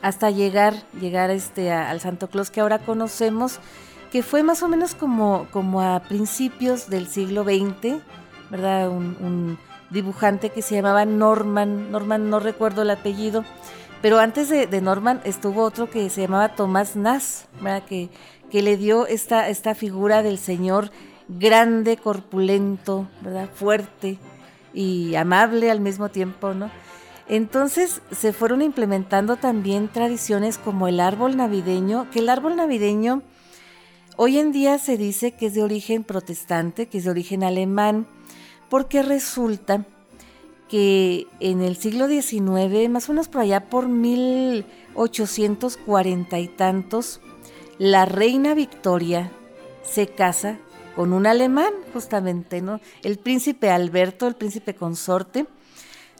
hasta 0.01 0.31
llegar, 0.31 0.73
llegar 0.99 1.29
este, 1.29 1.71
al 1.71 2.01
Santo 2.01 2.27
Claus 2.27 2.49
que 2.49 2.59
ahora 2.59 2.79
conocemos, 2.79 3.59
que 4.11 4.23
fue 4.23 4.41
más 4.41 4.63
o 4.63 4.67
menos 4.67 4.95
como, 4.95 5.45
como 5.51 5.79
a 5.79 5.99
principios 5.99 6.89
del 6.89 7.07
siglo 7.07 7.43
XX, 7.43 8.01
¿verdad? 8.49 8.89
Un 8.89 9.59
dibujante 9.91 10.49
que 10.49 10.61
se 10.61 10.75
llamaba 10.75 11.05
Norman, 11.05 11.91
Norman 11.91 12.29
no 12.29 12.39
recuerdo 12.39 12.81
el 12.81 12.89
apellido, 12.89 13.43
pero 14.01 14.19
antes 14.19 14.49
de, 14.49 14.81
Norman 14.81 15.21
estuvo 15.25 15.61
otro 15.61 15.89
que 15.89 16.09
se 16.09 16.21
llamaba 16.21 16.55
Tomás 16.55 16.95
Nas. 16.95 17.47
Que, 17.87 18.09
que 18.49 18.61
le 18.61 18.75
dio 18.75 19.05
esta, 19.05 19.47
esta 19.47 19.75
figura 19.75 20.23
del 20.23 20.37
señor 20.37 20.91
grande, 21.27 21.97
corpulento, 21.97 23.07
¿verdad? 23.21 23.49
Fuerte 23.53 24.17
y 24.73 25.15
amable 25.15 25.71
al 25.71 25.79
mismo 25.79 26.09
tiempo, 26.09 26.53
¿no? 26.53 26.71
Entonces 27.29 28.01
se 28.11 28.33
fueron 28.33 28.61
implementando 28.61 29.37
también 29.37 29.87
tradiciones 29.87 30.57
como 30.57 30.87
el 30.87 30.99
árbol 30.99 31.37
navideño, 31.37 32.09
que 32.11 32.19
el 32.19 32.29
árbol 32.29 32.57
navideño 32.57 33.21
hoy 34.17 34.37
en 34.37 34.51
día 34.51 34.77
se 34.79 34.97
dice 34.97 35.31
que 35.31 35.45
es 35.45 35.53
de 35.53 35.63
origen 35.63 36.03
protestante, 36.03 36.87
que 36.87 36.97
es 36.97 37.05
de 37.05 37.11
origen 37.11 37.43
alemán, 37.43 38.07
porque 38.71 39.03
resulta 39.03 39.85
que 40.69 41.27
en 41.41 41.61
el 41.61 41.75
siglo 41.75 42.07
XIX, 42.07 42.89
más 42.89 43.09
o 43.09 43.11
menos 43.11 43.27
por 43.27 43.41
allá 43.41 43.69
por 43.69 43.89
1840 43.89 46.39
y 46.39 46.47
tantos, 46.47 47.19
la 47.79 48.05
reina 48.05 48.53
Victoria 48.53 49.29
se 49.83 50.07
casa 50.07 50.57
con 50.95 51.11
un 51.11 51.27
alemán, 51.27 51.73
justamente, 51.91 52.61
¿no? 52.61 52.79
El 53.03 53.19
príncipe 53.19 53.69
Alberto, 53.69 54.25
el 54.25 54.35
príncipe 54.35 54.73
consorte, 54.73 55.47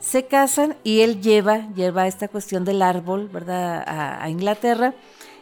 se 0.01 0.25
casan 0.25 0.75
y 0.83 0.99
él 0.99 1.21
lleva, 1.21 1.69
lleva 1.73 2.05
esta 2.05 2.27
cuestión 2.27 2.65
del 2.65 2.81
árbol, 2.81 3.29
¿verdad?, 3.29 3.81
a, 3.87 4.29
Inglaterra, 4.29 4.93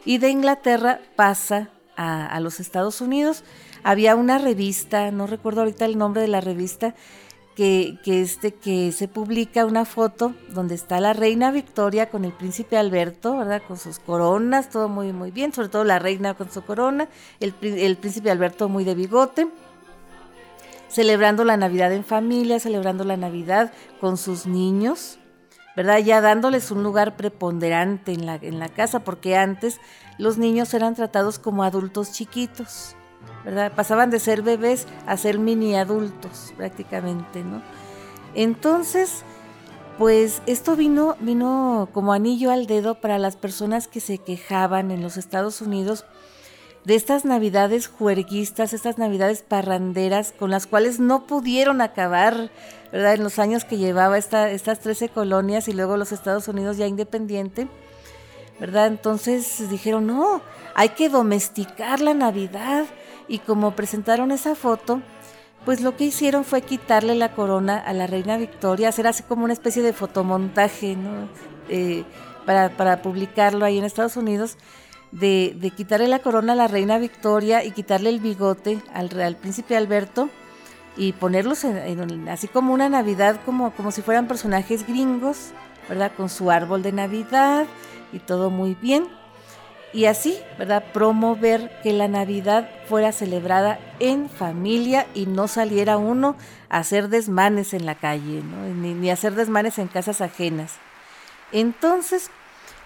y 0.04 0.18
de 0.18 0.30
Inglaterra 0.30 1.00
pasa 1.16 1.70
a, 1.96 2.38
los 2.38 2.60
Estados 2.60 3.00
Unidos. 3.00 3.42
Había 3.82 4.16
una 4.16 4.38
revista, 4.38 5.10
no 5.10 5.26
recuerdo 5.26 5.60
ahorita 5.62 5.84
el 5.84 5.96
nombre 5.98 6.22
de 6.22 6.28
la 6.28 6.40
revista, 6.40 6.94
que, 7.56 7.98
que, 8.04 8.22
este, 8.22 8.54
que 8.54 8.92
se 8.92 9.08
publica 9.08 9.66
una 9.66 9.84
foto 9.84 10.32
donde 10.50 10.74
está 10.74 11.00
la 11.00 11.12
reina 11.12 11.50
Victoria 11.50 12.08
con 12.08 12.24
el 12.24 12.32
príncipe 12.32 12.78
Alberto, 12.78 13.36
¿verdad? 13.36 13.60
Con 13.66 13.76
sus 13.76 13.98
coronas, 13.98 14.70
todo 14.70 14.88
muy, 14.88 15.12
muy 15.12 15.30
bien, 15.30 15.52
sobre 15.52 15.68
todo 15.68 15.84
la 15.84 15.98
reina 15.98 16.34
con 16.34 16.50
su 16.50 16.62
corona, 16.62 17.08
el, 17.40 17.54
el 17.60 17.96
príncipe 17.96 18.30
Alberto 18.30 18.68
muy 18.68 18.84
de 18.84 18.94
bigote. 18.94 19.48
celebrando 20.88 21.44
la 21.44 21.56
Navidad 21.56 21.92
en 21.92 22.04
familia, 22.04 22.60
celebrando 22.60 23.04
la 23.04 23.16
Navidad 23.16 23.72
con 24.00 24.16
sus 24.16 24.46
niños, 24.46 25.18
¿verdad? 25.76 25.98
Ya 25.98 26.20
dándoles 26.20 26.70
un 26.70 26.82
lugar 26.82 27.16
preponderante 27.16 28.12
en 28.12 28.26
la, 28.26 28.36
en 28.36 28.58
la 28.58 28.68
casa, 28.68 29.00
porque 29.00 29.36
antes 29.36 29.80
los 30.18 30.36
niños 30.36 30.74
eran 30.74 30.94
tratados 30.94 31.38
como 31.38 31.62
adultos 31.62 32.12
chiquitos, 32.12 32.96
Pasaban 33.74 34.10
de 34.10 34.20
ser 34.20 34.42
bebés 34.42 34.86
a 35.06 35.16
ser 35.16 35.38
mini 35.38 35.76
adultos 35.76 36.52
prácticamente, 36.56 37.42
¿no? 37.42 37.62
Entonces, 38.34 39.24
pues 39.98 40.42
esto 40.46 40.76
vino, 40.76 41.16
vino 41.20 41.88
como 41.92 42.12
anillo 42.12 42.50
al 42.50 42.66
dedo 42.66 42.96
para 42.96 43.18
las 43.18 43.36
personas 43.36 43.88
que 43.88 44.00
se 44.00 44.18
quejaban 44.18 44.90
en 44.90 45.02
los 45.02 45.16
Estados 45.16 45.60
Unidos 45.60 46.04
de 46.84 46.94
estas 46.94 47.24
navidades 47.24 47.88
juerguistas, 47.88 48.72
estas 48.72 48.96
navidades 48.96 49.42
parranderas 49.42 50.32
con 50.32 50.50
las 50.50 50.66
cuales 50.66 50.98
no 50.98 51.26
pudieron 51.26 51.80
acabar, 51.80 52.50
¿verdad? 52.90 53.14
En 53.14 53.22
los 53.22 53.38
años 53.38 53.64
que 53.64 53.76
llevaba 53.76 54.16
esta, 54.16 54.50
estas 54.50 54.80
13 54.80 55.10
colonias 55.10 55.68
y 55.68 55.72
luego 55.72 55.96
los 55.96 56.12
Estados 56.12 56.48
Unidos 56.48 56.78
ya 56.78 56.86
independiente, 56.86 57.68
¿verdad? 58.58 58.86
Entonces 58.86 59.68
dijeron, 59.68 60.06
no, 60.06 60.40
hay 60.74 60.90
que 60.90 61.08
domesticar 61.08 62.00
la 62.00 62.14
Navidad. 62.14 62.86
Y 63.30 63.38
como 63.38 63.70
presentaron 63.76 64.32
esa 64.32 64.54
foto, 64.54 65.00
pues 65.64 65.80
lo 65.80 65.96
que 65.96 66.04
hicieron 66.04 66.44
fue 66.44 66.62
quitarle 66.62 67.14
la 67.14 67.32
corona 67.32 67.78
a 67.78 67.92
la 67.92 68.08
reina 68.08 68.36
Victoria, 68.36 68.88
hacer 68.88 69.06
así 69.06 69.22
como 69.22 69.44
una 69.44 69.52
especie 69.52 69.82
de 69.82 69.92
fotomontaje, 69.92 70.96
¿no? 70.96 71.28
Eh, 71.68 72.04
para, 72.44 72.70
para 72.70 73.02
publicarlo 73.02 73.64
ahí 73.64 73.78
en 73.78 73.84
Estados 73.84 74.16
Unidos 74.16 74.56
de, 75.12 75.72
quitarle 75.76 76.08
la 76.08 76.18
corona 76.18 76.54
a 76.54 76.56
la 76.56 76.68
reina 76.68 76.98
Victoria 76.98 77.64
y 77.64 77.70
quitarle 77.70 78.10
el 78.10 78.18
bigote 78.18 78.80
al, 78.92 79.20
al 79.20 79.36
príncipe 79.36 79.76
Alberto 79.76 80.28
y 80.96 81.12
ponerlos 81.12 81.64
en, 81.64 82.28
así 82.28 82.48
como 82.48 82.74
una 82.74 82.88
Navidad, 82.88 83.40
como, 83.44 83.70
como 83.72 83.92
si 83.92 84.02
fueran 84.02 84.26
personajes 84.26 84.86
gringos, 84.86 85.50
¿verdad? 85.88 86.10
Con 86.16 86.28
su 86.28 86.50
árbol 86.50 86.82
de 86.82 86.92
Navidad 86.92 87.66
y 88.12 88.18
todo 88.18 88.50
muy 88.50 88.74
bien. 88.74 89.08
Y 89.92 90.04
así, 90.04 90.38
¿verdad? 90.56 90.84
Promover 90.92 91.70
que 91.82 91.92
la 91.92 92.06
Navidad 92.06 92.70
fuera 92.88 93.10
celebrada 93.10 93.80
en 93.98 94.28
familia 94.28 95.06
y 95.14 95.26
no 95.26 95.48
saliera 95.48 95.96
uno 95.98 96.36
a 96.68 96.78
hacer 96.78 97.08
desmanes 97.08 97.74
en 97.74 97.86
la 97.86 97.96
calle, 97.96 98.42
¿no? 98.42 98.72
ni, 98.72 99.10
hacer 99.10 99.34
desmanes 99.34 99.78
en 99.78 99.88
casas 99.88 100.20
ajenas. 100.20 100.74
Entonces, 101.52 102.30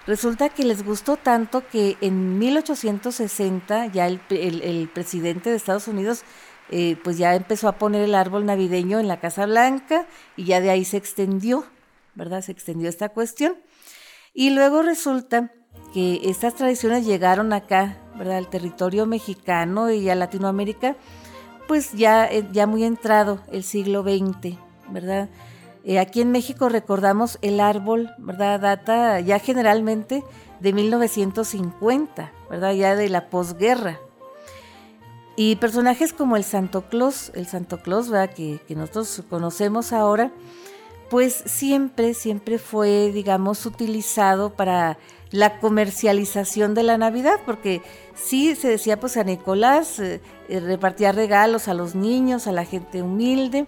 Resulta 0.07 0.49
que 0.49 0.63
les 0.63 0.85
gustó 0.85 1.17
tanto 1.17 1.67
que 1.67 1.97
en 1.99 2.37
1860 2.37 3.87
ya 3.87 4.05
el, 4.05 4.19
presidente 4.93 5.49
de 5.49 5.55
Estados 5.55 5.87
Unidos 5.87 6.21
eh, 6.69 6.95
pues 7.03 7.17
ya 7.17 7.33
empezó 7.33 7.67
a 7.67 7.79
poner 7.79 8.03
el 8.03 8.13
árbol 8.13 8.45
navideño 8.45 8.99
en 8.99 9.07
la 9.07 9.19
Casa 9.19 9.47
Blanca 9.47 10.05
y 10.35 10.45
ya 10.45 10.61
de 10.61 10.69
ahí 10.69 10.85
se 10.85 10.97
extendió, 10.97 11.65
¿verdad? 12.13 12.43
Se 12.43 12.51
extendió 12.51 12.87
esta 12.87 13.09
cuestión. 13.09 13.55
Y 14.31 14.51
luego 14.51 14.83
resulta 14.83 15.51
que 15.95 16.29
estas 16.29 16.55
tradiciones 16.55 17.05
llegaron 17.05 17.53
acá, 17.53 17.95
¿verdad? 18.17 18.35
Al 18.35 18.49
territorio 18.49 19.05
mexicano 19.05 19.89
y 19.89 20.09
a 20.09 20.15
Latinoamérica, 20.15 20.97
pues 21.69 21.93
ya, 21.93 22.25
eh, 22.25 22.45
ya 22.51 22.67
muy 22.67 22.83
entrado 22.83 23.39
el 23.49 23.63
siglo 23.63 24.03
XX, 24.03 24.57
¿verdad? 24.89 25.29
Eh, 25.85 25.97
aquí 25.97 26.19
en 26.19 26.33
México 26.33 26.67
recordamos 26.67 27.39
el 27.41 27.61
árbol, 27.61 28.11
¿verdad? 28.17 28.59
Data 28.59 29.21
ya 29.21 29.39
generalmente 29.39 30.21
de 30.59 30.73
1950, 30.73 32.29
¿verdad? 32.49 32.73
Ya 32.73 32.97
de 32.97 33.07
la 33.07 33.29
posguerra. 33.29 33.97
Y 35.37 35.55
personajes 35.55 36.11
como 36.11 36.35
el 36.35 36.43
Santo 36.43 36.89
Claus, 36.89 37.31
el 37.35 37.47
Santo 37.47 37.81
Claus, 37.81 38.09
¿verdad? 38.09 38.35
Que, 38.35 38.59
que 38.67 38.75
nosotros 38.75 39.23
conocemos 39.29 39.93
ahora, 39.93 40.33
pues 41.09 41.43
siempre, 41.45 42.13
siempre 42.13 42.57
fue, 42.57 43.11
digamos, 43.11 43.65
utilizado 43.65 44.53
para 44.53 44.97
la 45.31 45.59
comercialización 45.59 46.73
de 46.73 46.83
la 46.83 46.97
Navidad, 46.97 47.39
porque 47.45 47.81
sí 48.15 48.55
se 48.55 48.69
decía, 48.69 48.99
pues 48.99 49.17
a 49.17 49.23
Nicolás 49.23 49.99
eh, 49.99 50.21
eh, 50.47 50.59
repartía 50.59 51.11
regalos 51.11 51.67
a 51.67 51.73
los 51.73 51.95
niños, 51.95 52.47
a 52.47 52.51
la 52.51 52.65
gente 52.65 53.01
humilde, 53.01 53.67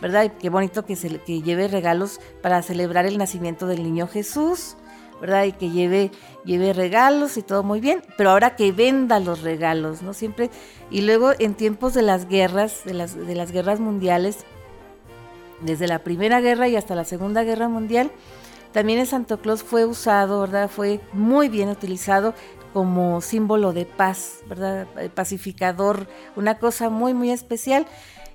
¿verdad? 0.00 0.32
qué 0.40 0.48
bonito 0.48 0.84
que, 0.84 0.96
se, 0.96 1.18
que 1.18 1.42
lleve 1.42 1.68
regalos 1.68 2.20
para 2.40 2.62
celebrar 2.62 3.06
el 3.06 3.18
nacimiento 3.18 3.66
del 3.66 3.82
niño 3.82 4.08
Jesús, 4.08 4.76
¿verdad? 5.20 5.44
Y 5.44 5.52
que 5.52 5.70
lleve, 5.70 6.10
lleve 6.44 6.72
regalos 6.72 7.36
y 7.36 7.42
todo 7.42 7.62
muy 7.62 7.80
bien, 7.80 8.02
pero 8.16 8.30
ahora 8.30 8.56
que 8.56 8.72
venda 8.72 9.20
los 9.20 9.42
regalos, 9.42 10.02
¿no? 10.02 10.14
Siempre, 10.14 10.50
y 10.90 11.02
luego 11.02 11.32
en 11.38 11.54
tiempos 11.54 11.94
de 11.94 12.02
las 12.02 12.26
guerras, 12.26 12.80
de 12.84 12.94
las, 12.94 13.14
de 13.14 13.34
las 13.36 13.52
guerras 13.52 13.78
mundiales, 13.78 14.44
desde 15.62 15.86
la 15.86 16.00
Primera 16.00 16.40
Guerra 16.40 16.68
y 16.68 16.76
hasta 16.76 16.94
la 16.94 17.04
Segunda 17.04 17.42
Guerra 17.44 17.68
Mundial, 17.68 18.10
también 18.72 18.98
el 18.98 19.06
Santo 19.06 19.40
Claus 19.40 19.62
fue 19.62 19.84
usado, 19.84 20.40
¿verdad? 20.40 20.70
Fue 20.70 21.00
muy 21.12 21.48
bien 21.48 21.68
utilizado 21.68 22.34
como 22.72 23.20
símbolo 23.20 23.72
de 23.72 23.84
paz, 23.84 24.40
¿verdad? 24.48 24.86
Pacificador, 25.14 26.08
una 26.36 26.58
cosa 26.58 26.88
muy, 26.88 27.12
muy 27.14 27.30
especial. 27.30 27.86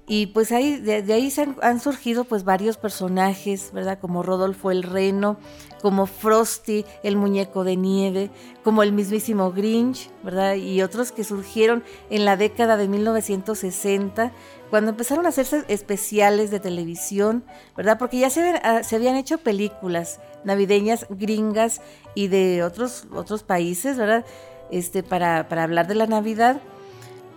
Y 0.10 0.28
pues 0.28 0.54
ahí, 0.54 0.78
de, 0.78 1.14
ahí 1.14 1.30
se 1.30 1.50
han, 1.62 1.82
surgido 1.82 2.24
pues 2.24 2.46
varios 2.46 2.78
personajes, 2.78 3.72
¿verdad? 3.74 4.00
Como 4.00 4.24
Rodolfo 4.24 4.72
el 4.72 4.84
Reno, 4.84 5.38
como 5.82 6.06
Frosty, 6.06 6.86
el 7.04 7.18
muñeco 7.18 7.66
de 7.66 7.76
nieve, 7.76 8.32
como 8.64 8.84
el 8.84 8.94
mismísimo 8.94 9.52
Grinch, 9.52 10.10
¿verdad? 10.24 10.56
Y 10.56 10.82
otros 10.82 11.12
que 11.12 11.26
surgieron 11.26 11.84
en 12.10 12.24
la 12.24 12.38
década 12.38 12.78
de 12.78 12.88
1960, 12.88 14.32
cuando 14.70 14.92
empezaron 14.92 15.26
a 15.26 15.30
hacerse 15.30 15.64
especiales 15.68 16.52
de 16.52 16.60
televisión, 16.60 17.44
¿verdad? 17.76 17.98
Porque 17.98 18.20
ya 18.20 18.30
se, 18.30 18.42
ah, 18.64 18.84
se 18.84 18.96
habían 18.96 19.16
hecho 19.16 19.38
películas 19.38 20.20
navideñas 20.44 21.06
gringas 21.10 21.82
y 22.16 22.28
de 22.28 22.64
otros, 22.64 23.08
otros 23.14 23.44
países, 23.44 23.98
¿verdad? 23.98 24.26
Este, 24.72 25.04
para, 25.04 25.48
para 25.48 25.64
hablar 25.64 25.88
de 25.88 25.96
la 25.96 26.08
Navidad 26.08 26.62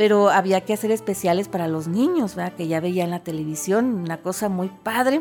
pero 0.01 0.31
había 0.31 0.63
que 0.63 0.73
hacer 0.73 0.93
especiales 0.93 1.49
para 1.49 1.69
los 1.69 1.87
niños, 1.87 2.35
¿verdad? 2.35 2.55
que 2.55 2.67
ya 2.67 2.81
veían 2.81 3.11
la 3.11 3.23
televisión, 3.23 3.97
una 3.97 4.17
cosa 4.23 4.49
muy 4.49 4.69
padre. 4.69 5.21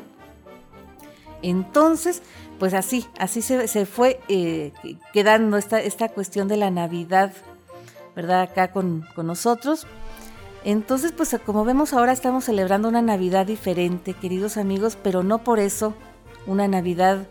Entonces, 1.42 2.22
pues 2.60 2.74
así, 2.74 3.06
así 3.18 3.42
se, 3.42 3.86
fue 3.86 4.22
eh, 4.30 4.72
quedando 5.12 5.58
esta, 5.58 5.82
esta 5.82 6.08
cuestión 6.08 6.48
de 6.48 6.56
la 6.56 6.72
Navidad, 6.72 7.34
¿verdad? 8.16 8.44
Acá 8.44 8.72
con, 8.72 9.06
con 9.16 9.28
nosotros. 9.28 9.86
Entonces, 10.66 11.14
pues 11.14 11.36
como 11.46 11.64
vemos 11.64 11.94
ahora 11.94 12.12
estamos 12.12 12.46
celebrando 12.46 12.90
una 12.90 13.02
Navidad 13.02 13.46
diferente, 13.46 14.14
queridos 14.14 14.58
amigos, 14.58 14.98
pero 15.02 15.24
no 15.24 15.44
por 15.44 15.60
eso 15.60 15.94
una 16.48 16.68
Navidad 16.68 17.28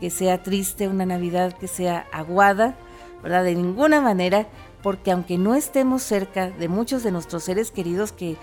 que 0.00 0.10
sea 0.10 0.42
triste, 0.42 0.88
una 0.88 1.04
Navidad 1.04 1.52
que 1.52 1.66
sea 1.66 2.06
aguada, 2.12 2.76
¿verdad? 3.22 3.44
De 3.44 3.54
ninguna 3.54 4.00
manera, 4.00 4.46
porque 4.82 5.10
aunque 5.10 5.36
no 5.36 5.54
estemos 5.54 6.02
cerca 6.02 6.50
de 6.50 6.68
muchos 6.68 7.02
de 7.02 7.10
nuestros 7.10 7.44
seres 7.44 7.70
queridos 7.70 8.12
que, 8.12 8.36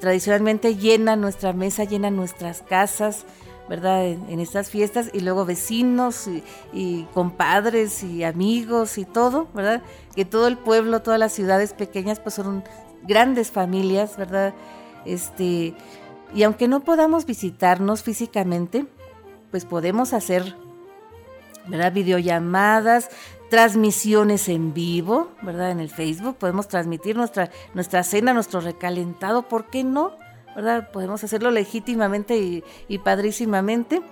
tradicionalmente 0.00 0.74
llenan 0.74 1.20
nuestra 1.20 1.52
mesa, 1.52 1.84
llenan 1.84 2.16
nuestras 2.16 2.62
casas, 2.62 3.26
¿verdad? 3.68 4.06
En, 4.06 4.40
estas 4.40 4.70
fiestas 4.70 5.10
y 5.12 5.20
luego 5.20 5.44
vecinos 5.44 6.30
y, 6.72 7.06
compadres 7.12 8.02
y 8.02 8.24
amigos 8.24 8.96
y 8.96 9.04
todo, 9.04 9.48
¿verdad? 9.52 9.82
Que 10.16 10.24
todo 10.24 10.46
el 10.46 10.56
pueblo, 10.56 11.02
todas 11.02 11.20
las 11.20 11.34
ciudades 11.34 11.74
pequeñas 11.74 12.20
pues 12.20 12.36
son 12.36 12.64
grandes 13.02 13.50
familias, 13.50 14.16
¿verdad? 14.16 14.54
Este, 15.04 15.74
y 16.34 16.42
aunque 16.44 16.68
no 16.68 16.80
podamos 16.80 17.26
visitarnos 17.26 18.02
físicamente, 18.02 18.86
pues 19.50 19.64
podemos 19.64 20.12
hacer 20.12 20.56
¿verdad? 21.66 21.92
videollamadas, 21.92 23.10
transmisiones 23.50 24.48
en 24.48 24.72
vivo, 24.72 25.28
¿verdad? 25.42 25.70
En 25.70 25.80
el 25.80 25.90
Facebook 25.90 26.36
podemos 26.36 26.68
transmitir 26.68 27.16
nuestra, 27.16 27.50
nuestra 27.74 28.02
cena, 28.02 28.32
nuestro 28.32 28.60
recalentado, 28.60 29.42
¿por 29.42 29.68
qué 29.68 29.84
no? 29.84 30.12
¿Verdad? 30.56 30.90
Podemos 30.90 31.22
hacerlo 31.24 31.50
legítimamente 31.50 32.62
y, 32.88 32.98
padrísimamente. 32.98 34.02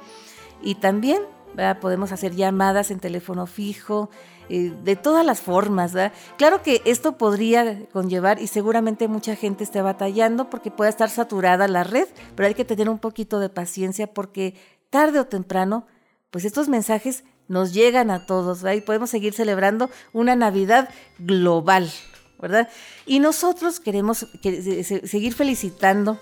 Y 0.62 0.76
también, 0.76 1.22
¿verdad? 1.54 1.80
Podemos 1.80 2.12
hacer 2.12 2.34
llamadas 2.34 2.90
en 2.90 3.00
teléfono 3.00 3.46
fijo, 3.46 4.10
eh, 4.52 4.74
de 4.82 4.96
todas 4.96 5.24
las 5.24 5.40
formas, 5.40 5.92
¿verdad? 5.92 6.12
Claro 6.36 6.60
que 6.60 6.82
esto 6.84 7.16
podría 7.16 7.86
conllevar, 7.92 8.42
y 8.42 8.48
seguramente 8.48 9.06
mucha 9.06 9.36
gente 9.36 9.62
esté 9.62 9.80
batallando 9.80 10.50
porque 10.50 10.72
puede 10.72 10.90
estar 10.90 11.08
saturada 11.08 11.68
la 11.68 11.84
red, 11.84 12.08
pero 12.34 12.48
hay 12.48 12.54
que 12.54 12.64
tener 12.64 12.88
un 12.88 12.98
poquito 12.98 13.38
de 13.38 13.48
paciencia 13.48 14.12
porque 14.12 14.56
tarde 14.90 15.20
o 15.20 15.26
temprano, 15.26 15.86
pues 16.32 16.44
estos 16.44 16.68
mensajes 16.68 17.22
nos 17.46 17.72
llegan 17.72 18.10
a 18.10 18.26
todos, 18.26 18.62
¿verdad? 18.62 18.78
Y 18.78 18.80
podemos 18.80 19.08
seguir 19.10 19.34
celebrando 19.34 19.88
una 20.12 20.34
Navidad 20.34 20.88
global, 21.20 21.88
¿verdad? 22.40 22.68
Y 23.06 23.20
nosotros 23.20 23.78
queremos 23.78 24.26
seguir 25.04 25.32
felicitando, 25.32 26.18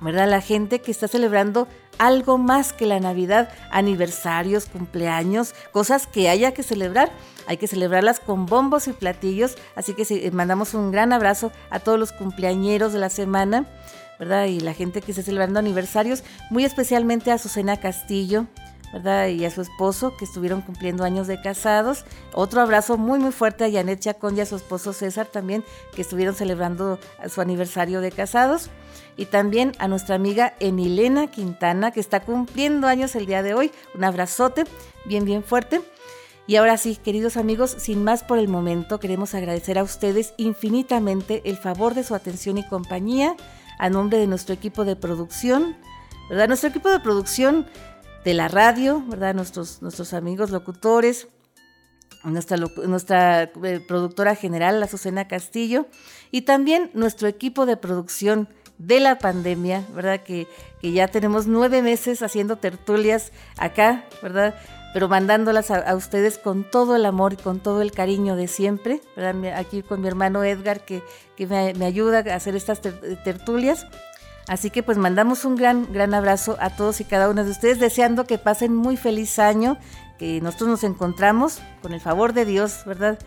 ¿verdad? 0.00 0.26
La 0.26 0.40
gente 0.40 0.80
que 0.80 0.90
está 0.90 1.06
celebrando 1.06 1.68
algo 1.98 2.38
más 2.38 2.72
que 2.72 2.86
la 2.86 3.00
Navidad, 3.00 3.50
aniversarios, 3.70 4.66
cumpleaños, 4.66 5.54
cosas 5.72 6.06
que 6.06 6.28
haya 6.28 6.52
que 6.52 6.62
celebrar. 6.62 7.10
Hay 7.46 7.56
que 7.56 7.68
celebrarlas 7.68 8.20
con 8.20 8.46
bombos 8.46 8.88
y 8.88 8.92
platillos, 8.92 9.56
así 9.76 9.94
que 9.94 10.02
eh, 10.08 10.30
mandamos 10.32 10.74
un 10.74 10.90
gran 10.90 11.12
abrazo 11.12 11.52
a 11.70 11.78
todos 11.78 11.98
los 11.98 12.12
cumpleañeros 12.12 12.92
de 12.92 12.98
la 12.98 13.08
semana, 13.08 13.66
¿verdad? 14.18 14.46
Y 14.46 14.60
la 14.60 14.74
gente 14.74 15.00
que 15.00 15.12
está 15.12 15.22
celebrando 15.22 15.58
aniversarios, 15.58 16.24
muy 16.50 16.64
especialmente 16.64 17.30
a 17.30 17.34
Azucena 17.34 17.78
Castillo, 17.78 18.46
¿verdad? 18.92 19.28
Y 19.28 19.44
a 19.44 19.50
su 19.50 19.60
esposo, 19.60 20.16
que 20.16 20.24
estuvieron 20.24 20.60
cumpliendo 20.62 21.04
años 21.04 21.26
de 21.26 21.40
casados. 21.40 22.04
Otro 22.32 22.60
abrazo 22.60 22.96
muy, 22.96 23.18
muy 23.18 23.32
fuerte 23.32 23.64
a 23.64 23.70
Janet 23.70 24.00
Chacón 24.00 24.36
y 24.36 24.40
a 24.40 24.46
su 24.46 24.56
esposo 24.56 24.92
César 24.92 25.26
también, 25.26 25.64
que 25.94 26.02
estuvieron 26.02 26.34
celebrando 26.34 26.98
su 27.28 27.40
aniversario 27.40 28.00
de 28.00 28.10
casados. 28.10 28.70
Y 29.16 29.26
también 29.26 29.72
a 29.78 29.88
nuestra 29.88 30.14
amiga 30.14 30.54
Enilena 30.60 31.28
Quintana, 31.28 31.90
que 31.90 32.00
está 32.00 32.20
cumpliendo 32.20 32.86
años 32.86 33.14
el 33.16 33.26
día 33.26 33.42
de 33.42 33.54
hoy. 33.54 33.72
Un 33.94 34.04
abrazote 34.04 34.64
bien, 35.06 35.24
bien 35.24 35.42
fuerte. 35.42 35.80
Y 36.46 36.56
ahora 36.56 36.76
sí, 36.76 36.96
queridos 36.96 37.36
amigos, 37.36 37.74
sin 37.78 38.04
más 38.04 38.22
por 38.22 38.38
el 38.38 38.46
momento, 38.46 39.00
queremos 39.00 39.34
agradecer 39.34 39.78
a 39.78 39.82
ustedes 39.82 40.32
infinitamente 40.36 41.42
el 41.44 41.56
favor 41.56 41.94
de 41.94 42.04
su 42.04 42.14
atención 42.14 42.56
y 42.58 42.68
compañía 42.68 43.34
a 43.78 43.90
nombre 43.90 44.18
de 44.18 44.28
nuestro 44.28 44.54
equipo 44.54 44.84
de 44.84 44.94
producción, 44.94 45.76
¿verdad? 46.30 46.46
Nuestro 46.46 46.68
equipo 46.68 46.88
de 46.88 47.00
producción 47.00 47.66
de 48.24 48.34
la 48.34 48.46
radio, 48.46 49.02
¿verdad? 49.08 49.34
Nuestros, 49.34 49.82
nuestros 49.82 50.12
amigos 50.14 50.50
locutores, 50.50 51.26
nuestra, 52.22 52.56
nuestra 52.86 53.42
eh, 53.42 53.80
productora 53.86 54.34
general, 54.34 54.82
Azucena 54.82 55.28
Castillo, 55.28 55.86
y 56.30 56.42
también 56.42 56.90
nuestro 56.94 57.28
equipo 57.28 57.66
de 57.66 57.76
producción 57.76 58.48
de 58.78 59.00
la 59.00 59.18
pandemia, 59.18 59.84
¿verdad? 59.94 60.20
Que, 60.20 60.46
que 60.80 60.92
ya 60.92 61.08
tenemos 61.08 61.46
nueve 61.46 61.82
meses 61.82 62.22
haciendo 62.22 62.56
tertulias 62.56 63.32
acá, 63.56 64.04
¿verdad? 64.22 64.54
Pero 64.92 65.08
mandándolas 65.08 65.70
a, 65.70 65.94
ustedes 65.94 66.38
con 66.38 66.64
todo 66.64 66.96
el 66.96 67.04
amor 67.04 67.34
y 67.34 67.36
con 67.36 67.60
todo 67.60 67.82
el 67.82 67.92
cariño 67.92 68.36
de 68.36 68.48
siempre, 68.48 69.00
¿verdad? 69.14 69.58
Aquí 69.58 69.82
con 69.82 70.00
mi 70.00 70.08
hermano 70.08 70.44
Edgar, 70.44 70.84
que, 70.84 71.02
que 71.36 71.46
me, 71.46 71.84
ayuda 71.84 72.24
a 72.32 72.34
hacer 72.34 72.56
estas 72.56 72.80
tertulias. 73.24 73.86
Así 74.48 74.70
que 74.70 74.82
pues 74.82 74.96
mandamos 74.96 75.44
un 75.44 75.56
gran, 75.56 75.92
gran 75.92 76.14
abrazo 76.14 76.56
a 76.60 76.70
todos 76.70 77.00
y 77.00 77.04
cada 77.04 77.28
uno 77.28 77.44
de 77.44 77.50
ustedes, 77.50 77.80
deseando 77.80 78.26
que 78.26 78.38
pasen 78.38 78.74
muy 78.74 78.96
feliz 78.96 79.38
año, 79.38 79.76
que 80.18 80.40
nosotros 80.40 80.70
nos 80.70 80.84
encontramos 80.84 81.58
con 81.82 81.92
el 81.92 82.00
favor 82.00 82.32
de 82.32 82.44
Dios, 82.44 82.82
¿verdad? 82.86 83.18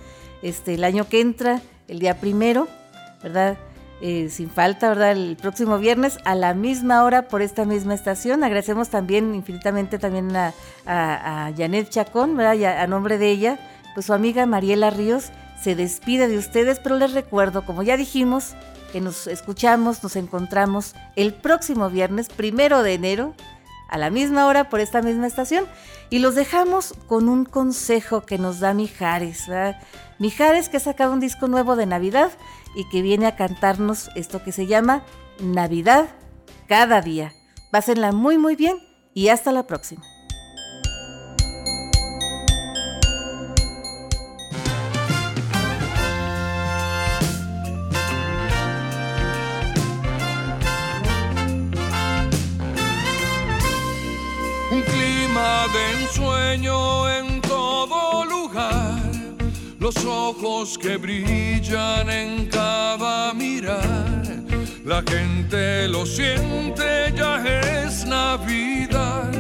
Este, 0.42 0.76
el 0.76 0.84
año 0.84 1.10
que 1.10 1.20
entra, 1.20 1.62
el 1.88 2.00
día 2.00 2.20
primero, 2.22 2.68
¿verdad? 3.22 3.58
Eh, 4.02 4.30
sin 4.30 4.50
falta, 4.50 4.88
¿verdad? 4.88 5.12
El 5.12 5.36
próximo 5.36 5.78
viernes 5.78 6.20
a 6.24 6.34
la 6.34 6.54
misma 6.54 7.04
hora 7.04 7.28
por 7.28 7.42
esta 7.42 7.66
misma 7.66 7.94
estación. 7.94 8.46
Agradecemos 8.46 8.88
también 8.88 9.36
infinitamente 9.36 10.00
también 10.00 10.34
a, 10.36 10.54
a, 10.86 11.52
Janet 11.58 11.90
Chacón, 11.90 12.38
¿verdad? 12.38 12.80
A, 12.80 12.84
a 12.84 12.88
nombre 12.88 13.18
de 13.18 13.30
ella, 13.30 13.60
pues 13.94 14.06
su 14.06 14.14
amiga 14.14 14.46
Mariela 14.46 14.90
Ríos 14.90 15.32
se 15.62 15.76
despide 15.76 16.30
de 16.30 16.38
ustedes, 16.38 16.80
pero 16.80 16.98
les 16.98 17.12
recuerdo, 17.12 17.66
como 17.66 17.84
ya 17.84 17.98
dijimos, 17.98 18.56
que 18.94 19.02
nos 19.02 19.28
escuchamos, 19.28 20.02
nos 20.02 20.16
encontramos 20.16 20.96
el 21.18 21.34
próximo 21.34 21.90
viernes, 21.90 22.30
primero 22.30 22.84
de 22.84 22.94
enero, 22.94 23.34
a 23.90 23.98
la 23.98 24.10
misma 24.10 24.46
hora 24.46 24.70
por 24.70 24.80
esta 24.80 25.02
misma 25.02 25.28
estación. 25.28 25.66
Y 26.10 26.20
los 26.20 26.36
dejamos 26.36 26.94
con 27.08 27.28
un 27.28 27.46
consejo 27.46 28.22
que 28.22 28.38
nos 28.38 28.60
da 28.60 28.74
Mijares. 28.74 29.46
Mijares 30.20 30.70
que 30.70 30.78
ha 30.78 30.80
sacado 30.82 31.14
un 31.14 31.20
disco 31.20 31.48
nuevo 31.48 31.76
de 31.76 31.86
Navidad 31.86 32.32
y 32.76 32.88
que 32.90 33.02
viene 33.02 33.28
a 33.28 33.36
cantarnos 33.36 34.10
esto 34.16 34.44
que 34.44 34.52
se 34.52 34.68
llama 34.68 35.04
Navidad 35.40 36.10
cada 36.68 37.02
día. 37.02 37.34
Pásenla 37.72 38.12
muy 38.12 38.38
muy 38.38 38.56
bien 38.56 38.78
y 39.14 39.30
hasta 39.30 39.52
la 39.52 39.68
próxima. 39.68 40.04
de 55.74 55.92
ensueño 56.02 57.10
en 57.10 57.42
todo 57.42 58.26
lugar, 58.26 58.99
los 59.80 59.96
ojos 60.06 60.78
que 60.78 60.98
brillan 60.98 62.08
en 62.10 62.48
cada 62.48 63.34
mirar. 63.34 64.44
La 64.86 65.02
gente 65.02 65.88
lo 65.88 66.06
siente, 66.06 67.14
ya 67.16 67.42
es 67.46 68.06
Navidad. 68.06 69.32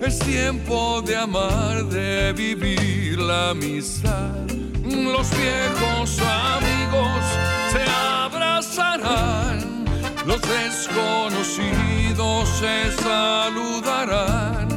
Es 0.00 0.20
tiempo 0.20 1.02
de 1.02 1.16
amar, 1.16 1.84
de 1.86 2.32
vivir 2.32 3.18
la 3.18 3.50
amistad. 3.50 4.46
Los 4.84 5.28
viejos 5.30 6.20
amigos 6.20 7.24
se 7.72 7.82
abrazarán, 7.90 9.84
los 10.26 10.40
desconocidos 10.42 12.48
se 12.58 12.92
saludarán 13.02 14.72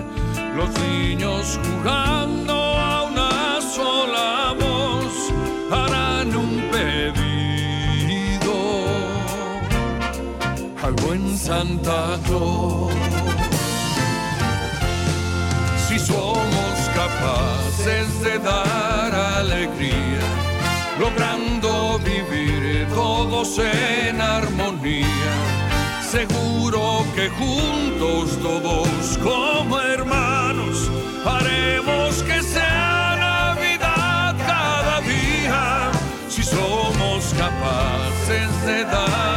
los 0.56 0.70
niños 0.80 1.60
jugando 1.64 2.54
a 2.54 3.04
una 3.04 3.62
sola 3.62 4.56
voz 4.58 4.75
Santa 11.46 12.18
Claus. 12.26 12.92
Si 15.88 16.00
somos 16.00 16.76
capaces 16.96 18.20
de 18.24 18.40
dar 18.40 19.14
alegría, 19.14 20.26
logrando 21.00 22.00
vivir 22.00 22.88
todos 22.96 23.60
en 23.60 24.20
armonía 24.20 25.34
seguro 26.10 27.06
que 27.14 27.30
juntos 27.30 28.40
todos 28.42 29.20
como 29.22 29.80
hermanos 29.82 30.90
haremos 31.26 32.24
que 32.24 32.42
sea 32.42 33.18
Navidad 33.20 34.36
cada 34.48 35.00
día 35.02 35.92
si 36.28 36.42
somos 36.42 37.36
capaces 37.38 38.66
de 38.66 38.84
dar 38.86 39.35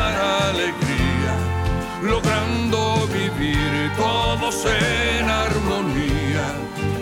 en 4.68 5.28
armonía. 5.28 6.46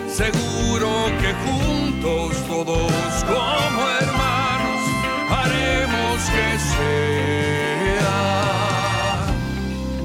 Seguro 0.09 0.89
que 1.21 1.33
juntos 1.45 2.35
todos 2.47 2.91
como 3.25 3.89
hermanos 4.01 4.81
haremos 5.29 6.19
que 6.35 6.47
sea 6.73 8.17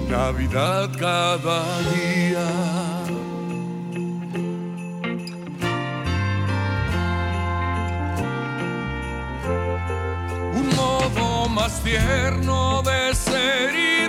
Navidad 0.09 0.91
cada 0.99 1.63
día. 1.95 2.49
Un 10.55 10.69
modo 10.77 11.49
más 11.49 11.83
tierno 11.83 12.83
de 12.83 13.15
ser. 13.15 14.02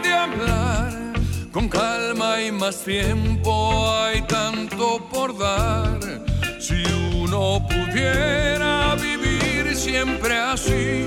Con 1.53 1.69
calma 1.69 2.41
y 2.41 2.51
más 2.51 2.83
tiempo 2.83 3.87
hay 3.91 4.23
tanto 4.23 4.99
por 5.11 5.37
dar. 5.37 5.99
Si 6.59 6.83
uno 7.15 7.63
pudiera 7.67 8.95
vivir 8.95 9.75
siempre 9.75 10.35
así, 10.35 11.05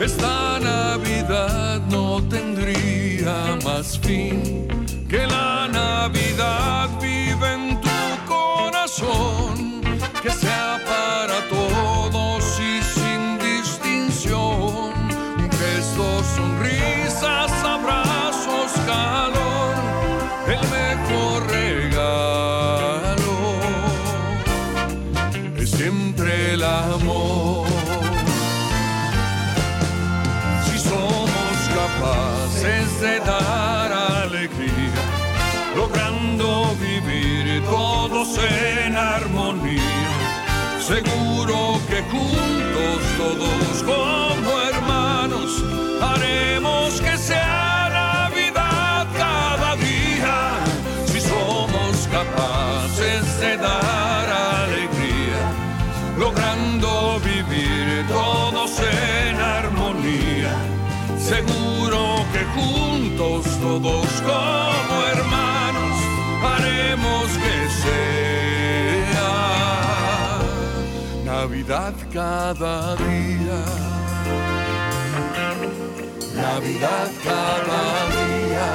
esta 0.00 0.58
Navidad 0.58 1.80
no 1.92 2.20
tendría 2.28 3.56
más 3.64 3.96
fin, 4.00 4.66
que 5.08 5.24
la 5.28 5.57
en 38.42 38.96
armonía. 38.96 39.82
Seguro 40.80 41.80
que 41.88 42.00
juntos 42.12 43.00
todos 43.16 43.82
como 43.84 44.50
hermanos 44.72 45.50
haremos 46.00 47.00
que 47.00 47.16
sea 47.18 47.90
Navidad 47.92 49.06
cada 49.16 49.76
día. 49.76 50.36
Si 51.06 51.20
somos 51.20 52.08
capaces 52.10 53.40
de 53.40 53.56
dar 53.56 54.26
alegría, 54.64 55.42
logrando 56.16 57.20
vivir 57.20 58.06
todos 58.08 58.70
en 58.80 59.36
armonía. 59.40 60.54
Seguro 61.18 62.24
que 62.32 62.44
juntos 62.56 63.44
todos 63.60 64.08
como 64.22 64.87
que 67.42 67.56
sea 67.82 68.08
Navidad 71.24 71.94
cada 72.12 72.96
día. 72.96 73.60
Navidad 76.34 77.10
cada 77.24 77.82
día. 78.16 78.68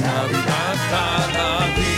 Navidad 0.00 0.76
cada 0.90 1.66
día. 1.76 1.95